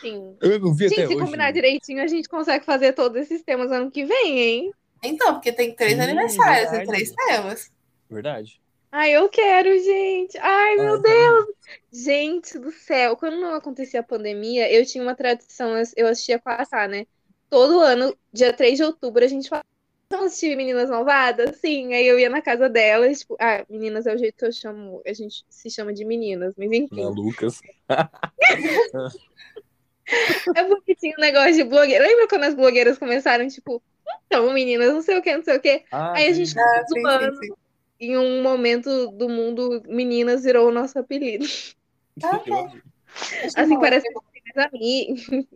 Sim. 0.00 0.36
Eu 0.40 0.58
não 0.58 0.74
vi 0.74 0.88
Gente, 0.88 1.00
até 1.00 1.06
se 1.08 1.14
hoje. 1.16 1.24
combinar 1.24 1.50
direitinho, 1.52 2.02
a 2.02 2.06
gente 2.06 2.28
consegue 2.28 2.64
fazer 2.64 2.92
todos 2.92 3.20
esses 3.22 3.42
temas 3.42 3.70
ano 3.72 3.90
que 3.90 4.04
vem, 4.04 4.38
hein? 4.38 4.72
Então, 5.02 5.34
porque 5.34 5.52
tem 5.52 5.74
três 5.74 5.94
Sim, 5.94 6.00
aniversários 6.00 6.68
e 6.68 6.76
verdade. 6.76 6.88
três 6.88 7.10
temas. 7.12 7.70
Verdade. 8.10 8.60
Ai, 8.92 9.10
eu 9.12 9.28
quero, 9.28 9.68
gente. 9.82 10.38
Ai, 10.38 10.76
meu 10.76 10.94
Ah, 10.94 10.98
Deus. 10.98 11.46
Gente 11.92 12.58
do 12.58 12.70
céu. 12.70 13.16
Quando 13.16 13.40
não 13.40 13.54
acontecia 13.54 14.00
a 14.00 14.04
pandemia, 14.04 14.70
eu 14.72 14.84
tinha 14.86 15.02
uma 15.02 15.14
tradição, 15.16 15.70
eu 15.96 16.06
assistia 16.06 16.38
com 16.38 16.48
a 16.48 16.64
Sá, 16.64 16.86
né? 16.86 17.06
Todo 17.50 17.80
ano, 17.80 18.16
dia 18.32 18.52
3 18.52 18.76
de 18.78 18.84
outubro, 18.84 19.24
a 19.24 19.28
gente 19.28 19.48
falava, 19.48 19.66
vamos 20.16 20.32
assistir 20.32 20.56
Meninas 20.56 20.90
Malvadas? 20.90 21.56
Sim, 21.58 21.92
aí 21.94 22.06
eu 22.06 22.18
ia 22.18 22.28
na 22.28 22.40
casa 22.40 22.68
delas, 22.68 23.20
tipo, 23.20 23.36
ah, 23.40 23.64
meninas 23.68 24.06
é 24.06 24.14
o 24.14 24.18
jeito 24.18 24.36
que 24.36 24.44
eu 24.44 24.52
chamo, 24.52 25.02
a 25.06 25.12
gente 25.12 25.44
se 25.48 25.70
chama 25.70 25.92
de 25.92 26.04
meninas, 26.04 26.54
mas 26.56 26.70
enfim. 26.72 27.02
Malucas. 27.02 27.60
É 30.54 30.64
porque 30.64 30.94
tinha 30.94 31.14
um 31.16 31.20
negócio 31.20 31.54
de 31.54 31.64
blogueira. 31.64 32.06
Lembra 32.06 32.28
quando 32.28 32.44
as 32.44 32.54
blogueiras 32.54 32.98
começaram, 32.98 33.48
tipo, 33.48 33.82
então, 34.26 34.52
meninas, 34.52 34.92
não 34.92 35.00
sei 35.00 35.18
o 35.18 35.22
que, 35.22 35.34
não 35.34 35.42
sei 35.42 35.56
o 35.56 35.60
que. 35.60 35.82
Ah, 35.90 36.12
Aí 36.14 36.26
a 36.26 36.34
sim. 36.34 36.44
gente 36.44 36.58
Ah, 36.58 36.84
sim, 36.86 37.00
zoando. 37.00 37.36
sim, 37.36 37.46
sim. 37.46 37.52
Em 38.00 38.16
um 38.18 38.42
momento 38.42 39.08
do 39.12 39.28
mundo, 39.28 39.82
meninas 39.86 40.44
virou 40.44 40.68
o 40.68 40.72
nosso 40.72 40.98
apelido. 40.98 41.44
Ah. 42.22 42.40
Assim, 43.56 43.80
parece 43.80 44.06
que 44.06 44.60
amigos. 44.60 45.26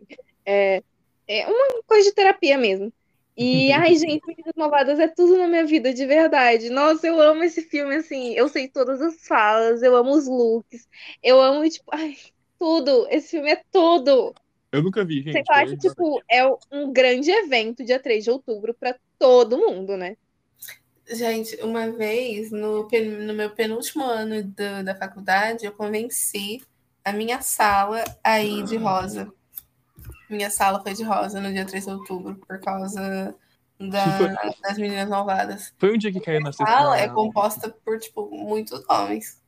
É, 0.51 0.83
é 1.29 1.47
uma 1.47 1.83
coisa 1.87 2.09
de 2.09 2.15
terapia 2.15 2.57
mesmo. 2.57 2.91
E, 3.41 3.71
ai, 3.73 3.95
gente, 3.97 4.21
Meninas 4.27 4.55
Malvadas 4.57 4.99
é 4.99 5.07
tudo 5.09 5.39
na 5.39 5.47
minha 5.47 5.65
vida, 5.65 5.95
de 5.95 6.05
verdade. 6.07 6.71
Nossa, 6.71 7.07
eu 7.07 7.21
amo 7.21 7.45
esse 7.45 7.63
filme, 7.63 7.95
assim. 7.97 8.35
Eu 8.35 8.49
sei 8.49 8.69
todas 8.69 9.01
as 9.01 9.27
falas, 9.27 9.83
eu 9.83 9.95
amo 9.97 10.11
os 10.13 10.27
looks, 10.27 10.89
eu 11.23 11.41
amo, 11.41 11.69
tipo, 11.71 11.89
ai, 11.95 12.17
tudo. 12.59 13.07
Esse 13.11 13.31
filme 13.31 13.53
é 13.53 13.63
tudo. 13.71 14.35
Eu 14.73 14.83
nunca 14.83 15.05
vi, 15.05 15.23
gente. 15.23 15.47
Falar 15.47 15.65
Eu- 15.65 15.71
que, 15.71 15.77
tipo, 15.79 16.23
é 16.31 16.45
um 16.73 16.93
grande 16.93 17.31
evento, 17.31 17.85
dia 17.85 18.01
3 18.01 18.25
de 18.25 18.31
outubro, 18.31 18.75
pra 18.75 18.99
todo 19.19 19.59
mundo, 19.59 19.97
né? 19.97 20.17
Gente, 21.11 21.57
uma 21.63 21.91
vez, 21.91 22.51
no, 22.51 22.87
no 22.87 23.35
meu 23.35 23.51
penúltimo 23.55 24.05
ano 24.05 24.43
da- 24.43 24.83
da 24.83 24.95
faculdade, 24.95 25.65
eu 25.65 25.73
convenci 25.73 26.63
a 27.05 27.13
minha 27.13 27.41
sala 27.41 28.05
a 28.23 28.43
ir 28.43 28.63
de 28.65 28.77
rosa. 28.77 29.33
Minha 30.29 30.51
sala 30.51 30.81
foi 30.83 30.95
de 30.95 31.03
rosa 31.03 31.41
no 31.41 31.53
dia 31.53 31.65
3 31.65 31.85
de 31.85 31.91
outubro, 31.93 32.35
por 32.47 32.61
causa 32.61 33.35
da- 33.79 34.35
das 34.63 34.77
meninas 34.79 35.09
malvadas. 35.09 35.75
Foi 35.79 35.95
um 35.95 35.99
dia 35.99 36.13
que 36.13 36.21
caiu 36.21 36.41
na 36.41 36.51
A 36.51 36.53
sala 36.53 36.99
é 36.99 37.09
composta 37.09 37.71
por, 37.85 37.99
tipo, 37.99 38.29
muitos 38.31 38.83
homens. 38.89 39.41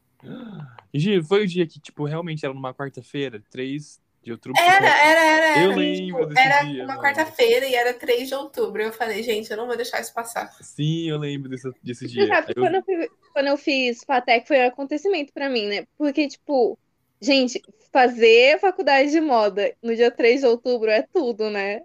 Gi, 0.94 1.22
foi 1.22 1.44
o 1.44 1.46
dia 1.46 1.66
que, 1.66 1.80
tipo, 1.80 2.04
realmente 2.04 2.44
era 2.44 2.52
numa 2.54 2.74
quarta-feira, 2.74 3.42
3 3.50 4.00
de 4.22 4.32
outubro. 4.32 4.60
Era, 4.60 4.86
era, 4.86 5.20
era. 5.20 5.58
Eu 5.62 5.70
era, 5.72 5.76
lembro 5.80 6.18
tipo, 6.20 6.26
desse 6.26 6.46
era 6.46 6.62
dia, 6.64 6.84
uma 6.84 6.86
mano. 6.88 7.00
quarta-feira 7.00 7.66
e 7.66 7.74
era 7.74 7.94
3 7.94 8.28
de 8.28 8.34
outubro. 8.34 8.82
Eu 8.82 8.92
falei, 8.92 9.22
gente, 9.22 9.50
eu 9.50 9.56
não 9.56 9.66
vou 9.66 9.76
deixar 9.76 10.00
isso 10.00 10.12
passar. 10.12 10.52
Sim, 10.60 11.08
eu 11.08 11.16
lembro 11.18 11.48
desse, 11.48 11.70
desse 11.82 12.06
dia. 12.06 12.26
sabe, 12.28 12.52
Eu- 12.54 12.62
quando, 12.62 12.74
eu, 12.86 13.10
quando 13.32 13.46
eu 13.46 13.56
fiz 13.56 14.04
FATEC 14.04 14.46
foi 14.46 14.60
um 14.62 14.66
acontecimento 14.68 15.32
pra 15.32 15.48
mim, 15.48 15.66
né? 15.66 15.86
Porque, 15.96 16.28
tipo, 16.28 16.78
gente, 17.20 17.62
fazer 17.92 18.58
faculdade 18.60 19.10
de 19.10 19.20
moda 19.20 19.74
no 19.82 19.94
dia 19.94 20.10
3 20.10 20.40
de 20.40 20.46
outubro 20.46 20.90
é 20.90 21.02
tudo, 21.02 21.50
né? 21.50 21.82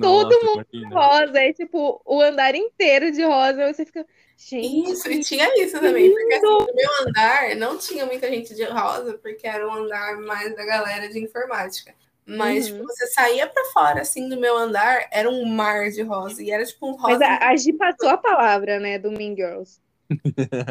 todo 0.00 0.28
Nossa, 0.32 0.44
mundo 0.44 0.66
imagina. 0.72 1.00
Rosa, 1.00 1.40
é 1.40 1.52
tipo 1.52 2.02
o 2.04 2.20
andar 2.20 2.54
inteiro 2.54 3.10
de 3.12 3.22
rosa. 3.24 3.72
Você 3.72 3.86
fica, 3.86 4.04
gente, 4.36 4.90
Isso, 4.90 5.10
e 5.10 5.20
tinha 5.20 5.48
isso 5.62 5.80
também, 5.80 6.10
porque 6.12 6.34
assim, 6.34 6.46
no 6.46 6.66
meu 6.74 6.90
andar 7.06 7.56
não 7.56 7.78
tinha 7.78 8.04
muita 8.04 8.28
gente 8.28 8.54
de 8.54 8.64
rosa, 8.64 9.18
porque 9.18 9.46
era 9.46 9.66
um 9.66 9.72
andar 9.72 10.18
mais 10.20 10.54
da 10.54 10.64
galera 10.66 11.08
de 11.08 11.18
informática. 11.18 11.94
Mas, 12.28 12.68
Uhum. 12.68 12.78
tipo, 12.78 12.88
você 12.88 13.06
saía 13.06 13.46
pra 13.46 13.64
fora, 13.66 14.00
assim, 14.02 14.28
do 14.28 14.36
meu 14.38 14.56
andar, 14.56 15.08
era 15.12 15.30
um 15.30 15.44
mar 15.46 15.88
de 15.90 16.02
rosa. 16.02 16.42
E 16.42 16.50
era, 16.50 16.64
tipo, 16.64 16.88
um 16.88 16.96
rosa. 16.96 17.18
mas 17.18 17.22
a, 17.22 17.48
a 17.50 17.56
Gi 17.56 17.72
passou 17.72 18.08
a 18.08 18.18
palavra, 18.18 18.80
né, 18.80 18.98
do 18.98 19.12
Mean 19.12 19.34
Girls. 19.36 19.80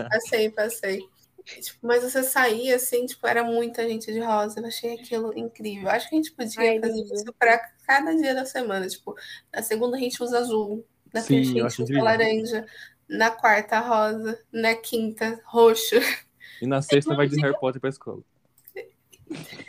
Passei, 0.09 0.49
passei. 0.49 1.01
Tipo, 1.45 1.87
mas 1.87 2.01
você 2.03 2.23
saía, 2.23 2.75
assim, 2.75 3.05
tipo, 3.05 3.25
era 3.27 3.43
muita 3.43 3.87
gente 3.87 4.11
de 4.11 4.19
rosa. 4.19 4.59
Eu 4.59 4.65
achei 4.65 4.95
aquilo 4.95 5.37
incrível. 5.37 5.89
Acho 5.89 6.09
que 6.09 6.15
a 6.15 6.17
gente 6.17 6.31
podia 6.31 6.59
Ai, 6.59 6.79
fazer 6.79 6.93
lindo. 6.93 7.13
isso 7.13 7.33
pra 7.37 7.59
cada 7.85 8.15
dia 8.15 8.33
da 8.33 8.45
semana. 8.45 8.87
Tipo, 8.87 9.15
na 9.53 9.61
segunda 9.61 9.95
a 9.95 9.99
gente 9.99 10.21
usa 10.21 10.39
azul, 10.39 10.85
na 11.13 11.21
Sim, 11.21 11.35
terça 11.35 11.51
a 11.51 11.69
gente 11.69 11.83
usa 11.83 12.03
laranja, 12.03 12.65
na 13.07 13.29
quarta 13.29 13.79
rosa, 13.79 14.39
na 14.51 14.75
quinta 14.75 15.39
roxo. 15.45 15.95
E 16.61 16.65
na 16.65 16.81
sexta 16.81 17.13
vai 17.13 17.27
de 17.27 17.37
Harry 17.41 17.59
Potter 17.59 17.81
pra 17.81 17.89
escola. 17.89 18.21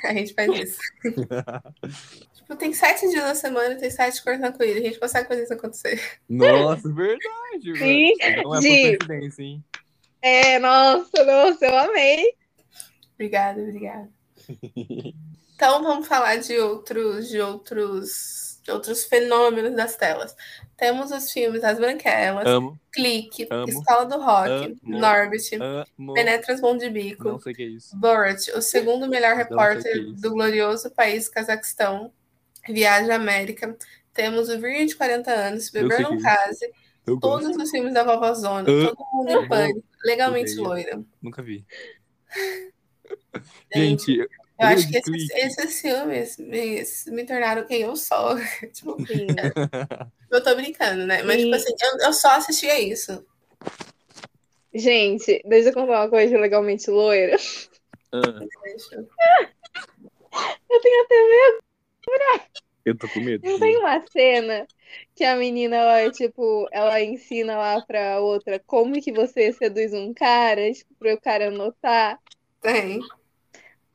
A 0.05 0.15
gente 0.15 0.33
faz 0.35 0.49
isso. 0.57 0.79
Tipo, 2.47 2.55
tem 2.55 2.73
sete 2.73 3.09
dias 3.09 3.25
na 3.25 3.35
semana 3.35 3.75
e 3.75 3.77
tem 3.77 3.91
sete 3.91 4.23
cores 4.23 4.39
na 4.39 4.49
arco-íris. 4.49 4.83
A 4.83 4.87
gente 4.87 5.01
consegue 5.01 5.27
fazer 5.27 5.43
isso 5.43 5.53
acontecer. 5.53 6.01
Nossa, 6.29 6.89
verdade, 6.93 7.77
Sim. 7.77 8.13
Não 8.45 8.55
é 8.55 8.61
coincidência, 8.61 9.43
hein? 9.43 9.65
É, 10.27 10.59
nossa, 10.59 11.25
nossa, 11.25 11.65
eu 11.65 11.79
amei. 11.79 12.35
Obrigada, 13.15 13.63
obrigada. 13.63 14.09
Então 15.55 15.83
vamos 15.83 16.07
falar 16.07 16.37
de 16.37 16.59
outros, 16.59 17.29
de 17.29 17.41
outros, 17.41 18.61
de 18.63 18.71
outros 18.73 19.05
fenômenos 19.05 19.75
das 19.75 19.97
telas. 19.97 20.37
Temos 20.77 21.13
os 21.13 21.31
filmes 21.31 21.63
As 21.63 21.79
Branquelas, 21.79 22.45
Amo, 22.45 22.79
Clique, 22.93 23.47
Amo. 23.51 23.69
Escola 23.69 24.05
do 24.05 24.21
Rock, 24.21 24.51
Amo. 24.51 24.99
Norbit, 24.99 25.57
amo. 25.59 26.13
Penetras 26.13 26.61
Bom 26.61 26.77
de 26.77 26.91
Bico, 26.91 27.29
Não 27.29 27.41
sei 27.41 27.53
o 27.53 27.57
que 27.57 27.63
é 27.63 27.67
isso. 27.67 27.97
Borat, 27.97 28.49
o 28.49 28.61
segundo 28.61 29.09
melhor 29.09 29.31
Não 29.31 29.37
sei 29.37 29.45
repórter 29.45 29.97
é 29.97 30.21
do 30.21 30.31
glorioso 30.31 30.91
país 30.91 31.29
Cazaquistão, 31.29 32.13
Viagem 32.69 33.13
à 33.13 33.15
América. 33.15 33.79
Temos 34.13 34.49
o 34.49 34.59
Virgem 34.59 34.87
de 34.87 34.97
40 34.97 35.31
anos, 35.31 35.71
Beber 35.71 36.03
Não 36.03 36.13
é 36.13 36.17
isso. 36.17 36.23
Case, 36.25 36.73
Eu 37.07 37.19
gosto. 37.19 37.45
todos 37.51 37.63
os 37.63 37.71
filmes 37.71 37.95
da 37.95 38.03
Vovó 38.03 38.35
Zona, 38.35 38.63
Ah. 38.63 38.89
Todo 38.89 39.07
Mundo 39.13 39.31
em 39.31 39.49
Pânico, 39.49 39.85
Legalmente 40.05 40.51
Odeio. 40.53 40.67
Loira. 40.67 41.05
Nunca 41.23 41.43
vi. 41.43 41.65
Gente, 43.75 44.19
eu, 44.19 44.25
eu 44.25 44.67
acho 44.67 44.89
que 44.89 44.97
esses, 44.97 45.31
esses 45.31 45.81
filmes 45.81 46.37
me, 46.39 46.83
me 47.15 47.25
tornaram 47.25 47.65
quem 47.65 47.83
eu 47.83 47.95
sou. 47.95 48.37
tipo, 48.73 48.97
Sim. 49.07 49.27
eu 50.31 50.43
tô 50.43 50.55
brincando, 50.57 51.07
né? 51.07 51.23
Mas, 51.23 51.37
Sim. 51.37 51.45
tipo 51.45 51.57
assim, 51.57 51.75
eu, 51.81 52.07
eu 52.07 52.13
só 52.13 52.31
assistia 52.33 52.81
isso. 52.81 53.25
Gente, 54.75 55.43
deixa 55.47 55.69
eu 55.69 55.75
contar 55.75 56.03
uma 56.03 56.11
coisa 56.11 56.37
legalmente 56.39 56.91
loira. 56.91 57.37
Ah. 58.13 58.19
Eu 60.69 60.81
tenho 60.81 61.05
até 61.05 61.15
medo. 61.15 61.63
Eu 62.87 62.97
tô 62.97 63.09
com 63.09 63.21
medo. 63.21 63.45
Não 63.45 63.59
tem 63.59 63.77
uma 63.79 64.01
cena 64.07 64.67
que 65.15 65.25
a 65.25 65.37
menina, 65.37 65.77
ela, 65.77 66.11
tipo, 66.11 66.69
ela 66.71 67.03
ensina 67.03 67.57
lá 67.57 67.81
pra 67.83 68.21
outra 68.21 68.61
como 68.65 69.01
que 69.03 69.13
você 69.13 69.53
seduz 69.53 69.93
um 69.93 70.15
cara, 70.15 70.73
tipo, 70.73 70.95
pro 70.95 71.21
cara 71.21 71.51
notar. 71.51 72.19
Tem. 72.63 73.01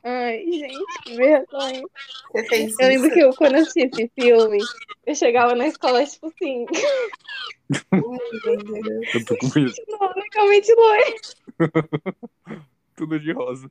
Ai, 0.04 0.44
gente, 0.52 1.04
que 1.04 1.16
vergonha. 1.16 1.84
Você 2.34 2.44
fez 2.50 2.80
Eu 2.80 2.88
lembro 2.88 3.08
isso. 3.08 3.16
que 3.16 3.20
eu, 3.22 3.36
quando 3.36 3.56
eu 3.56 3.62
assisti 3.62 3.82
esse 3.82 4.12
filme, 4.14 4.60
eu 5.06 5.16
chegava 5.16 5.56
na 5.56 5.68
escola, 5.68 6.06
tipo 6.06 6.28
assim, 6.28 6.66
Ai, 7.92 8.02
meu 8.02 8.82
Deus. 8.82 9.16
Eu 9.16 9.26
tô 9.26 9.38
com 9.38 9.48
medo. 9.56 9.74
não, 9.88 10.14
legalmente 10.16 10.74
loira. 10.74 11.16
Tudo 12.96 13.20
de 13.20 13.32
rosa. 13.32 13.70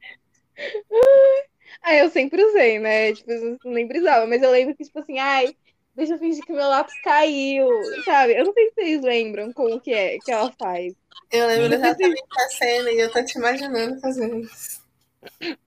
Aí 1.82 1.98
eu 1.98 2.10
sempre 2.10 2.42
usei, 2.44 2.78
né? 2.78 3.12
Tipo, 3.12 3.30
eu 3.30 3.58
nem 3.64 3.86
brisava, 3.86 4.26
mas 4.26 4.42
eu 4.42 4.50
lembro 4.50 4.74
que, 4.74 4.84
tipo 4.84 4.98
assim, 4.98 5.18
ai, 5.18 5.56
deixa 5.94 6.14
eu 6.14 6.18
fingir 6.18 6.44
que 6.44 6.52
meu 6.52 6.68
lápis 6.68 7.00
caiu, 7.02 7.68
sabe? 8.04 8.38
Eu 8.38 8.44
não 8.44 8.52
sei 8.52 8.68
se 8.68 8.74
vocês 8.74 9.02
lembram 9.02 9.52
como 9.52 9.80
que 9.80 9.92
é 9.92 10.18
que 10.18 10.30
ela 10.30 10.52
faz. 10.58 10.94
Eu 11.30 11.46
lembro 11.46 11.74
exatamente 11.74 12.24
da 12.34 12.48
cena 12.48 12.90
e 12.90 12.98
eu 12.98 13.10
tô 13.10 13.24
te 13.24 13.38
imaginando 13.38 14.00
fazendo 14.00 14.40
isso. 14.40 14.80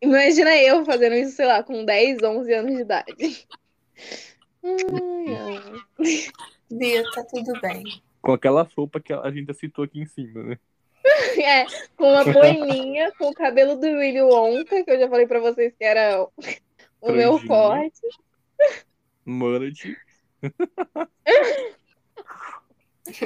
Imagina 0.01 0.55
eu 0.57 0.83
fazendo 0.85 1.15
isso, 1.15 1.35
sei 1.35 1.45
lá, 1.45 1.63
com 1.63 1.85
10, 1.85 2.21
11 2.21 2.53
anos 2.53 2.75
de 2.75 2.81
idade. 2.81 3.47
Ai, 4.63 5.35
ai. 5.35 6.31
Bia, 6.71 7.03
tá 7.11 7.23
tudo 7.23 7.59
bem. 7.61 7.83
Com 8.21 8.33
aquela 8.33 8.67
roupa 8.75 8.99
que 8.99 9.13
a 9.13 9.29
gente 9.31 9.53
citou 9.53 9.85
aqui 9.85 9.99
em 9.99 10.05
cima, 10.05 10.43
né? 10.43 10.59
É, 11.43 11.65
com 11.97 12.11
uma 12.11 12.23
boininha, 12.23 13.11
com 13.17 13.29
o 13.29 13.33
cabelo 13.33 13.75
do 13.75 13.85
Willy 13.85 14.21
Wonka, 14.21 14.83
que 14.83 14.91
eu 14.91 14.99
já 14.99 15.09
falei 15.09 15.27
pra 15.27 15.39
vocês 15.39 15.73
que 15.77 15.83
era 15.83 16.23
o 16.23 16.31
o 17.03 17.11
meu 17.11 17.37
forte. 17.39 18.01
Mullet. 19.25 19.97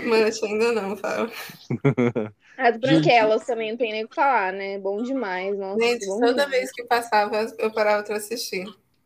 Mancha 0.04 0.46
ainda 0.46 0.72
não, 0.72 0.98
fala. 0.98 1.32
As 2.58 2.76
branquelas 2.78 3.46
também 3.46 3.70
não 3.70 3.78
tem 3.78 3.92
nem 3.92 4.06
o 4.06 4.10
que 4.10 4.16
falar, 4.16 4.52
né? 4.52 4.80
Bom 4.80 5.04
demais. 5.04 5.56
Nossa, 5.56 5.80
Gente, 5.80 6.08
bom 6.08 6.20
toda 6.20 6.34
demais. 6.34 6.50
vez 6.50 6.72
que 6.72 6.84
passava, 6.86 7.46
eu 7.60 7.72
parava 7.72 8.04
pra 8.04 8.18
assistir. 8.18 8.66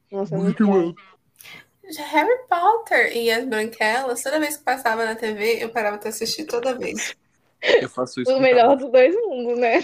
Nossa, 0.10 0.38
muito 0.38 0.66
bom. 0.66 0.94
Harry 2.12 2.48
Potter 2.50 3.18
e 3.18 3.30
as 3.30 3.46
Branquelas, 3.46 4.24
toda 4.24 4.40
vez 4.40 4.56
que 4.56 4.64
passava 4.64 5.04
na 5.04 5.16
TV, 5.16 5.62
eu 5.62 5.70
parava 5.70 5.98
pra 5.98 6.08
assistir 6.08 6.46
toda 6.46 6.78
vez. 6.78 7.14
Eu 7.62 7.90
faço 7.90 8.22
isso. 8.22 8.32
O 8.32 8.40
melhor 8.40 8.76
dos 8.76 8.92
dois 8.92 9.16
mundos, 9.26 9.58
né? 9.58 9.84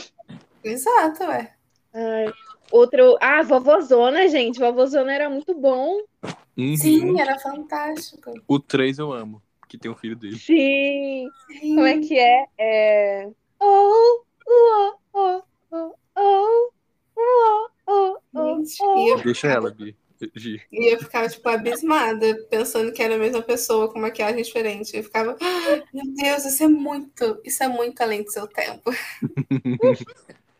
Exato, 0.63 1.23
ué. 1.25 1.53
Ai, 1.93 2.33
outro. 2.71 3.17
Ah, 3.21 3.43
Vovozona, 3.43 4.27
gente. 4.27 4.59
Vovozona 4.59 5.13
era 5.13 5.29
muito 5.29 5.53
bom. 5.53 6.01
Uhum. 6.57 6.75
Sim, 6.75 7.19
era 7.19 7.37
fantástico. 7.39 8.33
O 8.47 8.59
3 8.59 8.99
eu 8.99 9.13
amo, 9.13 9.41
que 9.67 9.77
tem 9.77 9.91
o 9.91 9.95
filho 9.95 10.15
dele. 10.15 10.37
Sim. 10.37 11.29
Como 11.59 11.85
é 11.85 11.99
que 11.99 12.17
é? 12.17 12.45
É. 12.57 13.29
Oh, 13.59 14.21
oh, 14.47 14.93
oh, 15.13 15.43
oh, 15.71 15.93
oh, 16.15 16.71
oh, 17.15 17.69
oh, 17.87 18.17
oh, 18.33 18.55
Gente, 18.57 18.77
oh. 18.81 18.97
e 18.97 19.09
eu, 19.09 19.21
Deixa 19.21 19.47
ela, 19.47 19.69
Bi. 19.71 19.95
Gi. 20.35 20.61
e 20.71 20.93
eu 20.93 20.99
ficava, 20.99 21.27
tipo, 21.29 21.47
abismada, 21.49 22.35
pensando 22.49 22.91
que 22.91 23.01
era 23.03 23.15
a 23.15 23.19
mesma 23.19 23.41
pessoa 23.41 23.91
com 23.91 23.99
maquiagem 23.99 24.41
diferente. 24.41 24.95
Eu 24.97 25.03
ficava, 25.03 25.37
"Ah, 25.39 25.83
meu 25.93 26.03
Deus, 26.15 26.45
isso 26.45 26.63
é 26.63 26.67
muito, 26.67 27.39
isso 27.43 27.63
é 27.63 27.67
muito 27.67 28.01
além 28.01 28.23
do 28.23 28.31
seu 28.31 28.47
tempo. 28.47 28.89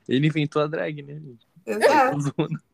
Ele 0.07 0.27
inventou 0.27 0.61
a 0.61 0.67
drag, 0.67 1.01
né, 1.03 1.15
gente? 1.15 1.47
Exato. 1.65 2.17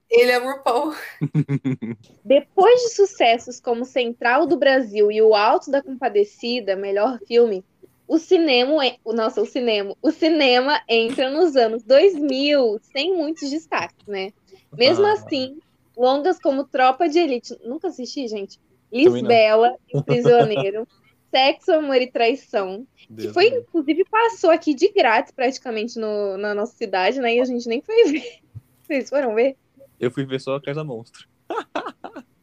Ele 0.10 0.32
é 0.32 0.38
RuPaul. 0.38 0.94
Depois 2.24 2.82
de 2.82 2.90
sucessos 2.96 3.60
como 3.60 3.86
Central 3.86 4.46
do 4.46 4.58
Brasil 4.58 5.12
e 5.12 5.22
O 5.22 5.34
Alto 5.34 5.72
da 5.72 5.82
Compadecida, 5.82 6.76
melhor 6.76 7.20
filme, 7.28 7.64
o 8.08 8.20
cinema, 8.20 8.84
nossa, 9.06 9.42
o 9.42 9.46
cinema, 9.46 9.96
o 10.02 10.12
cinema 10.12 10.80
entra 10.88 11.32
nos 11.32 11.56
anos 11.56 11.82
2000 11.84 12.80
sem 12.94 13.16
muitos 13.16 13.50
destaques, 13.50 14.06
né? 14.06 14.32
Mesmo 14.78 15.06
Ah. 15.06 15.14
assim, 15.14 15.58
longas 15.98 16.40
como 16.40 16.64
Tropa 16.66 17.08
de 17.10 17.20
Elite, 17.20 17.58
nunca 17.64 17.88
assisti, 17.90 18.28
gente. 18.28 18.60
Lisbela 18.92 19.76
e 19.92 19.98
o 19.98 20.04
Prisioneiro, 20.04 20.88
Sexo, 21.32 21.72
Amor 21.72 21.96
e 22.02 22.12
Traição, 22.12 22.86
que 22.96 23.12
Deus 23.12 23.34
foi, 23.34 23.46
me 23.46 23.50
livre. 23.52 23.66
inclusive, 23.68 24.06
passou 24.06 24.52
aqui 24.52 24.74
de 24.76 24.92
grátis 24.92 25.32
praticamente 25.32 25.98
no- 26.00 26.38
na 26.38 26.54
nossa 26.54 26.76
cidade, 26.76 27.20
né? 27.20 27.36
E 27.36 27.40
a 27.42 27.46
gente 27.46 27.68
nem 27.68 27.82
foi 27.82 28.04
ver. 28.12 28.40
Vocês 28.84 29.10
foram 29.10 29.34
ver? 29.34 29.56
Eu 30.00 30.12
fui 30.12 30.26
ver 30.26 30.40
só 30.40 30.56
a 30.56 30.62
Casa 30.62 30.84
Monstro. 30.84 31.28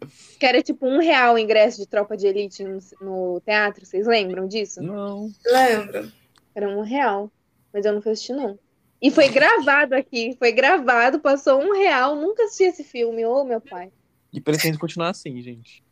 Que 0.40 0.46
era 0.46 0.62
tipo 0.62 0.86
um 0.88 0.98
real 0.98 1.34
o 1.34 1.38
ingresso 1.38 1.78
de 1.78 1.86
Tropa 1.86 2.16
de 2.16 2.26
Elite 2.26 2.64
no, 2.64 2.78
no 3.00 3.40
teatro, 3.42 3.84
vocês 3.84 4.06
lembram 4.06 4.48
disso? 4.48 4.82
Não. 4.82 5.30
Lembro. 5.46 6.10
Era 6.54 6.68
um 6.68 6.80
real, 6.80 7.30
mas 7.72 7.84
eu 7.84 7.92
não 7.92 8.00
fui 8.02 8.12
assistir, 8.12 8.32
não. 8.32 8.58
E 9.02 9.10
foi 9.10 9.28
gravado 9.28 9.94
aqui, 9.94 10.36
foi 10.38 10.52
gravado, 10.52 11.20
passou 11.20 11.60
um 11.62 11.72
real, 11.72 12.16
nunca 12.16 12.44
assisti 12.44 12.64
esse 12.64 12.84
filme, 12.84 13.24
ô 13.24 13.44
meu 13.44 13.60
pai. 13.60 13.90
E 14.32 14.40
pretendo 14.40 14.78
continuar 14.78 15.10
assim, 15.10 15.40
gente. 15.40 15.82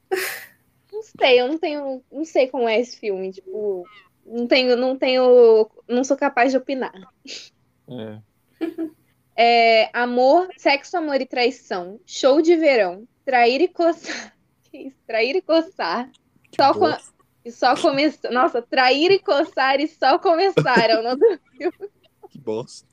Não 0.93 1.03
sei, 1.03 1.41
eu 1.41 1.49
não 1.49 1.59
tenho, 1.59 2.03
não 2.11 2.25
sei 2.25 2.49
como 2.49 2.69
é 2.69 2.79
esse 2.81 2.99
filme, 2.99 3.33
tipo, 3.33 3.85
não 4.27 4.47
tenho, 4.47 4.77
não 4.77 4.97
tenho, 4.97 5.71
não 5.89 6.05
sou 6.05 6.17
capaz 6.17 6.51
de 6.53 6.59
opinar. 6.59 6.93
É. 7.89 8.19
É, 9.37 9.91
amor, 9.93 10.49
sexo, 10.57 10.97
amor 10.97 11.21
e 11.21 11.27
traição, 11.27 12.01
show 12.05 12.43
de 12.43 12.57
verão, 12.57 13.07
trair 13.25 13.61
e 13.61 13.69
coçar, 13.69 14.35
trair 15.07 15.37
e 15.37 15.43
coçar, 15.43 16.11
Que 16.51 16.63
Só 16.63 16.75
com- 16.75 16.97
e 17.45 17.53
só 17.53 17.77
começar, 17.77 18.31
nossa, 18.31 18.61
trair 18.61 19.13
e 19.13 19.19
coçar 19.21 19.81
e 19.81 19.87
só 19.87 20.19
começaram, 20.19 21.03
não 21.03 21.17
Que 21.17 21.71
bosta. 22.53 22.87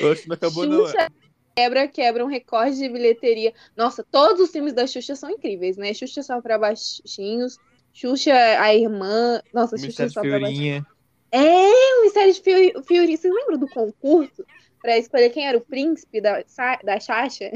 Eu 0.00 0.12
acho 0.12 0.22
que 0.22 0.28
não 0.28 0.34
acabou, 0.36 0.66
não. 0.66 0.84
é. 0.84 0.86
Xuxa 0.86 1.12
quebra, 1.54 1.88
quebra 1.88 2.24
um 2.24 2.28
recorde 2.28 2.76
de 2.78 2.88
bilheteria. 2.88 3.52
Nossa, 3.76 4.02
todos 4.10 4.40
os 4.40 4.50
filmes 4.50 4.72
da 4.72 4.86
Xuxa 4.86 5.14
são 5.14 5.30
incríveis, 5.30 5.76
né? 5.76 5.92
Xuxa 5.92 6.22
só 6.22 6.40
pra 6.40 6.56
baixinhos, 6.58 7.58
Xuxa, 7.92 8.32
a 8.32 8.74
irmã. 8.74 9.40
Nossa, 9.52 9.76
Xuxa 9.76 9.86
Mistério 9.86 10.12
só 10.12 10.20
pra 10.22 10.40
baixinhos. 10.40 10.56
Fiorinha. 10.58 10.86
É, 11.30 11.98
o 11.98 12.02
Mistério 12.02 12.32
de 12.32 12.40
Fiori- 12.40 12.72
Fiori. 12.86 13.16
Vocês 13.16 13.34
lembram 13.34 13.58
do 13.58 13.68
concurso? 13.68 14.44
Pra 14.80 14.96
escolher 14.98 15.30
quem 15.30 15.46
era 15.46 15.58
o 15.58 15.60
príncipe 15.60 16.20
da, 16.20 16.42
da 16.84 16.98
Xaxa? 17.00 17.50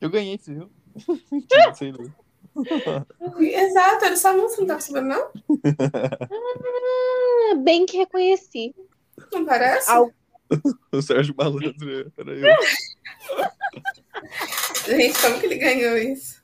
Eu 0.00 0.10
ganhei, 0.10 0.36
você 0.38 0.52
viu? 0.54 0.70
Não 1.30 1.74
sei 1.74 1.92
não. 1.92 2.12
Exato, 3.40 4.04
era 4.04 4.16
só 4.16 4.36
música, 4.36 4.60
não 4.60 4.68
tava 4.68 4.80
sabendo, 4.80 5.08
não? 5.08 5.30
Ah, 7.50 7.54
bem 7.56 7.86
que 7.86 7.96
reconheci. 7.96 8.74
Não 9.32 9.44
parece? 9.44 9.90
Al- 9.90 10.12
O 10.92 11.00
Sérgio 11.00 11.34
Malandro 11.36 12.12
era 12.18 12.30
eu. 12.32 12.56
Gente, 14.86 15.18
como 15.20 15.40
que 15.40 15.46
ele 15.46 15.56
ganhou 15.56 15.96
isso? 15.96 16.42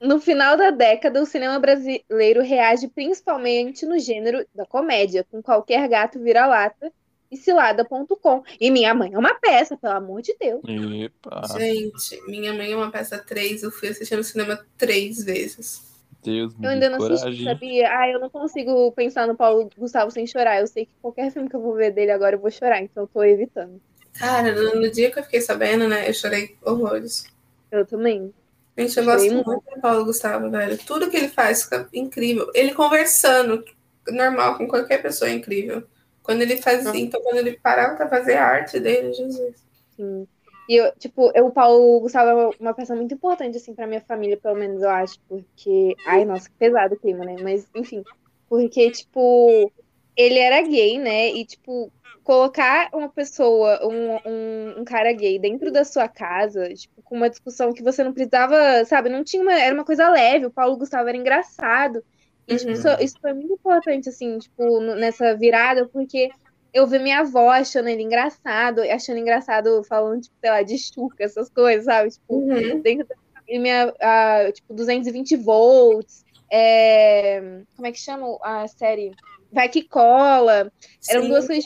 No 0.00 0.20
final 0.20 0.56
da 0.56 0.70
década, 0.70 1.22
o 1.22 1.26
cinema 1.26 1.58
brasileiro 1.58 2.42
reage 2.42 2.88
principalmente 2.88 3.86
no 3.86 3.98
gênero 3.98 4.46
da 4.54 4.66
comédia, 4.66 5.24
com 5.30 5.42
qualquer 5.42 5.88
gato 5.88 6.18
vira-lata, 6.22 6.92
e 7.30 7.36
cilada.com. 7.36 8.42
E 8.60 8.70
minha 8.70 8.92
mãe 8.92 9.14
é 9.14 9.18
uma 9.18 9.34
peça, 9.34 9.76
pelo 9.76 9.94
amor 9.94 10.20
de 10.20 10.34
Deus. 10.38 10.60
Epa. 10.66 11.42
Gente, 11.58 12.20
minha 12.26 12.52
mãe 12.52 12.72
é 12.72 12.76
uma 12.76 12.90
peça 12.90 13.18
3, 13.18 13.62
eu 13.62 13.70
fui 13.70 13.88
assistir 13.88 14.16
no 14.16 14.24
cinema 14.24 14.58
três 14.76 15.22
vezes. 15.24 15.89
Deus 16.22 16.54
me 16.56 16.66
Eu 16.66 16.70
ainda 16.70 16.90
não 16.90 16.98
assisti, 16.98 17.20
coragem. 17.20 17.44
sabia? 17.44 17.88
Ah, 17.98 18.08
eu 18.08 18.20
não 18.20 18.30
consigo 18.30 18.92
pensar 18.92 19.26
no 19.26 19.36
Paulo 19.36 19.70
Gustavo 19.76 20.10
sem 20.10 20.26
chorar. 20.26 20.60
Eu 20.60 20.66
sei 20.66 20.86
que 20.86 20.92
qualquer 21.00 21.30
filme 21.30 21.48
que 21.48 21.56
eu 21.56 21.60
vou 21.60 21.74
ver 21.74 21.92
dele 21.92 22.10
agora 22.10 22.36
eu 22.36 22.40
vou 22.40 22.50
chorar, 22.50 22.82
então 22.82 23.04
eu 23.04 23.08
tô 23.08 23.22
evitando. 23.22 23.80
Cara, 24.12 24.54
no, 24.54 24.80
no 24.80 24.90
dia 24.90 25.10
que 25.10 25.18
eu 25.18 25.22
fiquei 25.22 25.40
sabendo, 25.40 25.88
né, 25.88 26.08
eu 26.08 26.12
chorei 26.14 26.56
horrores. 26.62 27.26
Eu 27.70 27.86
também. 27.86 28.32
Gente, 28.76 28.98
eu 28.98 29.04
gosto 29.04 29.32
muito 29.32 29.64
do 29.74 29.80
Paulo 29.80 30.04
Gustavo, 30.04 30.50
velho. 30.50 30.78
Tudo 30.86 31.10
que 31.10 31.16
ele 31.16 31.28
faz 31.28 31.64
fica 31.64 31.88
incrível. 31.92 32.50
Ele 32.54 32.72
conversando, 32.74 33.64
normal, 34.08 34.56
com 34.56 34.66
qualquer 34.68 35.02
pessoa 35.02 35.30
é 35.30 35.34
incrível. 35.34 35.84
Quando 36.22 36.42
ele 36.42 36.56
faz, 36.56 36.84
Nossa. 36.84 36.98
então, 36.98 37.20
quando 37.22 37.38
ele 37.38 37.58
parava 37.58 37.96
pra 37.96 38.08
fazer 38.08 38.34
a 38.34 38.46
arte 38.46 38.78
dele, 38.78 39.12
Jesus. 39.12 39.54
Sim. 39.96 40.26
E 40.70 40.76
eu, 40.76 40.92
tipo, 40.96 41.32
eu, 41.34 41.46
o 41.46 41.52
Paulo 41.52 41.98
Gustavo 42.00 42.30
é 42.30 42.56
uma 42.60 42.72
pessoa 42.72 42.96
muito 42.96 43.12
importante, 43.12 43.56
assim, 43.56 43.74
pra 43.74 43.88
minha 43.88 44.00
família, 44.00 44.38
pelo 44.40 44.54
menos, 44.54 44.80
eu 44.82 44.88
acho, 44.88 45.18
porque. 45.28 45.98
Ai, 46.06 46.24
nossa, 46.24 46.48
que 46.48 46.54
pesado 46.56 46.94
o 46.94 47.00
clima, 47.00 47.24
né? 47.24 47.38
Mas, 47.42 47.68
enfim. 47.74 48.04
Porque, 48.48 48.88
tipo, 48.92 49.72
ele 50.14 50.38
era 50.38 50.62
gay, 50.62 50.96
né? 50.96 51.30
E, 51.32 51.44
tipo, 51.44 51.92
colocar 52.22 52.88
uma 52.94 53.08
pessoa, 53.12 53.80
um, 53.84 54.14
um, 54.24 54.80
um 54.82 54.84
cara 54.84 55.12
gay 55.12 55.40
dentro 55.40 55.72
da 55.72 55.84
sua 55.84 56.08
casa, 56.08 56.72
tipo, 56.72 57.02
com 57.02 57.16
uma 57.16 57.28
discussão 57.30 57.72
que 57.72 57.82
você 57.82 58.04
não 58.04 58.12
precisava, 58.12 58.84
sabe? 58.84 59.08
Não 59.08 59.24
tinha 59.24 59.42
uma. 59.42 59.52
Era 59.52 59.74
uma 59.74 59.84
coisa 59.84 60.08
leve, 60.08 60.46
o 60.46 60.52
Paulo 60.52 60.76
Gustavo 60.76 61.08
era 61.08 61.18
engraçado. 61.18 62.00
E, 62.46 62.54
tipo, 62.54 62.70
Uhum. 62.70 62.76
isso, 62.76 62.88
isso 63.00 63.14
foi 63.20 63.32
muito 63.34 63.54
importante, 63.54 64.08
assim, 64.08 64.38
tipo, 64.38 64.80
nessa 64.94 65.36
virada, 65.36 65.88
porque 65.88 66.30
eu 66.72 66.86
vi 66.86 66.98
minha 66.98 67.20
avó 67.20 67.50
achando 67.50 67.88
ele 67.88 68.02
engraçado, 68.02 68.80
achando 68.82 69.18
engraçado 69.18 69.82
falando, 69.84 70.22
tipo, 70.22 70.34
sei 70.40 70.50
lá, 70.50 70.62
de 70.62 70.78
chuca, 70.78 71.24
essas 71.24 71.50
coisas, 71.50 71.84
sabe? 71.84 72.10
Tipo, 72.10 72.34
Uhum. 72.34 72.80
dentro 72.80 73.06
da 73.08 73.16
minha, 73.48 73.94
ah, 74.00 74.50
tipo, 74.52 74.74
220 74.74 75.36
volts, 75.36 76.24
é, 76.50 77.62
como 77.74 77.86
é 77.86 77.92
que 77.92 77.98
chama 77.98 78.38
a 78.42 78.66
série? 78.68 79.12
Vai 79.52 79.68
que 79.68 79.82
cola. 79.82 80.70
Eram 81.08 81.22
Sim. 81.22 81.28
duas 81.28 81.46
coisas 81.46 81.64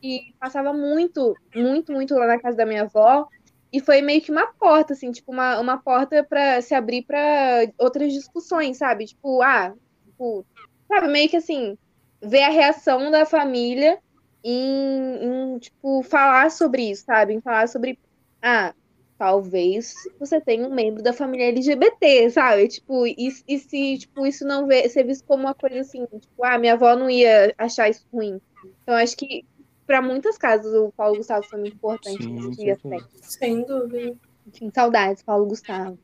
que 0.00 0.34
passava 0.40 0.72
muito, 0.72 1.36
muito, 1.54 1.92
muito 1.92 2.14
lá 2.14 2.26
na 2.26 2.40
casa 2.40 2.56
da 2.56 2.66
minha 2.66 2.82
avó. 2.82 3.26
E 3.72 3.78
foi 3.80 4.02
meio 4.02 4.20
que 4.20 4.32
uma 4.32 4.52
porta, 4.54 4.94
assim, 4.94 5.12
tipo, 5.12 5.30
uma, 5.30 5.60
uma 5.60 5.78
porta 5.78 6.24
para 6.28 6.60
se 6.60 6.74
abrir 6.74 7.02
para 7.02 7.70
outras 7.78 8.12
discussões, 8.12 8.78
sabe? 8.78 9.06
Tipo, 9.06 9.40
ah, 9.42 9.72
tipo, 10.04 10.44
sabe, 10.88 11.06
meio 11.06 11.28
que 11.28 11.36
assim, 11.36 11.78
ver 12.20 12.42
a 12.42 12.50
reação 12.50 13.12
da 13.12 13.24
família 13.24 13.96
em, 14.42 15.54
em, 15.54 15.58
tipo, 15.58 16.02
falar 16.02 16.50
sobre 16.50 16.90
isso, 16.90 17.04
sabe? 17.04 17.34
Em 17.34 17.40
falar 17.40 17.68
sobre, 17.68 17.98
ah, 18.42 18.74
talvez 19.18 19.94
você 20.18 20.40
tenha 20.40 20.66
um 20.66 20.74
membro 20.74 21.02
da 21.02 21.12
família 21.12 21.48
LGBT, 21.48 22.30
sabe? 22.30 22.68
Tipo, 22.68 23.06
e, 23.06 23.28
e 23.46 23.58
se 23.58 23.98
tipo, 23.98 24.26
isso 24.26 24.46
não 24.46 24.66
vê, 24.66 24.88
ser 24.88 25.04
visto 25.04 25.24
como 25.26 25.44
uma 25.44 25.54
coisa 25.54 25.80
assim, 25.80 26.06
tipo, 26.06 26.44
ah, 26.44 26.58
minha 26.58 26.72
avó 26.72 26.96
não 26.96 27.10
ia 27.10 27.54
achar 27.58 27.88
isso 27.90 28.06
ruim. 28.12 28.40
Então, 28.82 28.94
acho 28.94 29.16
que 29.16 29.44
para 29.86 30.00
muitas 30.00 30.38
casas 30.38 30.72
o 30.72 30.92
Paulo 30.96 31.16
Gustavo 31.16 31.44
foi 31.46 31.58
muito 31.58 31.74
importante 31.74 32.22
Sim, 32.22 32.32
nesse 32.32 32.62
sim, 32.62 32.70
aspecto. 32.70 33.10
Sem 33.14 33.64
dúvida. 33.66 34.16
Enfim, 34.46 34.70
saudades, 34.74 35.22
Paulo 35.22 35.46
Gustavo. 35.46 35.98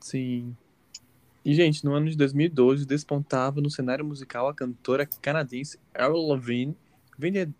Sim. 0.00 0.54
E, 1.44 1.54
gente, 1.54 1.84
no 1.84 1.94
ano 1.94 2.10
de 2.10 2.16
2012, 2.16 2.84
despontava 2.84 3.60
no 3.60 3.70
cenário 3.70 4.04
musical 4.04 4.48
a 4.48 4.54
cantora 4.54 5.08
canadense 5.22 5.78
Avril 5.94 6.26
Lavigne, 6.26 6.76
vende- 6.76 6.76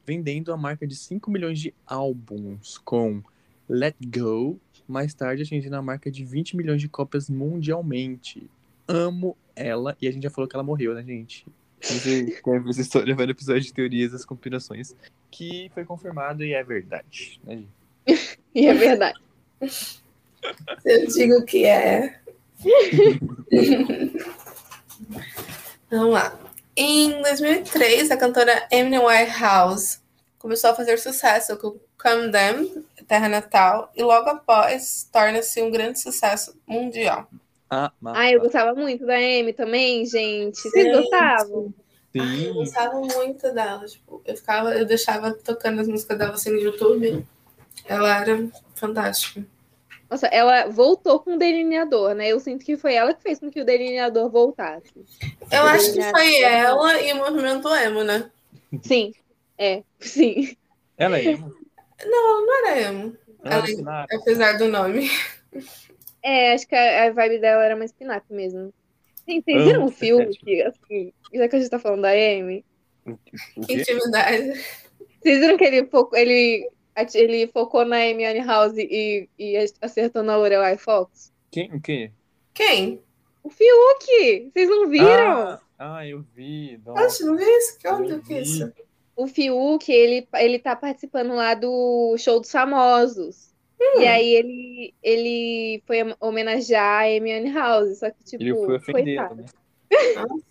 vendendo 0.06 0.52
a 0.52 0.56
marca 0.56 0.86
de 0.86 0.96
5 0.96 1.30
milhões 1.30 1.58
de 1.58 1.74
álbuns 1.86 2.78
com 2.78 3.22
Let 3.68 3.94
Go, 4.04 4.58
mais 4.88 5.14
tarde 5.14 5.42
atingindo 5.42 5.76
a 5.76 5.82
marca 5.82 6.10
de 6.10 6.24
20 6.24 6.56
milhões 6.56 6.80
de 6.80 6.88
cópias 6.88 7.28
mundialmente. 7.28 8.48
Amo 8.88 9.36
ela, 9.54 9.96
e 10.00 10.08
a 10.08 10.10
gente 10.10 10.22
já 10.22 10.30
falou 10.30 10.48
que 10.48 10.56
ela 10.56 10.64
morreu, 10.64 10.94
né, 10.94 11.04
gente? 11.04 11.46
Essa 11.80 12.80
história, 12.80 13.14
vai 13.14 13.26
no 13.26 13.32
episódio 13.32 13.62
de 13.62 13.72
teorias 13.72 14.12
das 14.12 14.24
conspirações, 14.24 14.96
que 15.30 15.70
foi 15.72 15.84
confirmado 15.84 16.44
e 16.44 16.52
é 16.52 16.62
verdade, 16.62 17.40
né, 17.44 17.56
gente? 17.56 17.68
E 18.52 18.66
é 18.66 18.74
verdade. 18.74 19.20
Eu 20.84 21.06
digo 21.06 21.44
que 21.44 21.64
é. 21.64 22.18
Vamos 25.88 26.12
lá. 26.14 26.36
Em 26.82 27.20
2003, 27.20 28.10
a 28.10 28.16
cantora 28.16 28.66
Emily 28.72 29.04
Whitehouse 29.04 29.98
começou 30.38 30.70
a 30.70 30.74
fazer 30.74 30.96
sucesso 30.96 31.54
com 31.58 31.78
Come 32.02 32.32
Them, 32.32 32.86
Terra 33.06 33.28
Natal, 33.28 33.92
e 33.94 34.02
logo 34.02 34.30
após 34.30 35.06
torna-se 35.12 35.60
um 35.60 35.70
grande 35.70 36.00
sucesso 36.00 36.58
mundial. 36.66 37.28
Ah, 37.68 37.92
mas... 38.00 38.16
Ah, 38.16 38.32
eu 38.32 38.40
gostava 38.40 38.72
muito 38.72 39.04
da 39.04 39.14
Amy 39.14 39.52
também, 39.52 40.06
gente. 40.06 40.56
Vocês 40.58 40.86
Sim. 40.86 40.92
gostavam? 41.02 41.74
Ai, 42.18 42.46
eu 42.46 42.52
Sim, 42.54 42.54
gostava 42.54 42.98
muito 42.98 43.52
dela. 43.52 43.84
Tipo, 43.84 44.22
eu 44.24 44.34
ficava, 44.34 44.74
eu 44.74 44.86
deixava 44.86 45.34
tocando 45.34 45.82
as 45.82 45.86
músicas 45.86 46.16
dela 46.16 46.32
assim 46.32 46.50
no 46.50 46.60
YouTube. 46.60 47.26
Ela 47.84 48.22
era 48.22 48.48
fantástica. 48.74 49.44
Nossa, 50.10 50.26
ela 50.26 50.66
voltou 50.66 51.20
com 51.20 51.34
o 51.34 51.38
delineador, 51.38 52.14
né? 52.14 52.28
Eu 52.28 52.40
sinto 52.40 52.64
que 52.64 52.76
foi 52.76 52.94
ela 52.94 53.14
que 53.14 53.22
fez 53.22 53.38
com 53.38 53.48
que 53.48 53.60
o 53.60 53.64
delineador 53.64 54.28
voltasse. 54.28 54.92
Eu 55.52 55.62
acho 55.62 55.92
que 55.92 56.02
foi 56.02 56.42
ela 56.42 57.00
e 57.00 57.12
o 57.12 57.16
movimento 57.16 57.68
emo, 57.68 58.02
né? 58.02 58.28
Sim, 58.82 59.12
é, 59.56 59.84
sim. 60.00 60.56
ela 60.98 61.16
é 61.16 61.26
emo. 61.26 61.54
Não, 62.04 62.44
não 62.44 62.66
era 62.66 62.80
emo. 62.80 63.16
Ela 63.44 63.64
é 63.64 63.70
emo. 63.70 63.88
Apesar 63.88 64.58
do 64.58 64.68
nome. 64.68 65.08
É, 66.22 66.52
acho 66.52 66.66
que 66.66 66.74
a, 66.74 67.06
a 67.06 67.12
vibe 67.12 67.38
dela 67.38 67.64
era 67.64 67.76
mais 67.76 67.92
pinap 67.92 68.24
mesmo. 68.28 68.74
Gente, 69.28 69.44
vocês 69.44 69.64
viram 69.64 69.84
o 69.84 69.88
essa 69.88 69.96
filme 69.96 70.36
que, 70.36 70.62
assim, 70.62 71.12
já 71.32 71.48
que 71.48 71.56
a 71.56 71.58
gente 71.58 71.70
tá 71.70 71.78
falando 71.78 72.02
da 72.02 72.10
Amy? 72.10 72.64
Intimidade. 73.56 74.60
vocês 75.22 75.38
viram 75.38 75.56
que 75.56 75.64
ele, 75.64 75.88
ele, 76.14 76.70
ele 77.14 77.46
focou 77.48 77.84
na 77.84 77.96
Amy 77.96 78.24
House 78.40 78.76
e, 78.76 79.28
e 79.38 79.56
acertou 79.80 80.22
na 80.22 80.36
Lorelai 80.36 80.76
Fox? 80.76 81.32
Quem? 81.50 81.72
O 81.74 81.80
quê? 81.80 82.10
Quem? 82.54 83.00
O 83.42 83.50
Fiuk! 83.50 84.50
Vocês 84.52 84.68
não 84.68 84.88
viram? 84.88 85.08
Ah, 85.08 85.60
ah, 85.78 86.06
eu 86.06 86.24
vi. 86.34 86.78
Nossa. 86.84 87.02
Nossa, 87.02 87.26
não 87.26 87.36
vi 87.36 87.44
isso? 87.44 87.78
Que 87.78 87.86
Eu 87.86 87.92
óbvio 87.94 88.22
que 88.22 88.34
vi. 88.34 88.42
isso. 88.42 88.72
O 89.16 89.26
Fiuk, 89.26 89.90
ele, 89.90 90.26
ele 90.34 90.58
tá 90.58 90.76
participando 90.76 91.34
lá 91.34 91.54
do 91.54 92.16
show 92.18 92.40
dos 92.40 92.50
famosos. 92.50 93.50
Hum. 93.80 94.00
E 94.00 94.06
aí 94.06 94.34
ele, 94.34 94.94
ele 95.02 95.82
foi 95.86 95.98
homenagear 96.20 97.02
a 97.04 97.06
Amy 97.06 97.50
House, 97.50 97.98
só 97.98 98.10
que, 98.10 98.22
tipo, 98.24 98.42
Ele 98.42 98.54
foi 98.54 98.76
ofender, 98.76 99.16
coitado. 99.16 99.36
né? 99.36 99.44
Nossa, 100.14 100.44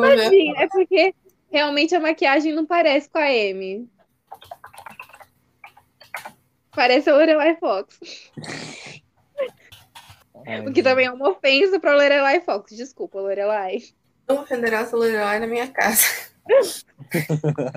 ver. 0.00 0.24
Tadinho, 0.24 0.56
é 0.56 0.68
porque 0.68 1.14
realmente 1.50 1.94
a 1.94 2.00
maquiagem 2.00 2.52
não 2.52 2.66
parece 2.66 3.08
com 3.08 3.18
a 3.18 3.24
Amy. 3.26 3.88
Parece 6.74 7.10
a 7.10 7.14
Lorelai 7.14 7.56
Fox. 7.56 7.98
Ai, 10.46 10.66
O 10.66 10.72
que 10.72 10.82
também 10.82 11.06
é 11.06 11.12
uma 11.12 11.30
ofensa 11.30 11.78
pra 11.78 11.94
Lorelai 11.94 12.40
Fox. 12.40 12.74
Desculpa, 12.74 13.20
Lorelai. 13.20 13.82
Não 14.28 14.42
ofenderá 14.42 14.80
essa 14.80 14.96
Lorelai 14.96 15.38
na 15.38 15.46
minha 15.46 15.68
casa. 15.68 16.06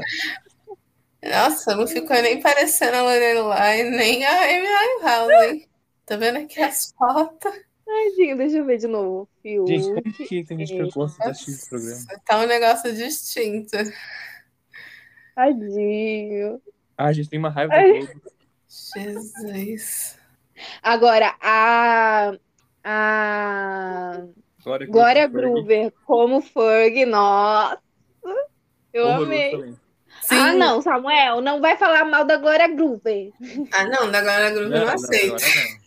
Nossa, 1.24 1.76
não 1.76 1.88
ficou 1.88 2.22
nem 2.22 2.40
parecendo 2.40 2.98
a 2.98 3.02
Lorelai, 3.02 3.84
nem 3.84 4.26
a 4.26 4.42
Winehouse, 4.42 5.34
hein? 5.34 5.68
Tá 6.06 6.16
vendo 6.18 6.38
aqui 6.38 6.62
as 6.62 6.94
fotos? 6.98 7.52
Tadinho, 7.86 8.38
deixa 8.38 8.58
eu 8.58 8.66
ver 8.66 8.78
de 8.78 8.88
novo. 8.88 9.28
Fiuk. 9.42 9.68
Gente, 9.68 9.88
como 9.88 10.28
que 10.28 10.44
tem 10.44 10.66
gente 10.66 10.74
que 10.74 10.92
gosta 10.92 11.24
de 11.24 11.30
assistir 11.30 11.52
esse 11.52 11.70
programa? 11.70 12.22
Tá 12.26 12.40
um 12.40 12.48
negócio 12.48 12.94
distinto. 12.94 13.78
Tadinho. 15.36 16.62
Ah, 16.98 17.06
a 17.06 17.14
gente 17.14 17.30
tem 17.30 17.40
uma 17.40 17.50
raiva 17.50 17.74
do 17.74 17.80
Ai. 17.80 18.00
Globo. 18.06 18.35
Jesus. 18.96 20.18
Agora, 20.82 21.36
a. 21.42 22.34
A. 22.84 24.24
Glória, 24.64 24.88
Glória 24.88 25.28
Groover 25.28 25.94
como 26.06 26.42
Ferg, 26.42 27.06
nossa. 27.06 27.80
Eu 28.94 29.06
Horroroso 29.06 29.26
amei. 29.26 29.52
também. 29.52 29.80
Sim. 30.22 30.36
Ah, 30.36 30.54
não, 30.54 30.82
Samuel, 30.82 31.42
não 31.42 31.62
vai 31.62 31.78
falar 31.78 32.06
mal 32.06 32.26
da 32.26 32.38
Glória 32.38 32.68
Groover. 32.68 33.32
Ah, 33.72 33.86
não, 33.86 34.10
da 34.12 34.22
Glória 34.22 34.50
Groove 34.52 34.74
eu 34.76 34.86
não, 34.86 34.94
aceito. 34.94 35.34
não. 35.34 35.80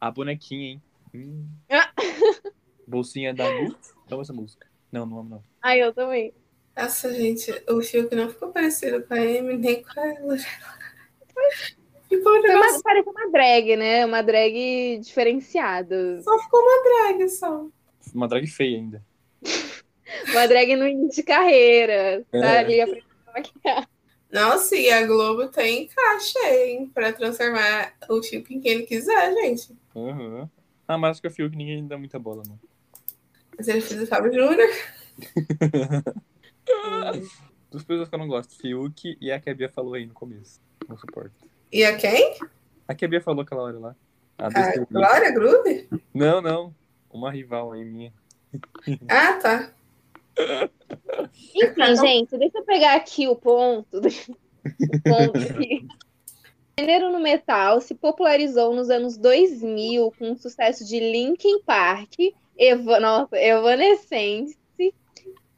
A 0.00 0.10
bonequinha, 0.10 0.72
hein? 0.72 0.82
Hum. 1.14 1.46
Ah. 1.70 1.90
Bolsinha 2.86 3.34
da 3.34 3.50
Gu. 3.50 3.76
Amo 4.10 4.22
essa 4.22 4.32
música. 4.32 4.66
Não, 4.92 5.04
não 5.04 5.18
amo, 5.18 5.28
não. 5.30 5.44
Ai, 5.60 5.82
eu 5.82 5.92
também. 5.92 6.32
Nossa, 6.76 7.12
gente, 7.12 7.50
o 7.68 7.82
Fiuk 7.82 8.14
não 8.14 8.28
ficou 8.28 8.52
parecido 8.52 9.02
com 9.02 9.14
a 9.14 9.16
Amy, 9.16 9.56
nem 9.56 9.82
com 9.82 10.00
a 10.00 10.36
Ficou 12.08 12.32
um 12.38 12.40
negócio, 12.42 12.74
uma, 12.76 12.82
parece 12.82 13.08
uma 13.08 13.30
drag, 13.30 13.76
né? 13.76 14.04
Uma 14.06 14.22
drag 14.22 14.98
diferenciada. 15.00 16.22
só 16.22 16.38
ficou 16.38 16.60
uma 16.60 16.82
drag, 16.84 17.28
só. 17.28 17.66
Uma 18.14 18.28
drag 18.28 18.46
feia 18.46 18.76
ainda. 18.78 19.04
Uma 20.30 20.46
drag 20.46 20.76
no 20.76 20.86
início 20.86 21.16
de 21.16 21.22
carreira. 21.24 22.24
Tá 22.30 22.38
É. 22.38 22.58
ali 22.58 22.80
aprendendo 22.80 23.06
a 23.26 23.32
maquiar. 23.32 23.88
Nossa, 24.32 24.76
e 24.76 24.88
a 24.90 25.04
Globo 25.04 25.48
tem 25.48 25.88
caixa, 25.88 26.38
hein? 26.54 26.90
Pra 26.94 27.12
transformar 27.12 27.92
o 28.08 28.22
Fiuk 28.22 28.54
em 28.54 28.60
quem 28.60 28.72
ele 28.72 28.82
quiser, 28.84 29.32
gente. 29.34 29.76
Uhum. 29.94 30.48
Ah, 30.86 30.96
mas 30.96 31.12
acho 31.12 31.22
que 31.22 31.26
o 31.28 31.30
Fiuk 31.30 31.56
ninguém 31.56 31.86
dá 31.86 31.98
muita 31.98 32.18
bola, 32.20 32.42
não. 32.46 32.58
Mas 33.58 33.66
ele 33.66 33.80
fez 33.80 34.00
o 34.00 34.06
Fábio 34.06 34.32
Júnior. 34.32 34.68
Duas 37.76 37.84
pessoas 37.84 38.08
que 38.08 38.14
eu 38.14 38.18
não 38.18 38.26
gosto, 38.26 38.56
Fiuk 38.56 39.18
e 39.20 39.30
a 39.30 39.38
que 39.38 39.50
a 39.50 39.54
Bia 39.54 39.68
falou 39.68 39.92
aí 39.92 40.06
no 40.06 40.14
começo. 40.14 40.58
Não 40.88 40.96
suporto. 40.96 41.34
E 41.70 41.84
a 41.84 41.94
quem? 41.94 42.34
A 42.88 42.94
que 42.94 43.04
a 43.04 43.08
Bia 43.08 43.20
falou 43.20 43.42
aquela 43.42 43.64
hora 43.64 43.78
lá. 43.78 43.96
A 44.38 44.46
A 44.46 44.84
Glória 44.90 45.30
Groove? 45.30 45.86
Não, 46.14 46.40
não. 46.40 46.74
Uma 47.10 47.30
rival 47.30 47.72
aí 47.72 47.84
minha. 47.84 48.14
Ah, 49.06 49.34
tá. 49.34 49.72
Enfim, 51.54 51.96
gente, 52.00 52.38
deixa 52.38 52.56
eu 52.56 52.64
pegar 52.64 52.96
aqui 52.96 53.28
o 53.28 53.36
ponto. 53.36 54.00
O 54.64 55.02
ponto 55.02 55.54
que 55.54 55.86
o 55.86 56.80
gênero 56.80 57.12
no 57.12 57.20
metal 57.20 57.80
se 57.80 57.94
popularizou 57.94 58.74
nos 58.74 58.90
anos 58.90 59.16
2000 59.16 60.12
com 60.18 60.32
o 60.32 60.36
sucesso 60.36 60.84
de 60.84 60.98
Linkin 60.98 61.60
Park, 61.60 62.14
Eva, 62.58 62.98
nossa, 62.98 63.36
Evanescence, 63.36 64.56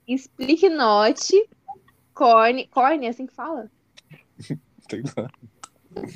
Slipknot, 0.06 1.48
Korn, 2.18 2.66
Korn, 2.66 3.06
é 3.06 3.10
assim 3.10 3.28
que 3.28 3.32
fala? 3.32 3.70
Sei 4.90 5.02
lá. 5.16 5.30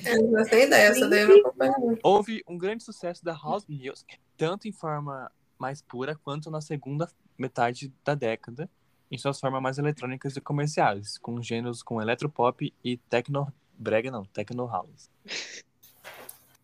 Eu 0.04 0.32
não 0.32 0.44
tenho 0.44 0.66
ideia, 0.66 0.92
só 0.96 1.06
dei 1.06 1.24
uma 1.24 1.42
companhia. 1.44 1.98
Houve 2.02 2.42
um 2.48 2.58
grande 2.58 2.82
sucesso 2.82 3.24
da 3.24 3.32
house 3.32 3.64
music, 3.68 4.18
tanto 4.36 4.66
em 4.66 4.72
forma 4.72 5.30
mais 5.56 5.80
pura 5.80 6.16
quanto 6.16 6.50
na 6.50 6.60
segunda 6.60 7.08
metade 7.38 7.92
da 8.04 8.16
década, 8.16 8.68
em 9.12 9.16
suas 9.16 9.38
formas 9.38 9.62
mais 9.62 9.78
eletrônicas 9.78 10.36
e 10.36 10.40
comerciais, 10.40 11.18
com 11.18 11.40
gêneros 11.40 11.84
como 11.84 12.02
eletropop 12.02 12.74
e 12.82 12.96
techno 12.96 13.52
brega 13.78 14.10
não, 14.10 14.24
techno 14.24 14.66
house. 14.66 15.08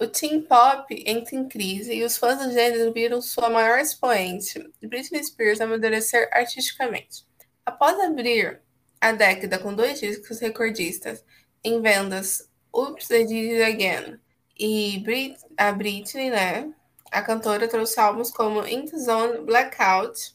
O 0.01 0.07
teen 0.09 0.43
pop 0.43 0.93
entra 1.07 1.37
em 1.37 1.49
crise 1.49 1.95
e 1.95 2.03
os 2.03 2.19
fãs 2.19 2.45
do 2.45 2.53
gênero 2.53 2.93
viram 2.93 3.23
sua 3.23 3.49
maior 3.49 3.79
expoente, 3.79 4.69
Britney 4.83 5.23
Spears, 5.23 5.61
amadurecer 5.61 6.29
artisticamente. 6.33 7.25
Após 7.65 8.01
abrir 8.01 8.61
a 9.01 9.13
década 9.13 9.59
com 9.59 9.75
dois 9.75 10.01
discos 10.01 10.39
recordistas 10.41 11.25
em 11.65 11.81
vendas, 11.81 12.49
Oops, 12.75 13.11
I 13.11 13.25
Did 13.25 13.61
It 13.61 13.63
Again 13.63 14.19
e 14.59 15.01
Brit 15.05 15.39
a 15.57 15.73
Britney, 15.73 16.31
né? 16.31 16.73
A 17.11 17.23
cantora 17.23 17.67
trouxe 17.69 17.99
álbuns 17.99 18.31
como 18.31 18.67
In 18.67 18.85
the 18.85 18.99
Zone, 18.99 19.39
Blackout 19.45 20.35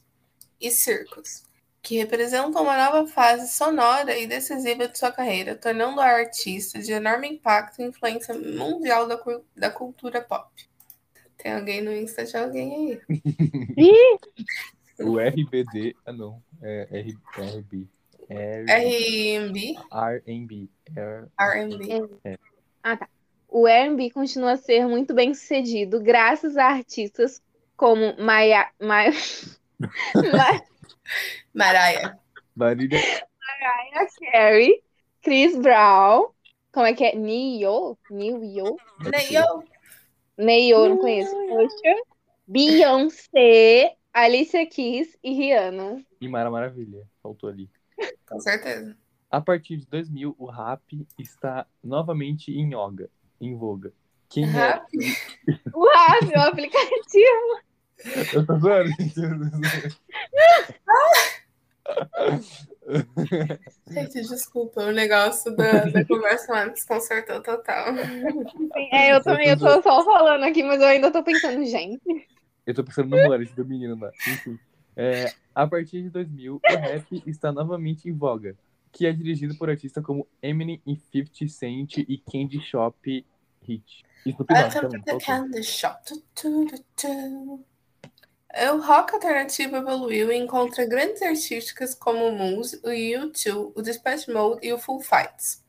e 0.59 0.72
Circus, 0.72 1.43
que 1.82 1.97
representam 1.97 2.64
uma 2.64 2.78
nova 2.78 3.05
fase 3.07 3.51
sonora 3.51 4.18
e 4.18 4.26
decisiva 4.26 4.88
de 4.88 4.97
sua 4.97 5.11
carreira, 5.11 5.55
tornando 5.55 5.99
a 6.01 6.05
artista 6.05 6.80
de 6.80 6.91
enorme 6.91 7.28
impacto 7.28 7.82
e 7.82 7.86
influência 7.86 8.34
mundial 8.34 9.07
da, 9.07 9.18
cu- 9.18 9.45
da 9.55 9.70
cultura 9.70 10.22
pop. 10.22 10.49
Tem 11.38 11.53
alguém 11.53 11.82
no 11.82 11.91
Insta 11.93 12.24
de 12.26 12.38
alguém 12.38 13.01
aí. 13.07 13.20
O 14.99 15.18
RBD, 15.20 15.95
ah 16.05 16.14
não, 16.14 16.41
é 16.61 16.88
R, 16.91 17.18
RB. 17.57 17.88
R, 18.30 18.66
R&B, 18.70 19.76
R&B. 19.92 20.70
R- 20.96 21.28
R&B. 21.40 22.40
O 23.48 23.68
R&B 23.68 24.10
continua 24.12 24.54
a 24.54 24.58
ser 24.58 24.88
muito 24.88 25.14
bem 25.14 25.34
sucedido 25.34 26.02
graças 26.02 26.58
a 26.58 26.66
artistas 26.66 27.42
como 27.76 28.16
Maya, 28.18 28.72
Maya, 28.82 29.12
Mariah 31.54 32.18
Mariah. 32.56 34.08
Carey, 34.32 34.84
Chris 35.22 35.56
Brown, 35.56 36.30
como 36.72 36.86
é 36.86 36.94
que 36.94 37.04
é? 37.06 37.16
Neo? 37.16 37.98
Neo? 38.10 38.78
Nem 39.12 39.36
eu. 39.36 39.64
Neo, 40.38 40.90
não 40.90 40.98
conheço. 40.98 41.36
Usher, 41.36 42.04
Beyoncé, 42.48 43.96
Alicia 44.12 44.66
Keys 44.66 45.18
e 45.24 45.34
Rihanna. 45.34 46.04
e 46.20 46.28
Mara 46.28 46.50
Maravilha, 46.50 47.04
faltou 47.22 47.50
ali. 47.50 47.70
Com 48.28 48.39
certeza. 48.39 48.98
A 49.30 49.41
partir 49.41 49.78
de 49.78 49.86
2000, 49.88 50.36
o 50.38 50.46
rap 50.46 51.08
está 51.18 51.66
novamente 51.84 52.52
em 52.52 52.74
yoga, 52.74 53.10
em 53.41 53.56
voga. 53.56 53.91
Quem 54.30 54.44
é? 54.44 54.48
Rap? 54.48 54.86
O 55.74 55.86
rap, 55.86 56.32
o 56.36 56.41
aplicativo. 56.41 57.60
Eu 58.34 58.46
tô 58.46 58.60
zoando. 58.60 58.89
Gente, 63.89 64.22
desculpa, 64.22 64.84
o 64.84 64.91
negócio 64.91 65.56
da, 65.56 65.86
da 65.86 66.06
conversa 66.06 66.52
lá 66.52 66.66
me 66.66 66.74
desconcertou 66.74 67.41
total. 67.41 67.94
É, 68.91 69.16
eu 69.16 69.24
também, 69.24 69.50
eu 69.50 69.58
tô 69.58 69.82
só 69.82 70.04
falando 70.04 70.44
aqui, 70.44 70.64
mas 70.64 70.82
eu 70.82 70.88
ainda 70.88 71.12
tô 71.12 71.24
pensando, 71.24 71.66
gente. 71.66 72.02
Eu 72.66 72.74
tô 72.74 72.84
pensando 72.84 73.10
no 73.10 73.28
Mano, 73.28 73.46
do 73.46 73.66
menino 73.66 73.98
lá. 74.00 74.12
Enfim. 74.28 74.60
É, 74.96 75.34
a 75.54 75.68
partir 75.68 76.04
de 76.04 76.10
2000, 76.10 76.56
o 76.56 76.60
rap 76.64 77.24
está 77.26 77.51
novamente 77.51 78.10
em 78.10 78.14
voga, 78.14 78.56
que 78.91 79.06
é 79.06 79.12
dirigido 79.12 79.56
por 79.56 79.70
artistas 79.70 80.04
como 80.04 80.28
Eminem 80.41 80.82
e 80.86 80.95
50 80.95 81.47
Cent 81.47 81.97
e 81.97 82.18
Candy 82.18 82.60
Shop 82.62 83.26
Hit. 83.62 84.04
Snoop 84.26 84.54
Dogg 84.54 84.74
também, 84.74 85.01
to 85.01 85.06
the 85.06 85.12
faltou. 85.12 85.20
candy 85.20 85.64
shop. 85.64 86.06
Tu, 86.06 86.24
tu, 86.36 86.66
tu, 86.66 86.86
tu. 86.95 87.66
O 88.72 88.82
rock 88.82 89.16
alternativo 89.16 89.78
evoluiu 89.78 90.32
e 90.32 90.38
encontra 90.38 90.86
grandes 90.86 91.22
artísticas 91.24 91.95
como 91.95 92.28
o 92.28 92.32
Muse, 92.32 92.80
o 92.84 92.89
U2, 92.89 93.72
o 93.76 93.82
Depeche 93.82 94.32
Mode 94.32 94.66
e 94.66 94.72
o 94.72 94.78
Full 94.78 95.01
Fights. 95.01 95.64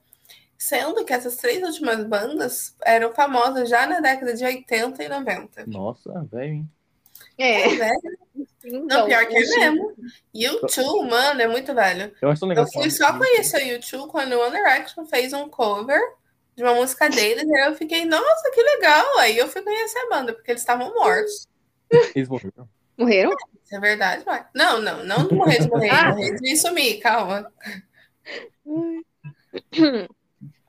Sendo 0.58 1.04
que 1.04 1.12
essas 1.12 1.36
três 1.36 1.62
últimas 1.62 2.04
bandas 2.06 2.76
eram 2.84 3.12
famosas 3.12 3.68
já 3.68 3.86
na 3.86 4.00
década 4.00 4.34
de 4.34 4.44
80 4.44 5.02
e 5.02 5.08
90. 5.08 5.66
Nossa, 5.66 6.26
velho, 6.30 6.52
hein? 6.52 6.70
É, 7.36 7.68
Velho. 7.68 8.00
então, 8.64 8.86
Não, 8.86 9.06
pior 9.06 9.26
que 9.26 9.36
é 9.36 9.40
o- 9.70 9.74
mesmo. 9.74 9.94
U2, 10.34 11.08
mano, 11.10 11.40
é 11.42 11.48
muito 11.48 11.74
velho. 11.74 12.12
Eu 12.22 12.30
acho. 12.30 12.44
Eu 12.52 12.66
fui 12.68 12.90
só 12.90 13.16
conhecer 13.18 13.56
o 13.74 13.78
U2 13.78 14.08
quando 14.08 14.32
o 14.34 14.40
One 14.40 14.52
Direction 14.56 15.04
fez 15.06 15.32
um 15.32 15.48
cover 15.48 16.00
de 16.56 16.62
uma 16.62 16.74
música 16.74 17.08
deles, 17.10 17.42
e 17.48 17.54
aí 17.56 17.68
eu 17.68 17.74
fiquei, 17.74 18.04
nossa, 18.04 18.50
que 18.52 18.62
legal! 18.62 19.18
Aí 19.18 19.36
eu 19.36 19.48
fui 19.48 19.60
conhecer 19.62 19.98
a 19.98 20.08
banda, 20.08 20.32
porque 20.32 20.52
eles 20.52 20.62
estavam 20.62 20.94
mortos. 20.94 21.48
Eles 22.14 22.28
morreram. 22.28 22.68
Morreram? 22.96 23.30
Isso 23.64 23.74
é 23.74 23.80
verdade, 23.80 24.24
vai. 24.24 24.46
Não, 24.54 24.80
não, 24.80 25.02
não 25.04 25.26
de 25.26 25.34
morrer 25.34 25.58
de 25.62 25.68
morrer, 25.68 25.90
Ah. 25.90 26.10
morrer 26.10 26.36
de 26.36 26.56
sumir, 26.56 27.00
calma. 27.00 27.50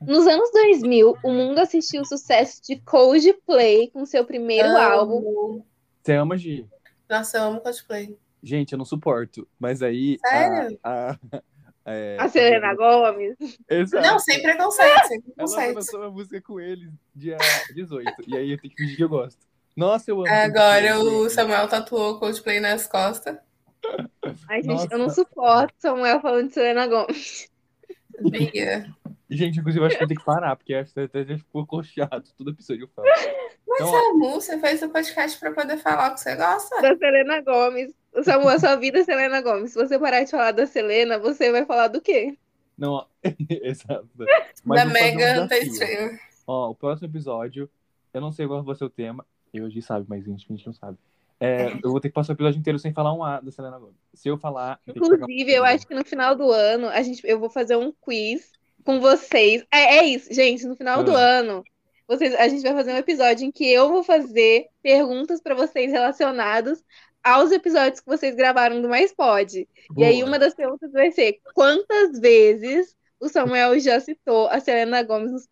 Nos 0.00 0.26
anos 0.26 0.50
2000, 0.52 1.16
o 1.22 1.30
mundo 1.32 1.58
assistiu 1.58 2.02
o 2.02 2.06
sucesso 2.06 2.60
de 2.62 2.76
Coldplay 2.80 3.90
com 3.90 4.04
seu 4.04 4.24
primeiro 4.24 4.68
álbum. 4.76 5.62
Você 6.06 6.12
ama, 6.14 6.36
Gi? 6.38 6.64
Nossa, 7.10 7.38
eu 7.38 7.42
amo 7.42 7.60
cosplay. 7.60 8.16
Gente, 8.40 8.70
eu 8.72 8.78
não 8.78 8.84
suporto. 8.84 9.46
Mas 9.58 9.82
aí. 9.82 10.18
a- 10.24 10.28
Sério? 10.28 10.78
A, 10.84 11.18
é, 11.84 12.16
A 12.20 12.28
Selena 12.28 12.74
Gomes. 12.76 13.36
Exato. 13.68 14.06
Não, 14.06 14.18
sem 14.20 14.40
preconceito, 14.40 15.06
sem 15.08 15.16
Ela 15.16 15.34
preconceito. 15.34 15.74
lançou 15.74 16.00
uma 16.00 16.10
música 16.10 16.40
com 16.40 16.60
eles 16.60 16.88
dia 17.12 17.36
18. 17.74 18.12
e 18.28 18.36
aí 18.36 18.52
eu 18.52 18.58
tenho 18.60 18.72
que 18.72 18.80
fingir 18.82 18.96
que 18.96 19.02
eu 19.02 19.08
gosto. 19.08 19.40
Nossa, 19.76 20.08
eu 20.10 20.20
amo. 20.20 20.28
Agora 20.32 21.00
o. 21.00 21.28
Samuel 21.28 21.66
tatuou 21.68 22.20
Coldplay 22.20 22.60
nas 22.60 22.86
costas. 22.86 23.36
Ai, 24.48 24.62
gente, 24.62 24.90
eu 24.92 24.98
não 24.98 25.06
Nossa. 25.06 25.22
suporto 25.22 25.74
Samuel 25.78 26.20
falando 26.20 26.48
de 26.48 26.54
Selena 26.54 26.86
Gomes. 26.86 27.48
Bia. 28.22 28.86
Gente, 29.28 29.58
inclusive, 29.58 29.82
eu 29.82 29.86
acho 29.86 29.96
que 29.96 30.04
eu 30.04 30.08
tenho 30.08 30.20
que 30.20 30.26
parar, 30.26 30.54
porque 30.56 30.74
acho 30.74 30.92
que 30.92 31.00
até 31.00 31.24
já 31.24 31.36
ficou 31.36 31.66
coxado. 31.66 32.24
Todo 32.38 32.50
episódio 32.50 32.84
eu 32.84 32.88
falo. 32.88 33.08
Mas 33.68 33.80
Então, 33.80 33.90
Samu, 33.90 34.30
você 34.34 34.58
fez 34.60 34.82
o 34.82 34.88
podcast 34.88 35.38
pra 35.38 35.52
poder 35.52 35.76
falar 35.78 36.10
o 36.10 36.14
que 36.14 36.20
você 36.20 36.36
gosta. 36.36 36.80
Da 36.80 36.96
Selena 36.96 37.40
Gomes. 37.40 37.92
O 38.14 38.22
Samuel, 38.22 38.60
sua 38.60 38.76
vida 38.76 39.00
é 39.00 39.04
Selena 39.04 39.40
Gomes. 39.40 39.72
Se 39.72 39.78
você 39.78 39.98
parar 39.98 40.22
de 40.22 40.30
falar 40.30 40.52
da 40.52 40.66
Selena, 40.66 41.18
você 41.18 41.50
vai 41.50 41.66
falar 41.66 41.88
do 41.88 42.00
quê? 42.00 42.36
Não, 42.78 42.92
ó, 42.92 43.06
exato. 43.50 44.08
Mas 44.64 44.82
da 44.82 44.88
um 44.88 44.92
Megan. 44.92 45.48
Thee 45.48 45.66
Stallion. 45.66 46.16
Ó, 46.46 46.70
o 46.70 46.74
próximo 46.74 47.08
episódio, 47.08 47.68
eu 48.14 48.20
não 48.20 48.32
sei 48.32 48.46
qual 48.46 48.62
vai 48.62 48.76
ser 48.76 48.84
o 48.84 48.90
tema. 48.90 49.26
Eu 49.52 49.70
já 49.70 49.82
sabe, 49.82 50.06
mas 50.08 50.24
a 50.24 50.30
gente, 50.30 50.46
a 50.48 50.52
gente 50.52 50.66
não 50.66 50.74
sabe. 50.74 50.98
É, 51.38 51.72
eu 51.82 51.90
vou 51.90 52.00
ter 52.00 52.08
que 52.08 52.14
passar 52.14 52.32
o 52.32 52.36
episódio 52.36 52.58
inteiro 52.58 52.78
sem 52.78 52.92
falar 52.92 53.12
um 53.12 53.22
A 53.22 53.40
da 53.40 53.50
Selena 53.52 53.78
Gomes. 53.78 53.96
Se 54.14 54.28
eu 54.28 54.38
falar. 54.38 54.80
eu 54.86 54.94
Inclusive, 54.96 55.52
eu 55.52 55.64
acho 55.64 55.86
que 55.86 55.94
no 55.94 56.04
final 56.04 56.34
do 56.34 56.50
ano, 56.50 56.88
a 56.88 57.02
gente, 57.02 57.20
eu 57.26 57.38
vou 57.38 57.50
fazer 57.50 57.76
um 57.76 57.92
quiz 58.00 58.50
com 58.84 59.00
vocês. 59.00 59.64
É, 59.72 59.98
é 59.98 60.04
isso, 60.04 60.32
gente. 60.32 60.64
No 60.66 60.76
final 60.76 61.04
do 61.04 61.14
Ah. 61.14 61.20
ano, 61.20 61.62
vocês, 62.08 62.34
a 62.34 62.48
gente 62.48 62.62
vai 62.62 62.72
fazer 62.72 62.92
um 62.92 62.96
episódio 62.96 63.44
em 63.46 63.50
que 63.52 63.70
eu 63.70 63.88
vou 63.88 64.02
fazer 64.02 64.66
perguntas 64.82 65.40
para 65.40 65.54
vocês 65.54 65.92
relacionadas 65.92 66.82
aos 67.22 67.50
episódios 67.50 68.00
que 68.00 68.06
vocês 68.06 68.34
gravaram 68.36 68.80
do 68.80 68.88
Mais 68.88 69.12
Pode. 69.12 69.68
E 69.96 70.04
aí, 70.04 70.18
Boa. 70.18 70.28
uma 70.28 70.38
das 70.38 70.54
perguntas 70.54 70.90
vai 70.92 71.10
ser: 71.10 71.40
quantas 71.52 72.18
vezes 72.18 72.94
o 73.20 73.28
Samuel 73.28 73.78
já 73.80 73.98
citou 74.00 74.46
a 74.48 74.60
Selena 74.60 75.02
Gomes 75.02 75.32
nos 75.32 75.46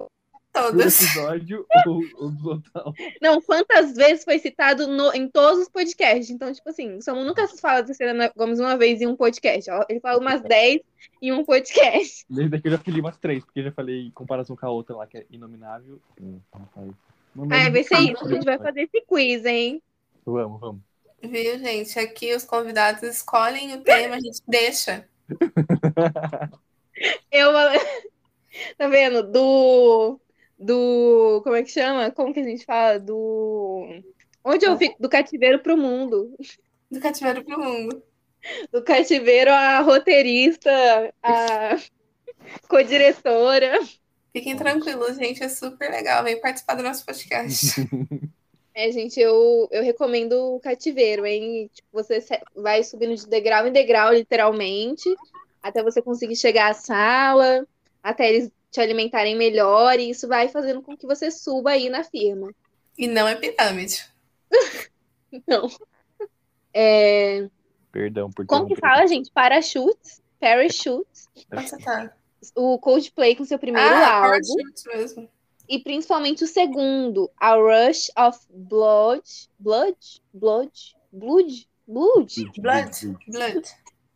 Todas. 0.54 1.02
episódio 1.02 1.66
ou, 1.84 2.32
total? 2.62 2.94
Não, 3.20 3.42
quantas 3.42 3.94
vezes 3.94 4.24
foi 4.24 4.38
citado 4.38 4.86
no- 4.86 5.12
em 5.12 5.28
todos 5.28 5.62
os 5.62 5.68
podcasts? 5.68 6.30
Então, 6.30 6.52
tipo 6.52 6.68
assim, 6.70 6.96
o 6.96 7.02
Samu 7.02 7.24
nunca 7.24 7.46
fala 7.48 7.82
da 7.82 7.92
Selena 7.92 8.32
Gomes 8.36 8.60
uma 8.60 8.76
vez 8.76 9.00
em 9.00 9.06
um 9.06 9.16
podcast. 9.16 9.68
ó. 9.70 9.84
Ele 9.88 9.98
fala 10.00 10.18
umas 10.20 10.40
10 10.42 10.80
em 11.20 11.32
um 11.32 11.44
podcast. 11.44 12.24
Desde 12.30 12.54
aqui 12.56 12.68
eu 12.68 12.72
já 12.72 12.78
falei 12.78 13.00
umas 13.00 13.16
três, 13.18 13.44
porque 13.44 13.60
eu 13.60 13.64
já 13.64 13.72
falei 13.72 14.06
em 14.06 14.10
comparação 14.12 14.54
com 14.56 14.64
a 14.64 14.70
outra 14.70 14.94
lá, 14.96 15.06
que 15.06 15.18
é 15.18 15.26
Inominável. 15.30 16.00
Não 16.20 16.40
Ah, 17.50 17.68
vai 17.70 17.82
ser 17.82 17.96
de 17.96 18.12
isso. 18.12 18.24
A 18.24 18.28
gente 18.28 18.44
vai 18.44 18.58
fazer 18.58 18.82
esse 18.82 19.00
quiz, 19.06 19.44
hein? 19.44 19.82
Vamos, 20.24 20.60
vamos. 20.60 20.80
Viu, 21.20 21.58
gente? 21.58 21.98
Aqui 21.98 22.34
os 22.34 22.44
convidados 22.44 23.02
escolhem 23.02 23.74
o 23.74 23.80
tema, 23.82 24.14
a 24.16 24.20
gente 24.20 24.40
deixa. 24.46 25.04
Eu. 27.32 27.52
Tá 28.78 28.86
vendo? 28.88 29.22
Do. 29.24 30.20
Do. 30.64 31.42
Como 31.44 31.56
é 31.56 31.62
que 31.62 31.70
chama? 31.70 32.10
Como 32.10 32.32
que 32.32 32.40
a 32.40 32.44
gente 32.44 32.64
fala? 32.64 32.98
Do. 32.98 33.86
Onde 34.42 34.64
eu 34.64 34.78
fico? 34.78 34.96
Do 34.98 35.10
cativeiro 35.10 35.58
pro 35.58 35.76
mundo. 35.76 36.34
Do 36.90 37.00
cativeiro 37.00 37.44
pro 37.44 37.60
mundo. 37.60 38.02
Do 38.72 38.82
cativeiro 38.82 39.50
a 39.50 39.80
roteirista, 39.80 40.70
a 41.22 41.76
co-diretora. 42.66 43.78
Fiquem 44.32 44.56
tranquilos, 44.56 45.16
gente. 45.16 45.44
É 45.44 45.50
super 45.50 45.90
legal. 45.90 46.24
Vem 46.24 46.40
participar 46.40 46.76
do 46.76 46.82
nosso 46.82 47.04
podcast. 47.04 47.86
É, 48.76 48.90
gente, 48.90 49.20
eu, 49.20 49.68
eu 49.70 49.84
recomendo 49.84 50.32
o 50.32 50.58
cativeiro, 50.58 51.24
hein? 51.24 51.70
Tipo, 51.72 51.88
você 51.92 52.18
vai 52.56 52.82
subindo 52.82 53.14
de 53.14 53.24
degrau 53.28 53.68
em 53.68 53.72
degrau, 53.72 54.12
literalmente, 54.12 55.08
até 55.62 55.80
você 55.80 56.02
conseguir 56.02 56.34
chegar 56.34 56.72
à 56.72 56.74
sala, 56.74 57.64
até 58.02 58.28
eles 58.28 58.50
te 58.74 58.80
alimentarem 58.80 59.36
melhor, 59.36 60.00
e 60.00 60.10
isso 60.10 60.26
vai 60.26 60.48
fazendo 60.48 60.82
com 60.82 60.96
que 60.96 61.06
você 61.06 61.30
suba 61.30 61.70
aí 61.70 61.88
na 61.88 62.02
firma. 62.02 62.52
E 62.98 63.06
não 63.06 63.28
é 63.28 63.36
pirâmide. 63.36 64.04
Não. 65.46 65.68
É, 66.72 67.48
Perdão 67.92 68.30
por 68.30 68.44
como 68.46 68.66
que 68.66 68.74
fala, 68.74 69.06
gente? 69.06 69.30
Parachutes, 69.30 70.20
parachutes. 70.40 71.28
Onde 71.52 71.68
você 71.68 71.78
tá? 71.78 72.12
O 72.56 72.76
Coldplay 72.78 73.36
com 73.36 73.44
seu 73.44 73.58
primeiro 73.60 73.88
ah, 73.88 74.16
álbum. 74.16 74.28
parachutes 74.30 74.84
mesmo. 74.86 75.28
E 75.68 75.78
principalmente 75.78 76.42
o 76.42 76.48
segundo, 76.48 77.30
A 77.36 77.54
Rush 77.54 78.10
of 78.18 78.38
Blood. 78.50 79.22
Blood? 79.58 79.96
Blood? 80.32 80.96
Blood? 81.12 81.68
Blood? 81.86 82.50
Blood. 82.58 83.16
Blood. 83.28 83.62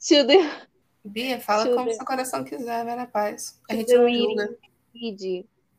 To 0.08 0.26
the 0.26 0.67
Bia, 1.04 1.40
fala 1.40 1.64
Deixa 1.64 1.74
eu 1.74 1.76
como 1.78 1.94
seu 1.94 2.04
coração 2.04 2.44
quiser, 2.44 2.84
vai 2.84 2.96
na 2.96 3.06
paz. 3.06 3.60
A 3.68 3.74
gente 3.74 3.94
não 3.94 4.08
julga. 4.08 4.56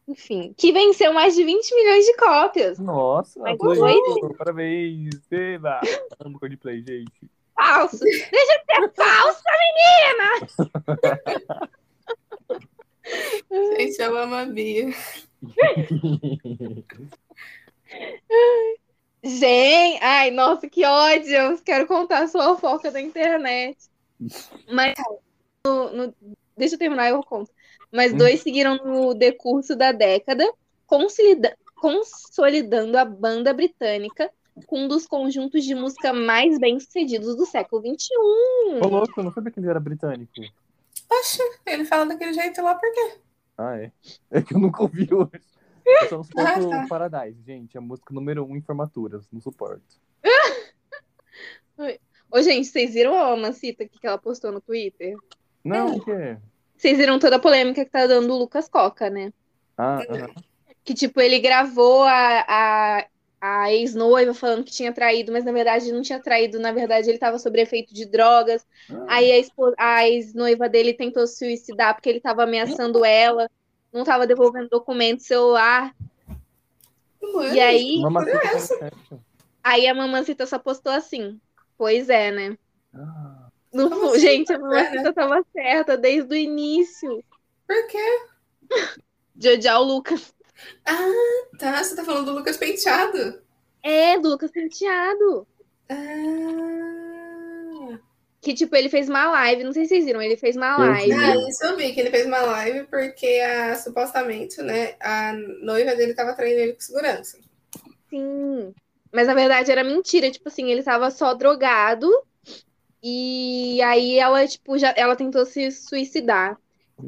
Enfim, 0.07 0.55
que 0.57 0.71
venceu 0.71 1.13
mais 1.13 1.35
de 1.35 1.43
20 1.43 1.75
milhões 1.75 2.05
de 2.05 2.17
cópias. 2.17 2.79
Nossa, 2.79 3.39
Mas 3.39 3.59
isso. 3.61 4.33
Parabéns. 4.37 5.19
Eba. 5.29 5.81
Amo 6.19 6.39
Coldplay, 6.39 6.81
gente. 6.81 7.29
Falso! 7.55 7.99
Deixa 7.99 8.25
de 8.31 8.39
ser 8.65 8.91
falsa, 8.95 9.43
menina! 9.59 10.47
Gente, 13.77 14.01
eu 14.01 14.15
amo 14.17 14.35
a 14.35 14.45
Bia. 14.45 14.93
Gente, 19.21 19.99
ai, 20.01 20.31
nossa, 20.31 20.69
que 20.69 20.85
ódio! 20.85 21.33
Eu 21.33 21.57
quero 21.59 21.85
contar 21.85 22.23
a 22.23 22.27
sua 22.27 22.55
fofoca 22.55 22.89
da 22.91 23.01
internet. 23.01 23.88
Mas, 24.71 24.93
no- 25.65 25.91
no- 25.91 26.15
deixa 26.57 26.75
eu 26.75 26.79
terminar, 26.79 27.09
eu 27.09 27.23
conto. 27.23 27.51
Mas 27.91 28.13
Hum. 28.13 28.17
dois 28.17 28.41
seguiram 28.41 28.75
no 28.77 29.13
decurso 29.13 29.75
da 29.75 29.91
década, 29.91 30.51
consolida- 30.85 31.57
consolidando 31.75 32.97
a 32.97 33.05
banda 33.05 33.53
britânica 33.53 34.31
com 34.67 34.81
um 34.81 34.87
dos 34.87 35.07
conjuntos 35.07 35.63
de 35.63 35.73
música 35.73 36.11
mais 36.13 36.59
bem-sucedidos 36.59 37.35
do 37.35 37.45
século 37.45 37.81
XXI. 37.81 38.09
Ô, 38.81 38.87
louco, 38.87 39.13
eu 39.19 39.23
não 39.23 39.31
sabia 39.31 39.51
que 39.51 39.59
ele 39.59 39.69
era 39.69 39.79
britânico. 39.79 40.33
Oxe, 41.09 41.41
ele 41.65 41.85
fala 41.85 42.05
daquele 42.05 42.33
jeito 42.33 42.61
lá 42.61 42.75
por 42.75 42.91
quê? 42.91 43.17
Ah, 43.57 43.77
é. 43.77 43.91
É 44.29 44.41
que 44.41 44.53
eu 44.53 44.59
nunca 44.59 44.83
ouvi 44.83 45.07
hoje. 45.13 45.41
Eu 45.85 46.07
só 46.07 46.17
não 46.17 46.23
suporto 46.59 46.67
Ah, 46.73 46.81
tá. 46.81 46.87
Paradise, 46.87 47.41
gente. 47.43 47.75
É 47.75 47.79
a 47.79 47.81
música 47.81 48.13
número 48.13 48.45
um 48.45 48.55
em 48.55 48.61
formaturas. 48.61 49.25
Não 49.31 49.41
suporto. 49.41 49.81
Ô, 52.31 52.41
gente, 52.41 52.67
vocês 52.67 52.93
viram 52.93 53.17
a 53.17 53.35
Mamacita 53.35 53.85
que 53.87 54.05
ela 54.05 54.17
postou 54.17 54.51
no 54.51 54.61
Twitter? 54.61 55.15
Não, 55.63 55.95
o 55.95 56.05
quê? 56.05 56.37
Vocês 56.77 56.97
viram 56.97 57.19
toda 57.19 57.35
a 57.35 57.39
polêmica 57.39 57.83
que 57.83 57.91
tá 57.91 58.07
dando 58.07 58.33
o 58.33 58.37
Lucas 58.37 58.69
Coca, 58.69 59.09
né? 59.09 59.33
Ah, 59.77 59.99
aham. 60.09 60.29
Que, 60.83 60.93
tipo, 60.93 61.19
ele 61.19 61.39
gravou 61.39 62.03
a, 62.03 62.45
a, 62.47 63.07
a 63.41 63.73
ex-noiva 63.73 64.33
falando 64.33 64.63
que 64.63 64.71
tinha 64.71 64.93
traído, 64.93 65.31
mas 65.31 65.43
na 65.43 65.51
verdade 65.51 65.91
não 65.91 66.01
tinha 66.01 66.19
traído, 66.19 66.59
na 66.59 66.71
verdade 66.71 67.09
ele 67.09 67.17
tava 67.17 67.37
sob 67.39 67.59
efeito 67.59 67.93
de 67.93 68.05
drogas. 68.05 68.65
Ah, 68.89 69.15
Aí 69.15 69.45
a, 69.77 70.07
ex-noiva 70.07 70.69
dele 70.69 70.93
tentou 70.93 71.27
se 71.27 71.37
suicidar 71.37 71.93
porque 71.93 72.09
ele 72.09 72.19
tava 72.19 72.43
ameaçando 72.43 73.03
ela, 73.03 73.49
não 73.91 74.03
tava 74.03 74.25
devolvendo 74.25 74.69
documento, 74.69 75.21
celular. 75.23 75.93
Mano, 77.21 77.53
E 77.53 77.59
aí, 77.59 77.99
Mamacita 77.99 78.39
por 78.39 78.47
essa? 78.47 78.77
certo. 78.77 79.21
aí 79.63 79.87
a 79.87 79.93
mamacita 79.93 80.45
só 80.45 80.57
postou 80.57 80.91
assim. 80.91 81.39
Pois 81.79 82.09
é, 82.09 82.29
né? 82.29 82.57
Ah, 82.93 83.47
assim, 83.73 84.19
gente, 84.19 84.51
a 84.51 84.59
pois 84.59 84.73
é, 84.73 84.83
mamacita 84.83 85.13
tava 85.13 85.45
certa 85.53 85.97
desde 85.97 86.33
o 86.33 86.37
início 86.37 87.23
Por 87.65 87.87
quê? 87.87 88.19
de 89.33 89.53
odiar 89.53 89.79
o 89.79 89.85
Lucas. 89.85 90.33
Ah, 90.85 90.97
tá. 91.57 91.81
Você 91.81 91.95
tá 91.95 92.03
falando 92.03 92.25
do 92.25 92.33
Lucas 92.33 92.57
Penteado. 92.57 93.41
É, 93.81 94.19
do 94.19 94.27
Lucas 94.27 94.51
Penteado. 94.51 95.47
Ah, 95.87 95.95
Que, 98.41 98.53
tipo, 98.53 98.75
ele 98.75 98.89
fez 98.89 99.07
uma 99.07 99.31
live, 99.31 99.63
não 99.63 99.71
sei 99.71 99.85
se 99.85 99.89
vocês 99.89 100.03
viram, 100.03 100.21
ele 100.21 100.35
fez 100.35 100.57
uma 100.57 100.75
live. 100.75 101.13
ah, 101.13 101.49
isso 101.49 101.65
eu 101.65 101.77
vi, 101.77 101.93
que 101.93 102.01
ele 102.01 102.11
fez 102.11 102.25
uma 102.25 102.41
live 102.41 102.87
porque 102.87 103.39
a, 103.39 103.73
supostamente, 103.75 104.61
né, 104.61 104.95
a 104.99 105.31
noiva 105.61 105.95
dele 105.95 106.13
tava 106.13 106.33
traindo 106.33 106.59
ele 106.59 106.73
com 106.73 106.81
segurança. 106.81 107.39
Sim. 108.09 108.73
Mas 109.11 109.27
na 109.27 109.33
verdade 109.33 109.71
era 109.71 109.83
mentira, 109.83 110.29
tipo 110.29 110.47
assim, 110.49 110.69
ele 110.71 110.83
tava 110.83 111.09
só 111.11 111.33
drogado. 111.33 112.09
E 113.01 113.81
aí 113.81 114.19
ela, 114.19 114.45
tipo, 114.45 114.77
já, 114.77 114.93
ela 114.95 115.15
tentou 115.15 115.45
se 115.45 115.71
suicidar. 115.71 116.57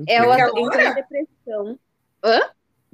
Ela. 0.07 0.37
Naquela 0.37 0.59
entrou 0.59 0.81
em 0.81 0.93
depressão. 0.95 1.79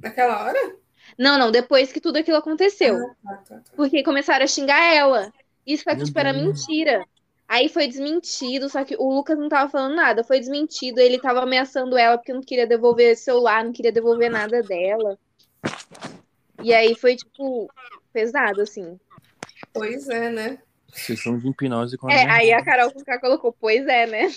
Naquela 0.02 0.44
hora? 0.44 0.76
Não, 1.16 1.38
não, 1.38 1.50
depois 1.50 1.92
que 1.92 2.00
tudo 2.00 2.16
aquilo 2.18 2.36
aconteceu. 2.36 2.96
Ah, 2.96 3.14
tá, 3.24 3.36
tá, 3.36 3.56
tá. 3.56 3.62
Porque 3.76 4.02
começaram 4.02 4.44
a 4.44 4.48
xingar 4.48 4.82
ela. 4.94 5.32
Isso 5.66 5.84
só 5.84 5.94
que, 5.94 6.04
tipo, 6.04 6.18
era 6.18 6.32
mentira. 6.32 7.04
Aí 7.46 7.68
foi 7.68 7.86
desmentido, 7.88 8.68
só 8.68 8.84
que 8.84 8.94
o 8.98 9.10
Lucas 9.10 9.38
não 9.38 9.48
tava 9.48 9.70
falando 9.70 9.94
nada. 9.94 10.22
Foi 10.22 10.38
desmentido, 10.38 11.00
ele 11.00 11.18
tava 11.18 11.40
ameaçando 11.40 11.96
ela 11.96 12.18
porque 12.18 12.32
não 12.32 12.42
queria 12.42 12.66
devolver 12.66 13.16
celular, 13.16 13.64
não 13.64 13.72
queria 13.72 13.92
devolver 13.92 14.30
nada 14.30 14.62
dela. 14.62 15.18
E 16.62 16.74
aí 16.74 16.94
foi, 16.94 17.16
tipo, 17.16 17.70
pesado, 18.18 18.62
assim. 18.62 18.98
Pois 19.72 20.08
é, 20.08 20.30
né? 20.30 20.58
Sessão 20.92 21.38
de 21.38 21.48
hipnose 21.48 21.96
com 21.96 22.08
a 22.08 22.12
É, 22.12 22.24
minha 22.24 22.34
aí 22.34 22.52
a 22.52 22.56
mãe. 22.56 22.64
Carol 22.64 22.92
com 22.92 23.04
K 23.04 23.18
colocou, 23.20 23.52
pois 23.52 23.86
é, 23.86 24.06
né? 24.06 24.32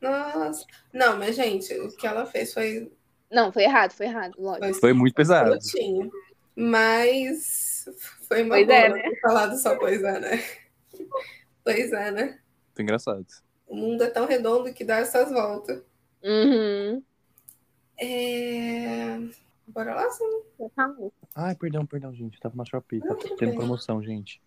Nossa. 0.00 0.66
Não, 0.92 1.16
mas, 1.16 1.34
gente, 1.36 1.72
o 1.78 1.88
que 1.96 2.06
ela 2.06 2.26
fez 2.26 2.52
foi, 2.52 2.92
Não, 3.30 3.50
foi 3.50 3.62
errado, 3.62 3.92
foi 3.92 4.06
errado, 4.06 4.34
lógico. 4.38 4.64
foi 4.64 4.74
Foi 4.80 4.92
muito 4.92 5.14
pesado. 5.14 5.56
Mas 6.54 7.86
foi 8.28 8.42
uma 8.42 8.56
Pois 8.56 8.66
boa 8.66 8.78
é, 8.78 8.92
ter 8.92 9.20
falado 9.20 9.56
só 9.56 9.76
pois 9.76 10.02
é, 10.02 10.20
né? 10.20 10.44
Pois 11.64 11.92
é, 11.92 12.10
né? 12.10 12.38
Foi 12.74 12.82
engraçado. 12.82 13.24
O 13.66 13.74
mundo 13.76 14.04
é 14.04 14.10
tão 14.10 14.26
redondo 14.26 14.72
que 14.74 14.84
dá 14.84 14.98
essas 14.98 15.30
voltas. 15.30 15.80
Uhum. 16.22 17.02
É... 17.98 19.18
Bora 19.72 19.94
lá, 19.94 20.10
sim. 20.10 20.24
Ai, 21.34 21.54
perdão, 21.54 21.86
perdão, 21.86 22.12
gente. 22.14 22.38
Tava 22.40 22.54
na 22.56 22.64
Shopee. 22.64 23.00
Tá 23.00 23.08
Não, 23.08 23.36
tendo 23.36 23.54
promoção, 23.54 24.02
gente. 24.02 24.40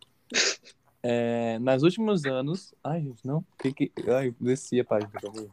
É, 1.01 1.57
nos 1.59 1.83
últimos 1.83 2.25
anos. 2.25 2.73
Ai, 2.83 3.01
gente, 3.01 3.25
não. 3.25 3.43
Que 3.59 3.73
que... 3.73 3.91
Ai, 4.07 4.33
desci 4.39 4.79
a 4.79 4.85
página, 4.85 5.09
por 5.11 5.21
favor. 5.21 5.49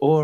O 0.00 0.22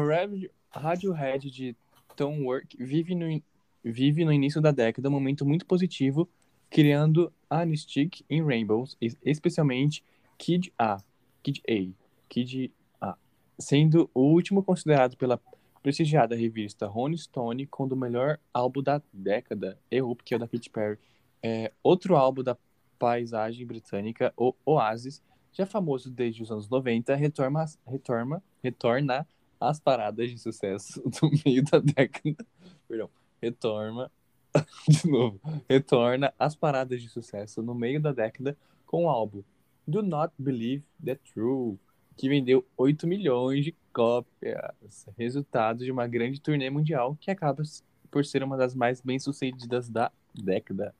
Radiohead 0.70 1.50
de 1.50 1.76
Tom 2.16 2.44
Work 2.44 2.76
vive 2.82 3.14
no, 3.14 3.28
in- 3.28 3.42
vive 3.82 4.24
no 4.24 4.32
início 4.32 4.60
da 4.60 4.70
década 4.70 5.08
um 5.08 5.12
momento 5.12 5.44
muito 5.44 5.66
positivo, 5.66 6.28
criando 6.70 7.32
Anistic 7.50 8.24
em 8.30 8.42
Rainbows, 8.44 8.96
es- 9.00 9.16
especialmente 9.24 10.04
Kid 10.38 10.72
A. 10.78 10.98
Kid 11.42 11.60
A. 11.68 11.92
Kid 12.28 12.72
A. 13.00 13.16
Sendo 13.58 14.08
o 14.14 14.20
último 14.22 14.62
considerado 14.62 15.16
pela 15.16 15.40
prestigiada 15.84 16.34
revista 16.34 16.86
Rolling 16.86 17.18
Stone 17.18 17.66
como 17.66 17.92
o 17.92 17.96
melhor 17.96 18.40
álbum 18.54 18.82
da 18.82 19.02
década. 19.12 19.78
Errou, 19.90 20.16
porque 20.16 20.32
é 20.32 20.36
o 20.38 20.40
da 20.40 20.48
Katy 20.48 20.70
Perry. 20.70 20.98
É, 21.42 21.70
outro 21.82 22.16
álbum 22.16 22.42
da 22.42 22.56
paisagem 22.98 23.66
britânica, 23.66 24.32
o 24.34 24.54
Oasis, 24.64 25.22
já 25.52 25.66
famoso 25.66 26.10
desde 26.10 26.42
os 26.42 26.50
anos 26.50 26.70
90, 26.70 27.14
retorna, 27.14 27.66
retorna, 27.86 28.42
retorna 28.62 29.28
às 29.60 29.78
paradas 29.78 30.30
de 30.30 30.38
sucesso 30.38 31.02
do 31.20 31.30
meio 31.44 31.62
da 31.62 31.78
década. 31.80 32.46
Perdão. 32.88 33.10
Retorna, 33.42 34.10
de 34.88 35.06
novo, 35.06 35.38
retorna 35.68 36.32
às 36.38 36.56
paradas 36.56 37.02
de 37.02 37.10
sucesso 37.10 37.62
no 37.62 37.74
meio 37.74 38.00
da 38.00 38.10
década 38.10 38.56
com 38.86 39.04
o 39.04 39.08
álbum 39.10 39.42
Do 39.86 40.02
Not 40.02 40.32
Believe 40.38 40.86
the 41.04 41.16
True, 41.16 41.78
que 42.16 42.26
vendeu 42.26 42.64
8 42.74 43.06
milhões 43.06 43.66
de 43.66 43.76
cópias, 43.94 45.06
resultado 45.16 45.84
de 45.84 45.92
uma 45.92 46.06
grande 46.08 46.40
turnê 46.40 46.68
mundial 46.68 47.16
que 47.20 47.30
acaba 47.30 47.62
por 48.10 48.24
ser 48.24 48.42
uma 48.42 48.56
das 48.56 48.74
mais 48.74 49.00
bem-sucedidas 49.00 49.88
da 49.88 50.10
década. 50.34 50.94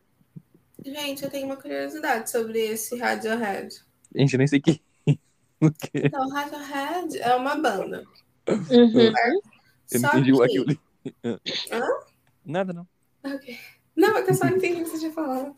Gente, 0.84 1.24
eu 1.24 1.30
tenho 1.30 1.46
uma 1.46 1.56
curiosidade 1.56 2.30
sobre 2.30 2.60
esse 2.60 2.96
Radiohead. 2.96 3.84
Gente, 4.14 4.32
eu 4.34 4.38
nem 4.38 4.46
sei 4.46 4.60
que. 4.60 4.80
o 5.60 5.70
quê? 5.70 5.90
Então, 6.04 6.28
Radiohead 6.28 7.18
é 7.18 7.34
uma 7.34 7.56
banda. 7.56 8.04
Uhum. 8.48 9.12
Eu 9.90 10.00
não 10.00 10.08
entendi 10.10 10.32
que... 10.32 10.42
aquilo. 10.42 10.80
Hã? 11.72 11.86
Nada, 12.44 12.72
não. 12.72 12.86
Ok. 13.24 13.58
Não, 13.96 14.24
que 14.24 14.30
eu 14.30 14.34
só 14.34 14.46
entendi 14.46 14.82
o 14.82 14.84
que 14.84 14.90
você 14.90 14.98
tinha 14.98 15.12
falado. 15.12 15.54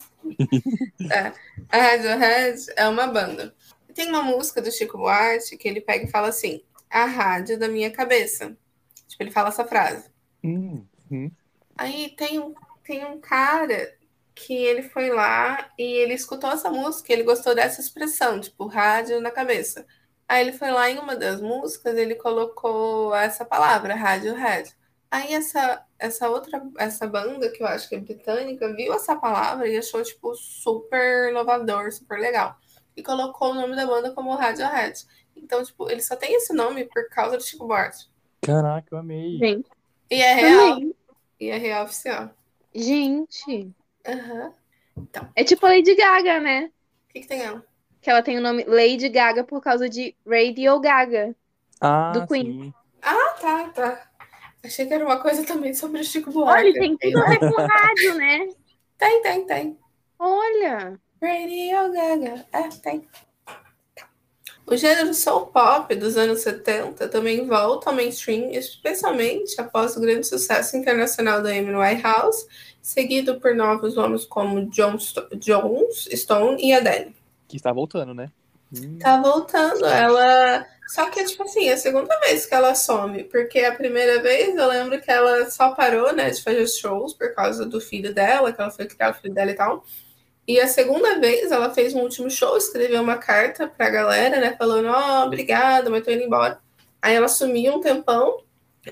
É, 1.11 1.33
a 1.71 1.83
Radiohead 1.83 2.67
é 2.77 2.89
uma 2.89 3.07
banda. 3.07 3.55
Tem 3.95 4.09
uma 4.09 4.23
música 4.23 4.61
do 4.61 4.71
Chico 4.71 4.99
Buarque 4.99 5.57
que 5.57 5.67
ele 5.67 5.81
pega 5.81 6.05
e 6.05 6.11
fala 6.11 6.29
assim: 6.29 6.63
a 6.91 7.05
rádio 7.05 7.59
da 7.59 7.69
minha 7.69 7.91
cabeça. 7.91 8.57
Tipo, 9.07 9.23
ele 9.23 9.31
fala 9.31 9.49
essa 9.49 9.65
frase. 9.65 10.09
Hum, 10.43 10.87
hum. 11.11 11.31
Aí 11.77 12.15
tem 12.17 12.39
um, 12.39 12.55
tem 12.85 13.05
um 13.05 13.21
cara 13.21 13.95
que 14.35 14.55
ele 14.55 14.83
foi 14.83 15.11
lá 15.11 15.71
e 15.79 15.83
ele 15.83 16.15
escutou 16.15 16.51
essa 16.51 16.71
música, 16.71 17.11
e 17.11 17.17
ele 17.17 17.23
gostou 17.23 17.55
dessa 17.55 17.81
expressão, 17.81 18.39
tipo, 18.39 18.67
rádio 18.67 19.21
na 19.21 19.31
cabeça. 19.31 19.87
Aí 20.29 20.43
ele 20.43 20.53
foi 20.53 20.71
lá 20.71 20.91
em 20.91 20.99
uma 20.99 21.17
das 21.17 21.41
músicas, 21.41 21.97
ele 21.97 22.15
colocou 22.17 23.15
essa 23.15 23.45
palavra, 23.45 23.95
Radiohead. 23.95 24.75
Aí 25.11 25.33
essa, 25.33 25.85
essa 25.99 26.29
outra, 26.29 26.63
essa 26.79 27.07
banda, 27.07 27.51
que 27.51 27.63
eu 27.63 27.67
acho 27.67 27.89
que 27.89 27.95
é 27.95 28.01
britânica, 28.01 28.75
viu 28.75 28.93
essa 28.93 29.17
palavra 29.17 29.69
e 29.69 29.79
achou, 29.79 30.03
tipo, 30.03 30.35
super 30.35 31.31
inovador, 31.31 31.91
super 31.93 32.19
legal. 32.19 32.57
E 32.97 33.03
colocou 33.03 33.53
o 33.53 33.55
nome 33.55 33.77
da 33.77 33.87
banda 33.87 34.13
como 34.13 34.35
Radiohead. 34.35 35.07
Então, 35.37 35.63
tipo, 35.63 35.89
ele 35.91 36.03
só 36.03 36.17
tem 36.17 36.35
esse 36.35 36.53
nome 36.53 36.85
por 36.85 37.09
causa 37.11 37.37
do 37.37 37.43
Chico 37.43 37.67
Buarque. 37.67 38.07
Caraca, 38.43 38.87
eu 38.91 38.99
amei. 38.99 39.39
Gente, 39.39 39.69
E 40.11 40.21
é 40.23 40.35
real. 40.35 40.75
também. 40.75 40.95
E 41.39 41.51
é 41.51 41.59
real 41.59 41.85
oficial. 41.85 42.31
Gente, 42.75 43.71
Aham. 44.07 44.53
é 45.35 45.45
tipo 45.45 45.65
a 45.67 45.71
Lady 45.71 45.95
Gaga, 45.95 46.41
né? 46.41 46.71
O 47.09 47.13
que, 47.13 47.21
que 47.21 47.27
tem 47.27 47.43
ela? 47.43 47.65
Que 48.01 48.11
ela 48.11 48.23
tem 48.23 48.39
o 48.39 48.41
nome 48.43 48.65
Lady 48.65 49.09
Gaga 49.09 49.43
por 49.45 49.61
causa 49.63 49.89
de 49.89 50.15
Radio 50.27 50.79
Gaga. 50.81 51.35
Ah, 51.81 52.13
Do 52.13 52.27
Queen. 52.27 52.45
sim. 52.65 52.75
Ah, 53.03 53.35
tá, 53.41 53.69
tá. 53.71 54.11
Achei 54.65 54.87
que 54.87 54.95
era 54.95 55.05
uma 55.05 55.21
coisa 55.21 55.45
também 55.45 55.75
sobre 55.75 56.01
o 56.01 56.05
Chico 56.05 56.31
Buarque. 56.31 56.69
Olha, 56.69 56.73
tem 56.73 56.97
tudo 56.97 57.19
a 57.23 57.29
ver 57.29 57.39
com 57.39 57.63
rádio, 57.63 58.15
né? 58.15 58.49
Tem, 58.99 59.23
tem, 59.23 59.47
tem. 59.47 59.79
Olha. 60.19 60.99
Radio 61.23 61.93
Gaga. 61.93 62.47
É, 62.53 62.69
tem. 62.83 63.09
O 64.67 64.77
gênero 64.77 65.15
soul 65.15 65.47
pop 65.47 65.95
dos 65.95 66.17
anos 66.17 66.41
70 66.41 67.07
também 67.09 67.47
volta 67.47 67.89
ao 67.91 67.95
mainstream, 67.97 68.51
especialmente 68.51 69.61
após 69.61 69.97
o 69.97 70.01
grande 70.01 70.27
sucesso 70.27 70.77
internacional 70.77 71.41
da 71.41 71.51
Amy 71.51 71.73
Winehouse, 71.75 72.47
seguido 72.83 73.39
por 73.41 73.55
novos 73.55 73.95
nomes 73.95 74.25
como 74.25 74.67
John 74.71 74.97
Sto- 74.99 75.29
Jones, 75.37 76.09
Stone 76.13 76.61
e 76.61 76.73
Adele. 76.73 77.15
Que 77.47 77.57
está 77.57 77.73
voltando, 77.73 78.13
né? 78.13 78.31
Hum. 78.77 78.99
Tá 78.99 79.21
voltando, 79.21 79.85
ela. 79.87 80.67
Só 80.89 81.09
que, 81.11 81.23
tipo 81.25 81.45
assim, 81.45 81.69
é 81.69 81.75
a 81.75 81.77
segunda 81.79 82.19
vez 82.21 82.47
que 82.47 82.55
ela 82.55 82.75
some, 82.75 83.23
porque 83.25 83.61
a 83.61 83.73
primeira 83.75 84.21
vez 84.21 84.57
eu 84.57 84.67
lembro 84.69 85.01
que 85.01 85.11
ela 85.11 85.49
só 85.51 85.75
parou, 85.75 86.13
né, 86.13 86.31
de 86.31 86.43
fazer 86.43 86.67
shows 86.67 87.13
por 87.15 87.33
causa 87.35 87.65
do 87.67 87.81
filho 87.81 88.13
dela, 88.13 88.53
que 88.53 88.61
ela 88.61 88.71
foi 88.71 88.87
criar 88.87 89.11
o 89.13 89.15
filho 89.15 89.33
dela 89.35 89.51
e 89.51 89.55
tal. 89.55 89.85
E 90.47 90.61
a 90.61 90.69
segunda 90.69 91.19
vez 91.19 91.51
ela 91.51 91.71
fez 91.75 91.93
um 91.95 92.01
último 92.01 92.31
show, 92.31 92.57
escreveu 92.57 93.03
uma 93.03 93.19
carta 93.19 93.67
pra 93.67 93.91
galera, 93.91 94.41
né, 94.41 94.57
falando: 94.57 94.89
Ó, 94.89 95.25
obrigada, 95.27 95.91
mas 95.91 96.05
tô 96.05 96.11
indo 96.11 96.23
embora. 96.23 96.61
Aí 97.03 97.15
ela 97.15 97.29
sumiu 97.29 97.75
um 97.75 97.81
tempão, 97.81 98.39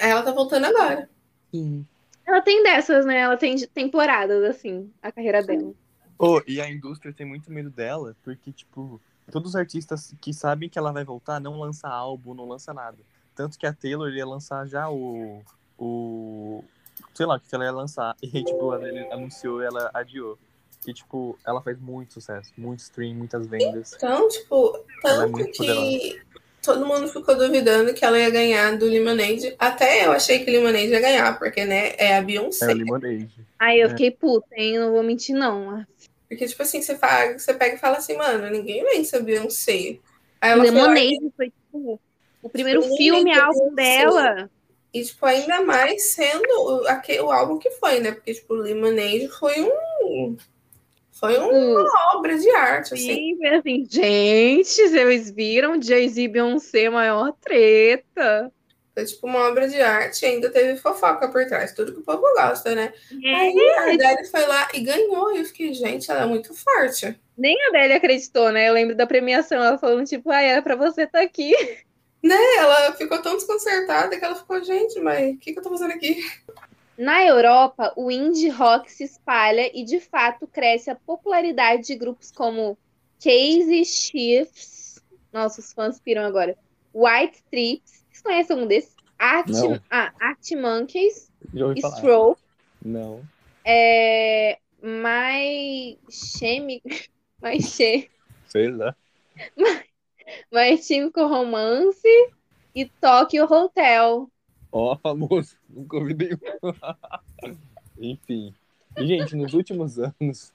aí 0.00 0.11
ela 0.11 0.22
tá 0.22 0.32
voltando 0.32 0.66
agora. 0.66 1.09
Sim. 1.52 1.86
Ela 2.26 2.40
tem 2.40 2.62
dessas, 2.62 3.05
né? 3.05 3.18
Ela 3.18 3.36
tem 3.36 3.55
de- 3.55 3.66
temporadas, 3.66 4.42
assim, 4.44 4.90
a 5.02 5.12
carreira 5.12 5.42
dela. 5.42 5.72
Oh, 6.18 6.40
e 6.46 6.61
a 6.61 6.70
indústria 6.70 7.12
tem 7.12 7.26
muito 7.26 7.50
medo 7.50 7.70
dela, 7.70 8.16
porque, 8.22 8.50
tipo, 8.52 9.00
todos 9.30 9.50
os 9.50 9.57
artistas 9.57 10.14
que 10.20 10.32
sabem 10.32 10.68
que 10.68 10.78
ela 10.78 10.92
vai 10.92 11.05
voltar 11.05 11.40
não 11.40 11.59
lança 11.61 11.88
álbum, 11.88 12.34
não 12.34 12.48
lança 12.48 12.72
nada. 12.72 12.98
Tanto 13.34 13.59
que 13.59 13.66
a 13.66 13.72
Taylor 13.72 14.11
ia 14.11 14.26
lançar 14.26 14.66
já 14.66 14.88
o. 14.88 15.42
o 15.78 16.64
sei 17.12 17.26
lá, 17.26 17.36
o 17.36 17.40
que 17.40 17.55
ela 17.55 17.64
ia 17.64 17.72
lançar. 17.72 18.16
E, 18.22 18.28
tipo, 18.44 18.72
ela 18.74 19.14
anunciou 19.14 19.61
e 19.61 19.66
ela 19.66 19.90
adiou. 19.92 20.38
E, 20.87 20.93
tipo, 20.93 21.39
ela 21.47 21.62
faz 21.62 21.78
muito 21.80 22.14
sucesso, 22.14 22.53
muito 22.59 22.80
stream, 22.80 23.14
muitas 23.14 23.47
vendas. 23.47 23.93
Então, 23.95 24.28
tipo, 24.28 24.76
é 24.76 24.82
tanto 25.03 25.30
muito 25.32 25.51
que 25.53 26.20
todo 26.62 26.85
mundo 26.87 27.09
ficou 27.09 27.37
duvidando 27.37 27.95
que 27.95 28.05
ela 28.05 28.18
ia 28.18 28.30
ganhar 28.30 28.76
do 28.76 28.87
Lemonade. 28.87 29.55
Até 29.59 30.07
eu 30.07 30.12
achei 30.12 30.45
que 30.45 30.51
o 30.51 30.53
Lemonade 30.55 30.89
ia 30.89 31.01
ganhar, 31.01 31.39
porque, 31.39 31.64
né, 31.64 31.95
é 31.97 32.14
a 32.14 32.18
É 32.18 32.22
Beyoncé. 32.22 32.66
o 32.72 32.76
Lemonade. 32.76 33.30
Aí 33.59 33.80
eu 33.80 33.87
É. 33.87 33.91
fiquei 33.91 34.11
puta, 34.11 34.47
hein? 34.53 34.78
Não 34.78 34.93
vou 34.93 35.03
mentir, 35.03 35.35
não. 35.35 35.85
Porque, 36.28 36.47
tipo 36.47 36.62
assim, 36.62 36.82
você, 36.82 36.97
fala, 36.97 37.39
você 37.39 37.55
pega 37.55 37.76
e 37.76 37.78
fala 37.78 37.99
assim, 37.99 38.16
mano, 38.16 38.49
ninguém 38.51 38.82
vence 38.85 39.14
a 39.16 39.20
Beyoncé. 39.20 39.99
Aí 40.41 40.51
ela 40.51 40.64
foi 40.64 40.70
lá 40.70 40.89
Lemonade 40.89 41.32
foi, 41.37 41.47
tipo, 41.51 42.01
o 42.43 42.49
primeiro 42.51 42.82
filme, 42.97 43.32
álbum 43.39 43.74
dela. 43.74 44.51
e, 44.93 45.03
tipo, 45.03 45.24
ainda 45.26 45.61
mais 45.62 46.12
sendo 46.12 46.49
o, 46.51 46.89
aque- 46.89 47.20
o 47.20 47.30
álbum 47.30 47.59
que 47.59 47.70
foi, 47.72 48.01
né? 48.01 48.12
Porque, 48.12 48.35
tipo, 48.35 48.55
o 48.55 48.59
Lemonade 48.59 49.28
foi 49.28 49.55
um... 49.62 50.37
Foi 51.19 51.39
um- 51.39 51.81
uma 51.81 52.17
obra 52.17 52.37
de 52.37 52.51
arte, 52.51 52.95
assim. 52.95 53.15
filme, 53.37 53.49
assim, 53.49 53.87
gente, 53.89 54.89
vocês 54.89 55.31
viram 55.31 55.81
Jay-Z 55.81 56.21
e 56.23 56.29
Beyoncé, 56.29 56.91
maior 56.91 57.33
treta. 57.41 58.53
Foi, 58.93 59.05
tipo, 59.05 59.27
uma 59.27 59.49
obra 59.49 59.69
de 59.69 59.81
arte 59.81 60.23
e 60.23 60.27
ainda 60.27 60.51
teve 60.51 60.77
fofoca 60.79 61.29
por 61.29 61.45
trás. 61.47 61.73
Tudo 61.73 61.93
que 61.93 62.01
o 62.01 62.05
povo 62.05 62.21
gosta, 62.37 62.75
né? 62.75 62.93
É, 63.25 63.35
Aí 63.35 63.59
a 63.77 63.83
Adele 63.93 64.25
foi 64.29 64.47
lá 64.47 64.69
e 64.75 64.81
ganhou. 64.81 65.33
E 65.35 65.39
eu 65.39 65.45
fiquei, 65.45 65.73
gente, 65.75 66.11
ela 66.11 66.23
é 66.23 66.27
muito 66.27 66.53
forte. 66.55 67.19
nem 67.37 67.57
a 67.65 67.69
Adele 67.69 67.95
acreditou, 67.95 68.53
né? 68.53 68.69
Eu 68.69 68.73
lembro 68.75 68.95
da 68.95 69.07
premiação, 69.07 69.62
ela 69.62 69.79
falando, 69.79 70.07
tipo, 70.07 70.31
ah, 70.31 70.41
era 70.43 70.62
pra 70.62 70.77
você 70.77 71.03
estar 71.05 71.23
aqui. 71.23 71.53
Ela 72.23 72.93
ficou 72.93 73.21
tão 73.21 73.35
desconcertada 73.35 74.17
que 74.19 74.25
ela 74.25 74.35
ficou, 74.35 74.62
gente, 74.65 74.99
mas 75.01 75.35
o 75.35 75.39
que, 75.39 75.53
que 75.53 75.59
eu 75.59 75.62
tô 75.62 75.71
fazendo 75.71 75.93
aqui? 75.93 76.23
Na 76.97 77.24
Europa, 77.24 77.92
o 77.97 78.11
indie 78.11 78.49
rock 78.49 78.90
se 78.90 79.05
espalha 79.05 79.70
e, 79.74 79.84
de 79.84 79.99
fato, 79.99 80.47
cresce 80.47 80.90
a 80.90 80.95
popularidade 80.95 81.82
de 81.82 81.97
grupos 81.97 82.30
como 82.30 82.78
Casey 83.18 83.84
Chiefs. 83.84 85.03
Nossa, 85.32 85.61
os 85.61 85.72
fãs 85.72 85.99
piram 85.99 86.24
agora. 86.24 86.57
White 86.95 87.36
Stripes. 87.36 88.05
Vocês 88.09 88.22
conhecem 88.22 88.55
algum 88.55 88.68
desses? 88.68 88.95
Art, 89.18 89.49
ah, 89.90 90.12
Art 90.20 90.51
Monkeys. 90.53 91.30
Stroke, 91.99 92.40
Não. 92.84 93.22
é, 93.64 94.59
My 94.82 95.99
Chemi, 96.11 96.82
My 97.42 97.61
Che, 97.61 98.11
Sei 98.49 98.70
lá. 98.70 98.95
My 100.53 100.76
Chemical 100.80 101.28
Romance 101.28 102.09
e 102.74 102.86
Tokyo 102.86 103.45
Hotel. 103.45 104.30
Ó, 104.75 104.97
famoso. 104.97 105.57
Nunca 105.70 105.97
ouvi 105.97 106.14
nenhum. 106.14 106.39
Enfim. 107.97 108.53
E, 108.99 109.07
gente, 109.07 109.37
nos 109.37 109.55
últimos 109.55 110.01
anos, 110.01 110.53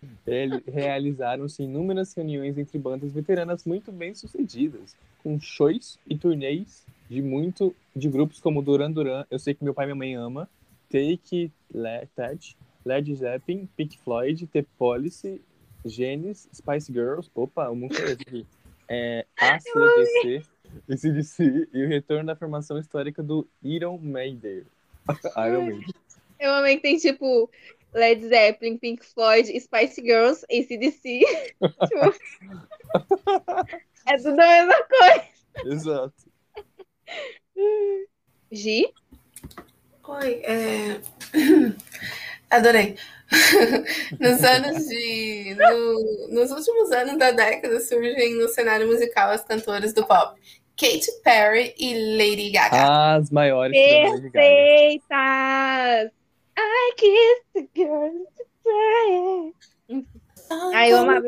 realizaram-se 0.67 1.63
inúmeras 1.63 2.13
reuniões 2.13 2.57
entre 2.57 2.77
bandas 2.77 3.13
veteranas 3.13 3.65
muito 3.65 3.93
bem 3.93 4.13
sucedidas, 4.13 4.95
com 5.23 5.39
shows 5.39 5.97
e 6.05 6.17
turnês 6.17 6.85
de 7.09 7.21
muito 7.21 7.73
de 7.95 8.09
grupos 8.09 8.41
como 8.41 8.61
Duran 8.61 8.91
Duran, 8.91 9.25
Eu 9.31 9.39
Sei 9.39 9.53
Que 9.53 9.63
Meu 9.63 9.73
Pai 9.73 9.85
e 9.85 9.87
Minha 9.87 9.95
Mãe 9.95 10.15
Ama, 10.15 10.49
Take 10.89 11.51
That, 12.15 12.57
Led 12.85 13.15
Zeppelin, 13.15 13.69
Pink 13.75 13.97
Floyd, 13.99 14.47
The 14.47 14.65
Police, 14.77 15.41
Genesis, 15.85 16.49
Spice 16.53 16.91
Girls, 16.91 17.29
opa, 17.33 17.65
eu 17.65 17.75
nunca 17.75 17.95
é, 18.89 19.25
ACDC, 19.37 20.45
ACDC 20.89 21.69
e 21.73 21.83
o 21.83 21.87
retorno 21.87 22.25
da 22.25 22.35
formação 22.35 22.77
histórica 22.77 23.21
do 23.21 23.47
Iron 23.63 23.97
Maiden. 23.97 24.63
Iron 25.37 25.65
Maiden. 25.65 25.93
Eu 26.39 26.53
amei 26.53 26.77
que 26.77 26.83
tem, 26.83 26.97
tipo, 26.97 27.49
Led 27.93 28.27
Zeppelin, 28.27 28.77
Pink 28.77 29.05
Floyd, 29.05 29.47
Spice 29.59 30.01
Girls, 30.01 30.45
ACDC. 30.49 31.01
tipo, 31.59 32.15
é 34.07 34.17
tudo 34.17 34.39
a 34.39 34.47
mesma 34.47 34.83
coisa. 34.83 35.73
Exato. 35.73 36.13
Gi? 38.51 38.93
Oi, 40.07 40.41
é... 40.43 41.01
Adorei. 42.49 42.95
nos 44.19 44.43
anos 44.43 44.87
de. 44.87 45.55
no- 45.55 46.27
nos 46.29 46.49
últimos 46.49 46.91
anos 46.91 47.17
da 47.17 47.29
década 47.31 47.79
surgem 47.79 48.35
no 48.35 48.49
cenário 48.49 48.87
musical 48.87 49.29
as 49.29 49.43
cantoras 49.43 49.93
do 49.93 50.05
pop. 50.05 50.39
Katy 50.79 51.11
Perry 51.25 51.75
e 51.77 51.93
Lady 52.15 52.51
Gaga. 52.51 53.17
As 53.17 53.29
maiores. 53.29 53.75
Perfeitas! 54.31 55.01
I 56.57 56.93
kiss 56.95 57.43
the 57.53 57.67
girl 57.75 58.25
to 58.37 58.45
try. 58.63 59.53
Ai, 60.73 60.91
eu 60.93 60.97
amava. 60.97 61.27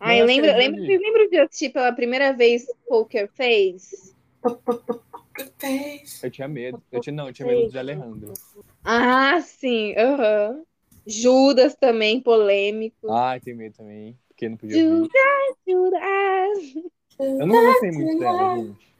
Ai, 0.00 0.22
vocês 0.22 0.56
lembram 0.56 1.28
de 1.30 1.38
assistir 1.38 1.70
pela 1.70 1.92
primeira 1.92 2.34
vez 2.34 2.66
Poker 2.86 3.30
Face? 3.32 4.12
Eu 6.22 6.30
tinha 6.30 6.46
medo. 6.46 6.82
Eu 6.92 7.00
tinha, 7.00 7.14
não, 7.14 7.28
eu 7.28 7.32
tinha 7.32 7.48
medo 7.48 7.70
de 7.70 7.78
Alejandro. 7.78 8.34
Ah, 8.84 9.40
sim, 9.40 9.94
aham. 9.96 10.62
Judas 11.06 11.74
também, 11.74 12.20
polêmico. 12.20 13.10
Ai, 13.10 13.40
tem 13.40 13.54
medo 13.54 13.76
também. 13.76 14.16
Porque 14.42 14.48
não 14.48 14.56
podia 14.56 14.76
Judas. 15.68 16.00
Eu 17.18 17.46
não 17.46 17.64
gostei 17.64 17.92
muito 17.92 18.18
dela, 18.18 18.56
gente. 18.56 18.92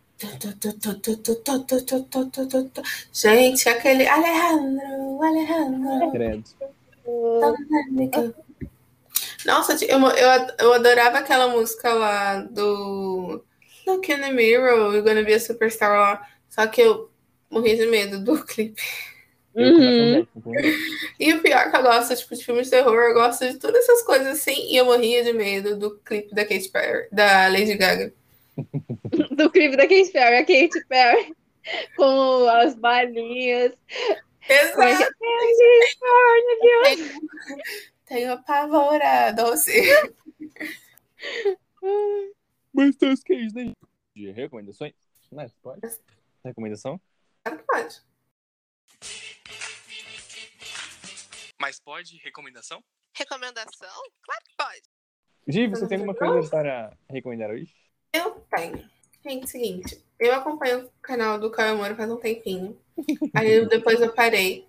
Gente, 3.12 3.68
aquele 3.68 4.06
Alejandro, 4.06 5.22
Alejandro. 5.22 6.10
Credo. 6.12 6.44
Nossa, 9.44 9.84
eu, 9.84 9.98
eu, 9.98 10.46
eu 10.60 10.72
adorava 10.74 11.18
aquela 11.18 11.48
música 11.48 11.92
lá 11.92 12.36
do 12.42 13.42
Look 13.84 14.12
in 14.12 14.20
the 14.20 14.30
Mirror, 14.30 14.94
You're 14.94 15.02
Gonna 15.02 15.24
Be 15.24 15.34
a 15.34 15.40
Superstar 15.40 15.90
lá. 15.90 16.28
Só 16.48 16.66
que 16.68 16.82
eu 16.82 17.10
morri 17.50 17.76
de 17.76 17.86
medo 17.86 18.22
do 18.22 18.42
clipe. 18.46 18.80
Uhum. 19.54 20.26
E 21.20 21.34
o 21.34 21.42
pior 21.42 21.66
é 21.66 21.70
que 21.70 21.76
eu 21.76 21.82
gosto, 21.82 22.16
tipo, 22.16 22.34
de 22.34 22.44
filmes 22.44 22.66
de 22.66 22.70
terror, 22.70 22.94
eu 22.94 23.14
gosto 23.14 23.46
de 23.46 23.58
todas 23.58 23.84
essas 23.84 24.02
coisas 24.02 24.28
assim, 24.28 24.72
e 24.72 24.76
eu 24.76 24.86
morria 24.86 25.22
de 25.22 25.32
medo 25.32 25.76
do 25.76 25.98
clipe 25.98 26.34
da 26.34 26.44
Katy 26.44 26.70
Perry, 26.70 27.08
da 27.12 27.48
Lady 27.48 27.76
Gaga. 27.76 28.12
Do 29.34 29.50
clipe 29.50 29.76
da 29.76 29.84
Katy 29.84 30.10
Perry, 30.12 30.36
a 30.36 30.40
Katy 30.40 30.86
Perry 30.86 31.34
com 31.96 32.48
as 32.48 32.74
balinhas. 32.74 33.72
É 34.48 34.68
que 34.72 34.80
Exato, 34.82 34.82
é? 34.84 35.08
Tenho 38.06 38.32
apavorado 38.32 39.46
você. 39.46 40.12
Mas 42.72 42.96
tem 42.96 43.12
os 43.12 43.22
queijos, 43.22 43.54
né? 43.54 43.72
De 44.14 44.30
recomendações? 44.32 44.92
Né? 45.30 45.46
Pode? 45.62 45.80
Recomendação? 46.44 47.00
Claro 47.44 47.58
que 47.58 47.64
pode. 47.66 48.02
Mas 51.62 51.78
pode 51.78 52.16
recomendação? 52.24 52.82
Recomendação? 53.16 53.88
Claro 54.24 54.42
que 54.44 54.54
pode. 54.56 54.82
Gi, 55.46 55.68
você 55.68 55.86
tem 55.86 55.96
alguma 55.98 56.12
coisa 56.12 56.50
para 56.50 56.92
recomendar 57.08 57.50
hoje? 57.50 57.72
Eu 58.12 58.32
tenho. 58.52 58.84
Gente, 59.24 59.48
seguinte, 59.48 60.04
eu 60.18 60.34
acompanho 60.34 60.86
o 60.86 60.90
canal 61.00 61.38
do 61.38 61.52
Caio 61.52 61.74
Amor 61.74 61.94
faz 61.94 62.10
um 62.10 62.16
tempinho. 62.16 62.76
Aí 63.32 63.52
eu- 63.52 63.68
depois 63.68 64.00
eu 64.00 64.12
parei 64.12 64.66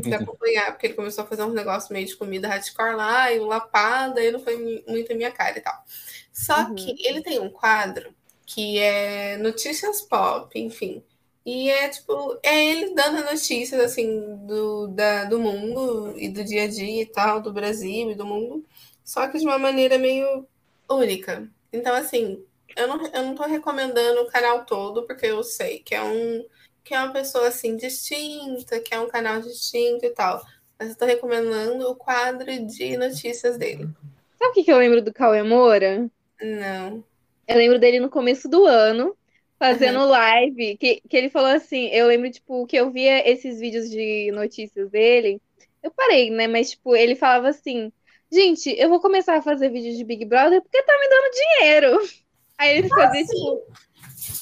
de 0.00 0.12
acompanhar, 0.12 0.72
porque 0.72 0.88
ele 0.88 0.94
começou 0.94 1.22
a 1.22 1.26
fazer 1.28 1.44
uns 1.44 1.54
negócios 1.54 1.92
meio 1.92 2.06
de 2.08 2.16
comida 2.16 2.48
hardcore 2.48 2.96
lá, 2.96 3.32
e 3.32 3.38
um 3.38 3.46
lapada, 3.46 4.20
e 4.20 4.32
não 4.32 4.40
foi 4.40 4.82
muito 4.88 5.12
a 5.12 5.14
minha 5.14 5.30
cara 5.30 5.56
e 5.58 5.60
tal. 5.60 5.84
Só 6.32 6.64
Uhum. 6.66 6.74
que 6.74 7.06
ele 7.06 7.22
tem 7.22 7.38
um 7.38 7.50
quadro 7.50 8.12
que 8.44 8.80
é 8.80 9.36
notícias 9.36 10.02
pop, 10.02 10.58
enfim. 10.58 11.04
E 11.44 11.68
é 11.70 11.88
tipo, 11.88 12.38
é 12.42 12.64
ele 12.64 12.94
dando 12.94 13.24
notícias 13.24 13.80
assim 13.80 14.36
do, 14.46 14.86
da, 14.88 15.24
do 15.24 15.40
mundo 15.40 16.14
e 16.16 16.28
do 16.28 16.44
dia 16.44 16.64
a 16.64 16.68
dia 16.68 17.02
e 17.02 17.06
tal, 17.06 17.40
do 17.40 17.52
Brasil 17.52 18.10
e 18.10 18.14
do 18.14 18.24
mundo, 18.24 18.64
só 19.04 19.26
que 19.26 19.38
de 19.38 19.44
uma 19.44 19.58
maneira 19.58 19.98
meio 19.98 20.46
única. 20.88 21.48
Então, 21.72 21.94
assim, 21.94 22.44
eu 22.76 22.86
não, 22.86 23.06
eu 23.06 23.22
não 23.24 23.34
tô 23.34 23.42
recomendando 23.44 24.22
o 24.22 24.30
canal 24.30 24.64
todo, 24.64 25.02
porque 25.02 25.26
eu 25.26 25.42
sei 25.42 25.80
que 25.80 25.94
é 25.94 26.02
um 26.02 26.44
que 26.84 26.94
é 26.94 26.98
uma 26.98 27.12
pessoa 27.12 27.48
assim 27.48 27.76
distinta, 27.76 28.80
que 28.80 28.92
é 28.92 28.98
um 28.98 29.08
canal 29.08 29.40
distinto 29.40 30.04
e 30.04 30.10
tal. 30.10 30.42
Mas 30.78 30.90
eu 30.90 30.96
tô 30.96 31.04
recomendando 31.04 31.88
o 31.88 31.94
quadro 31.94 32.46
de 32.66 32.96
notícias 32.96 33.56
dele. 33.56 33.88
Sabe 34.36 34.50
o 34.50 34.52
que, 34.52 34.64
que 34.64 34.72
eu 34.72 34.78
lembro 34.78 35.00
do 35.00 35.12
Cauê 35.12 35.44
Moura? 35.44 36.10
Não. 36.40 37.04
Eu 37.46 37.56
lembro 37.56 37.78
dele 37.78 38.00
no 38.00 38.10
começo 38.10 38.48
do 38.48 38.66
ano, 38.66 39.16
fazendo 39.62 40.04
live, 40.10 40.76
que, 40.76 41.00
que 41.08 41.16
ele 41.16 41.30
falou 41.30 41.50
assim, 41.50 41.86
eu 41.90 42.08
lembro, 42.08 42.28
tipo, 42.28 42.66
que 42.66 42.76
eu 42.76 42.90
via 42.90 43.30
esses 43.30 43.60
vídeos 43.60 43.88
de 43.88 44.32
notícias 44.32 44.90
dele, 44.90 45.40
eu 45.80 45.92
parei, 45.92 46.30
né, 46.30 46.48
mas, 46.48 46.72
tipo, 46.72 46.96
ele 46.96 47.14
falava 47.14 47.48
assim, 47.48 47.92
gente, 48.30 48.74
eu 48.76 48.88
vou 48.88 49.00
começar 49.00 49.36
a 49.36 49.42
fazer 49.42 49.68
vídeos 49.68 49.96
de 49.96 50.02
Big 50.02 50.24
Brother 50.24 50.60
porque 50.60 50.82
tá 50.82 50.92
me 50.98 51.08
dando 51.08 51.34
dinheiro. 51.34 52.00
Aí 52.58 52.78
ele 52.78 52.88
fazia, 52.88 53.24
tipo, 53.24 53.62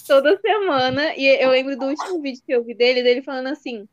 toda 0.06 0.38
semana, 0.40 1.14
e 1.14 1.26
eu 1.26 1.50
lembro 1.50 1.76
do 1.76 1.86
último 1.86 2.20
vídeo 2.20 2.42
que 2.44 2.52
eu 2.52 2.64
vi 2.64 2.74
dele, 2.74 3.02
dele 3.02 3.22
falando 3.22 3.48
assim, 3.48 3.86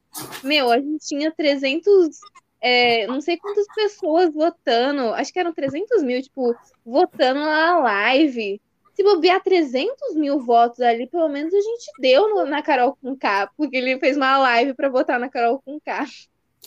meu, 0.43 0.71
a 0.71 0.79
gente 0.79 1.05
tinha 1.05 1.31
300, 1.31 2.19
é, 2.61 3.05
não 3.07 3.19
sei 3.19 3.37
quantas 3.37 3.67
pessoas 3.75 4.33
votando, 4.33 5.13
acho 5.13 5.31
que 5.31 5.39
eram 5.39 5.53
300 5.53 6.03
mil, 6.03 6.21
tipo, 6.21 6.55
votando 6.85 7.41
na 7.41 7.79
live. 7.79 8.61
Se 8.97 9.03
bobear 9.03 9.43
300 9.43 10.15
mil 10.15 10.39
votos 10.39 10.81
ali, 10.81 11.05
pelo 11.05 11.29
menos 11.29 11.53
a 11.53 11.61
gente 11.61 11.91
deu 11.99 12.29
no- 12.33 12.47
na 12.47 12.63
Carol 12.63 12.97
com 12.99 13.15
K, 13.15 13.47
porque 13.55 13.77
ele 13.77 13.99
fez 13.99 14.17
uma 14.17 14.39
live 14.39 14.73
pra 14.73 14.89
votar 14.89 15.19
na 15.19 15.29
Carol 15.29 15.61
com 15.61 15.79
K. 15.79 16.03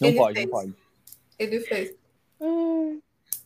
Não 0.00 0.08
Ele 0.10 0.16
pode, 0.16 0.34
fez. 0.34 0.46
não 0.46 0.52
pode. 0.52 0.74
Ele 1.36 1.60
fez. 1.60 1.94
Hum, 2.40 3.00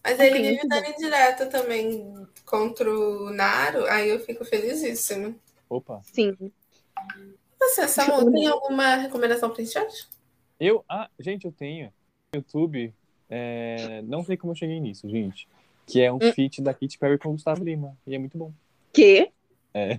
Mas 0.05 0.21
ele 0.21 0.37
vive 0.37 0.49
muito 0.51 0.69
dando 0.69 0.87
indireta 0.91 1.47
também 1.47 2.27
contra 2.45 2.91
o 2.95 3.31
Naro, 3.31 3.87
aí 3.87 4.11
eu 4.11 4.21
fico 4.21 4.45
felizíssima. 4.45 5.35
Opa. 5.71 6.03
sim. 6.05 6.37
Você, 7.59 7.89
Samu, 7.89 8.31
tem 8.31 8.47
alguma 8.49 8.97
recomendação 8.97 9.49
pra 9.49 9.65
gente 9.65 9.79
hoje? 9.79 10.07
Eu, 10.61 10.85
ah, 10.87 11.09
gente, 11.19 11.47
eu 11.47 11.53
tenho 11.53 11.91
YouTube, 12.35 12.93
é, 13.31 14.03
não 14.03 14.23
sei 14.23 14.37
como 14.37 14.53
eu 14.53 14.57
cheguei 14.57 14.79
nisso, 14.79 15.09
gente, 15.09 15.49
que 15.87 16.03
é 16.03 16.13
um 16.13 16.17
Hum. 16.17 16.33
feat 16.35 16.61
da 16.61 16.75
Katy 16.75 16.99
Perry 16.99 17.17
com 17.19 17.31
o 17.31 17.33
Gustavo 17.33 17.65
Lima, 17.65 17.97
e 18.07 18.15
é 18.15 18.19
muito 18.19 18.37
bom. 18.37 18.53
Que? 18.95 19.33
É. 19.75 19.99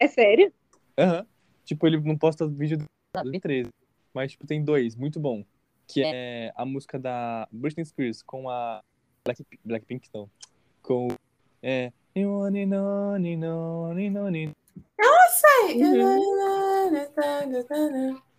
É 0.00 0.08
sério? 0.08 0.52
Aham. 0.98 1.26
Tipo, 1.64 1.86
ele 1.86 2.00
não 2.00 2.16
posta 2.16 2.48
vídeo 2.48 2.78
nem 3.24 3.38
13, 3.38 3.70
mas 4.12 4.32
tipo, 4.32 4.46
tem 4.46 4.64
dois, 4.64 4.96
muito 4.96 5.20
bom, 5.20 5.44
que 5.86 6.02
é 6.02 6.50
a 6.56 6.64
música 6.64 6.98
da 6.98 7.46
Britney 7.52 7.84
Spears 7.84 8.22
com 8.22 8.48
a 8.48 8.82
Black, 9.24 9.44
Blackpink, 9.64 10.08
não, 10.12 10.28
com 10.82 11.08
é 11.62 11.92
know. 12.14 13.16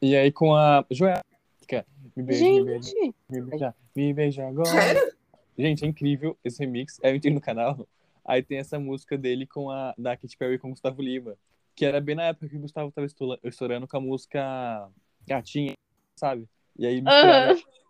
E 0.01 0.16
aí 0.16 0.32
com 0.32 0.56
a 0.56 0.86
Joel, 0.91 1.22
é, 1.72 1.86
me 2.16 2.24
beija, 2.24 2.45
me 2.45 2.64
beija, 2.64 2.91
Gente, 2.91 3.16
me 3.30 3.41
beija, 3.41 3.76
me 3.95 4.14
beija 4.14 4.47
agora. 4.47 4.70
Sério? 4.70 5.14
Gente, 5.58 5.86
é 5.86 5.88
incrível 5.88 6.38
esse 6.43 6.60
remix. 6.60 6.99
Aí 7.04 7.12
eu 7.12 7.16
entrei 7.16 7.34
no 7.34 7.39
canal, 7.39 7.88
aí 8.26 8.41
tem 8.43 8.57
essa 8.57 8.80
música 8.80 9.17
dele 9.17 9.45
com 9.45 9.69
a 9.69 9.93
da 9.97 10.15
Katy 10.17 10.38
Perry 10.38 10.57
com 10.59 10.67
o 10.67 10.71
Gustavo 10.71 11.01
Lima, 11.01 11.36
que 11.76 11.86
era 11.86 11.99
bem 12.01 12.15
na 12.15 12.24
época 12.24 12.47
que 12.49 12.55
o 12.55 12.59
Gustavo 12.59 12.91
tava 12.91 13.05
estoura- 13.07 13.39
estourando 13.43 13.88
com 13.88 13.97
a 13.97 14.01
música 14.01 14.89
Gatinha, 15.28 15.74
sabe? 16.15 16.47
E 16.78 16.86
aí 16.86 17.01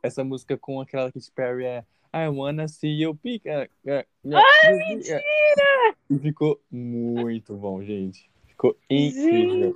essa 0.01 0.23
música 0.23 0.57
com 0.57 0.81
aquela 0.81 1.11
Katy 1.11 1.31
Perry 1.31 1.65
é 1.65 1.85
I 2.15 2.27
wanna 2.29 2.67
see 2.67 3.01
you 3.01 3.15
pick. 3.15 3.45
É, 3.45 3.67
é, 3.85 4.05
Ai, 4.33 4.73
mentira! 4.77 5.21
E 6.09 6.19
ficou 6.19 6.59
muito 6.71 7.55
bom, 7.55 7.81
gente. 7.83 8.29
Ficou 8.47 8.77
incrível. 8.89 9.73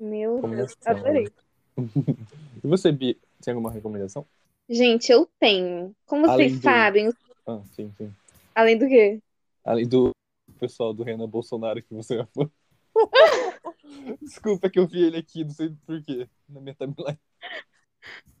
meu 0.00 0.40
Deus, 0.42 0.74
adorei. 0.84 1.28
E 2.64 2.66
você, 2.66 2.90
Bi, 2.90 3.16
tem 3.40 3.54
alguma 3.54 3.70
recomendação? 3.70 4.26
Gente, 4.68 5.12
eu 5.12 5.28
tenho. 5.38 5.94
Como 6.06 6.26
Além 6.28 6.48
vocês 6.48 6.60
do- 6.60 6.62
sabem, 6.64 7.12
Ah, 7.46 7.60
sim, 7.72 7.92
sim. 7.96 8.12
além 8.54 8.76
do 8.76 8.88
quê? 8.88 9.20
Além 9.68 9.86
do 9.86 10.12
pessoal 10.58 10.94
do 10.94 11.02
Renan 11.02 11.28
Bolsonaro 11.28 11.82
que 11.82 11.92
você 11.92 12.18
é 12.18 12.24
fã. 12.24 12.50
Desculpa 14.22 14.70
que 14.70 14.78
eu 14.78 14.86
vi 14.86 15.02
ele 15.02 15.18
aqui, 15.18 15.44
não 15.44 15.50
sei 15.50 15.74
porquê, 15.84 16.26
na 16.48 16.58
minha 16.58 16.74
timeline. 16.74 17.18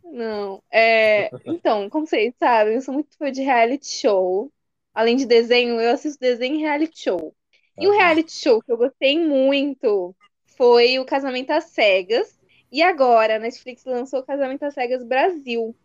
Não, 0.02 0.62
é... 0.72 1.28
Então, 1.44 1.90
como 1.90 2.06
vocês 2.06 2.34
sabem, 2.38 2.76
eu 2.76 2.80
sou 2.80 2.94
muito 2.94 3.14
fã 3.18 3.30
de 3.30 3.42
reality 3.42 3.86
show. 3.86 4.50
Além 4.94 5.16
de 5.16 5.26
desenho, 5.26 5.78
eu 5.78 5.90
assisto 5.90 6.18
desenho 6.18 6.54
e 6.54 6.60
reality 6.60 6.98
show. 6.98 7.36
E 7.78 7.86
o 7.86 7.92
reality 7.92 8.32
show 8.32 8.62
que 8.62 8.72
eu 8.72 8.78
gostei 8.78 9.22
muito 9.22 10.16
foi 10.56 10.98
o 10.98 11.04
Casamento 11.04 11.50
às 11.50 11.64
Cegas. 11.64 12.40
E 12.72 12.80
agora 12.80 13.36
a 13.36 13.38
Netflix 13.38 13.84
lançou 13.84 14.20
o 14.20 14.24
Casamento 14.24 14.62
às 14.62 14.72
Cegas 14.72 15.04
Brasil. 15.04 15.76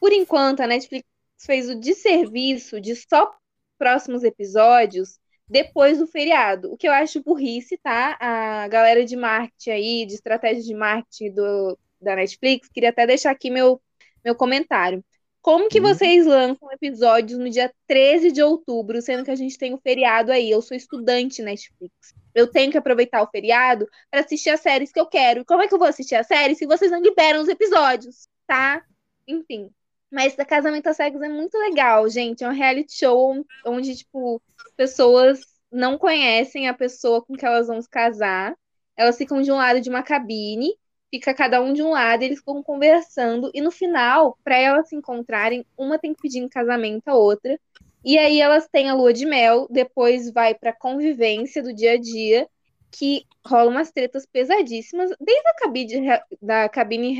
Por 0.00 0.12
enquanto, 0.12 0.58
a 0.58 0.66
Netflix 0.66 1.06
fez 1.38 1.70
o 1.70 1.78
desserviço 1.78 2.80
de 2.80 2.96
só 2.96 3.32
próximos 3.78 4.24
episódios 4.24 5.18
depois 5.48 5.98
do 5.98 6.06
feriado. 6.06 6.72
O 6.72 6.76
que 6.76 6.88
eu 6.88 6.92
acho 6.92 7.22
burrice, 7.22 7.78
tá? 7.78 8.16
A 8.20 8.68
galera 8.68 9.04
de 9.04 9.16
marketing 9.16 9.70
aí, 9.70 10.06
de 10.06 10.14
estratégia 10.14 10.62
de 10.62 10.74
marketing 10.74 11.32
do, 11.32 11.78
da 12.00 12.16
Netflix, 12.16 12.68
queria 12.68 12.90
até 12.90 13.06
deixar 13.06 13.30
aqui 13.30 13.50
meu, 13.50 13.80
meu 14.24 14.34
comentário. 14.34 15.04
Como 15.40 15.68
que 15.68 15.80
Uhum. 15.80 15.82
vocês 15.82 16.26
lançam 16.26 16.70
episódios 16.72 17.38
no 17.38 17.48
dia 17.48 17.72
13 17.86 18.30
de 18.32 18.42
outubro, 18.42 19.00
sendo 19.00 19.24
que 19.24 19.30
a 19.30 19.36
gente 19.36 19.56
tem 19.56 19.72
o 19.72 19.78
feriado 19.80 20.30
aí? 20.32 20.50
Eu 20.50 20.60
sou 20.60 20.76
estudante 20.76 21.42
Netflix. 21.42 21.94
eu 22.34 22.46
tenho 22.46 22.70
que 22.70 22.78
aproveitar 22.78 23.22
o 23.22 23.30
feriado 23.30 23.86
para 24.10 24.20
assistir 24.20 24.50
as 24.50 24.60
séries 24.60 24.92
que 24.92 25.00
eu 25.00 25.06
quero. 25.06 25.44
Como 25.44 25.62
é 25.62 25.68
que 25.68 25.74
eu 25.74 25.78
vou 25.78 25.88
assistir 25.88 26.14
as 26.16 26.26
séries 26.26 26.58
se 26.58 26.66
vocês 26.66 26.90
não 26.90 27.00
liberam 27.02 27.40
os 27.42 27.48
episódios, 27.48 28.28
tá? 28.46 28.84
Enfim. 29.26 29.70
Mas 30.10 30.34
Casamento 30.34 30.88
às 30.88 30.96
Cegas 30.96 31.20
é 31.22 31.28
muito 31.28 31.56
legal, 31.58 32.08
gente. 32.08 32.42
É 32.42 32.48
um 32.48 32.52
reality 32.52 32.94
show 32.94 33.44
onde, 33.64 33.96
tipo, 33.96 34.40
pessoas 34.76 35.40
não 35.70 35.98
conhecem 35.98 36.68
a 36.68 36.74
pessoa 36.74 37.22
com 37.22 37.34
que 37.34 37.44
elas 37.44 37.66
vão 37.66 37.80
se 37.80 37.88
casar. 37.88 38.56
Elas 38.96 39.16
ficam 39.16 39.42
de 39.42 39.52
um 39.52 39.56
lado 39.56 39.80
de 39.80 39.90
uma 39.90 40.02
cabine, 40.02 40.74
fica 41.10 41.34
cada 41.34 41.60
um 41.60 41.72
de 41.72 41.82
um 41.82 41.90
lado, 41.90 42.22
eles 42.22 42.38
ficam 42.38 42.62
conversando. 42.62 43.50
E 43.54 43.60
no 43.60 43.70
final, 43.70 44.38
para 44.42 44.56
elas 44.56 44.88
se 44.88 44.96
encontrarem, 44.96 45.64
uma 45.76 45.98
tem 45.98 46.14
que 46.14 46.22
pedir 46.22 46.38
em 46.38 46.48
casamento 46.48 47.08
a 47.08 47.14
outra. 47.14 47.58
E 48.04 48.16
aí 48.16 48.40
elas 48.40 48.68
têm 48.68 48.88
a 48.88 48.94
lua 48.94 49.12
de 49.12 49.26
mel, 49.26 49.66
depois 49.70 50.32
vai 50.32 50.54
pra 50.54 50.72
convivência 50.72 51.62
do 51.62 51.74
dia 51.74 51.92
a 51.92 51.98
dia, 51.98 52.48
que 52.90 53.24
rola 53.44 53.70
umas 53.70 53.90
tretas 53.90 54.24
pesadíssimas. 54.26 55.10
Desde 55.20 55.48
a 55.48 55.54
cabine, 55.54 56.06
da 56.40 56.68
cabine, 56.68 57.12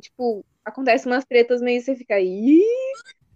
tipo, 0.00 0.44
acontece 0.64 1.06
umas 1.06 1.24
tretas 1.24 1.60
meio 1.60 1.80
você 1.80 1.94
fica 1.94 2.14
aí. 2.14 2.62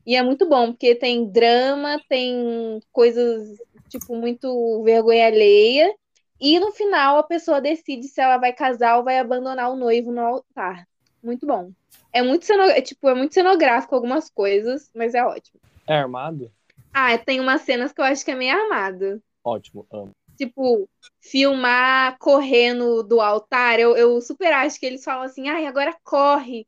E 0.06 0.16
é 0.16 0.22
muito 0.22 0.48
bom, 0.48 0.72
porque 0.72 0.94
tem 0.94 1.30
drama, 1.30 2.00
tem 2.08 2.80
coisas, 2.92 3.58
tipo, 3.88 4.16
muito 4.16 4.82
vergonha 4.82 5.26
alheia. 5.26 5.94
E 6.40 6.58
no 6.58 6.72
final 6.72 7.18
a 7.18 7.22
pessoa 7.22 7.60
decide 7.60 8.08
se 8.08 8.20
ela 8.20 8.38
vai 8.38 8.52
casar 8.52 8.96
ou 8.96 9.04
vai 9.04 9.18
abandonar 9.18 9.70
o 9.70 9.76
noivo 9.76 10.12
no 10.12 10.20
altar. 10.20 10.86
Muito 11.22 11.46
bom. 11.46 11.70
É 12.12 12.22
muito, 12.22 12.46
ceno... 12.46 12.62
é, 12.62 12.80
tipo, 12.80 13.08
é 13.08 13.14
muito 13.14 13.34
cenográfico 13.34 13.94
algumas 13.94 14.30
coisas, 14.30 14.90
mas 14.94 15.14
é 15.14 15.24
ótimo. 15.24 15.60
É 15.86 15.96
armado? 15.96 16.50
Ah, 16.92 17.16
tem 17.18 17.40
umas 17.40 17.62
cenas 17.62 17.92
que 17.92 18.00
eu 18.00 18.04
acho 18.04 18.24
que 18.24 18.30
é 18.30 18.34
meio 18.34 18.56
armado. 18.56 19.22
Ótimo, 19.44 19.86
amo. 19.92 20.12
Tipo, 20.38 20.88
filmar 21.20 22.16
correndo 22.18 23.02
do 23.02 23.20
altar, 23.20 23.80
eu, 23.80 23.96
eu 23.96 24.20
super 24.20 24.52
acho 24.52 24.78
que 24.78 24.86
eles 24.86 25.02
falam 25.02 25.24
assim, 25.24 25.48
ai, 25.48 25.66
agora 25.66 25.94
corre, 26.04 26.64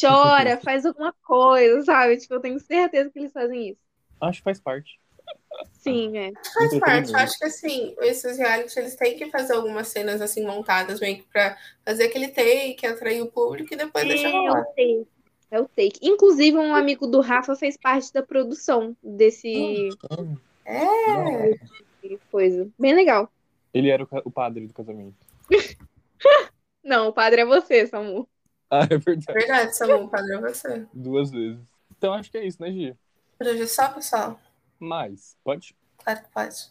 chora, 0.00 0.56
faz 0.62 0.86
alguma 0.86 1.12
coisa, 1.24 1.82
sabe? 1.82 2.16
Tipo, 2.18 2.34
eu 2.34 2.40
tenho 2.40 2.60
certeza 2.60 3.10
que 3.10 3.18
eles 3.18 3.32
fazem 3.32 3.70
isso. 3.70 3.80
Acho 4.20 4.38
que 4.38 4.44
faz 4.44 4.60
parte. 4.60 5.00
Sim, 5.72 6.16
é. 6.16 6.30
Faz 6.54 6.78
parte. 6.78 7.10
Eu 7.10 7.16
acho 7.18 7.38
que 7.38 7.44
assim, 7.46 7.94
esses 8.00 8.38
reality 8.38 8.78
eles 8.78 8.94
têm 8.94 9.16
que 9.16 9.26
fazer 9.30 9.54
algumas 9.54 9.88
cenas 9.88 10.20
assim 10.20 10.44
montadas 10.44 11.00
meio 11.00 11.16
que 11.16 11.24
pra 11.24 11.58
fazer 11.84 12.04
aquele 12.04 12.28
take, 12.28 12.86
atrair 12.86 13.22
o 13.22 13.26
público 13.26 13.74
e 13.74 13.76
depois 13.76 14.04
É, 14.04 14.08
deixar 14.08 14.28
é 14.28 14.32
o 14.32 14.42
rolar. 14.42 14.64
take. 14.66 15.06
É 15.50 15.60
o 15.60 15.64
take. 15.66 15.98
Inclusive, 16.00 16.56
um 16.56 16.74
amigo 16.74 17.08
do 17.08 17.20
Rafa 17.20 17.56
fez 17.56 17.76
parte 17.76 18.12
da 18.12 18.22
produção 18.22 18.96
desse 19.02 19.88
É. 20.64 21.70
coisa. 22.30 22.68
Bem 22.78 22.94
legal. 22.94 23.30
Ele 23.72 23.88
era 23.90 24.02
o, 24.02 24.08
o 24.24 24.30
padre 24.30 24.66
do 24.66 24.74
casamento. 24.74 25.16
Não, 26.82 27.08
o 27.08 27.12
padre 27.12 27.42
é 27.42 27.44
você, 27.44 27.86
Samu. 27.86 28.28
Ah, 28.70 28.86
é 28.90 28.96
verdade. 28.96 29.32
Verdade, 29.32 29.76
Samu, 29.76 30.08
padrão 30.08 30.46
é 30.46 30.52
você. 30.52 30.86
Duas 30.92 31.30
vezes. 31.30 31.60
Então 31.96 32.12
acho 32.14 32.30
que 32.30 32.38
é 32.38 32.46
isso, 32.46 32.60
né, 32.62 32.70
Gia? 32.72 32.96
Por 33.36 33.46
hoje 33.46 33.62
é 33.62 33.66
só, 33.66 33.88
pessoal? 33.88 34.40
Mas, 34.78 35.36
pode? 35.44 35.74
Claro 35.98 36.22
que 36.22 36.30
pode. 36.30 36.68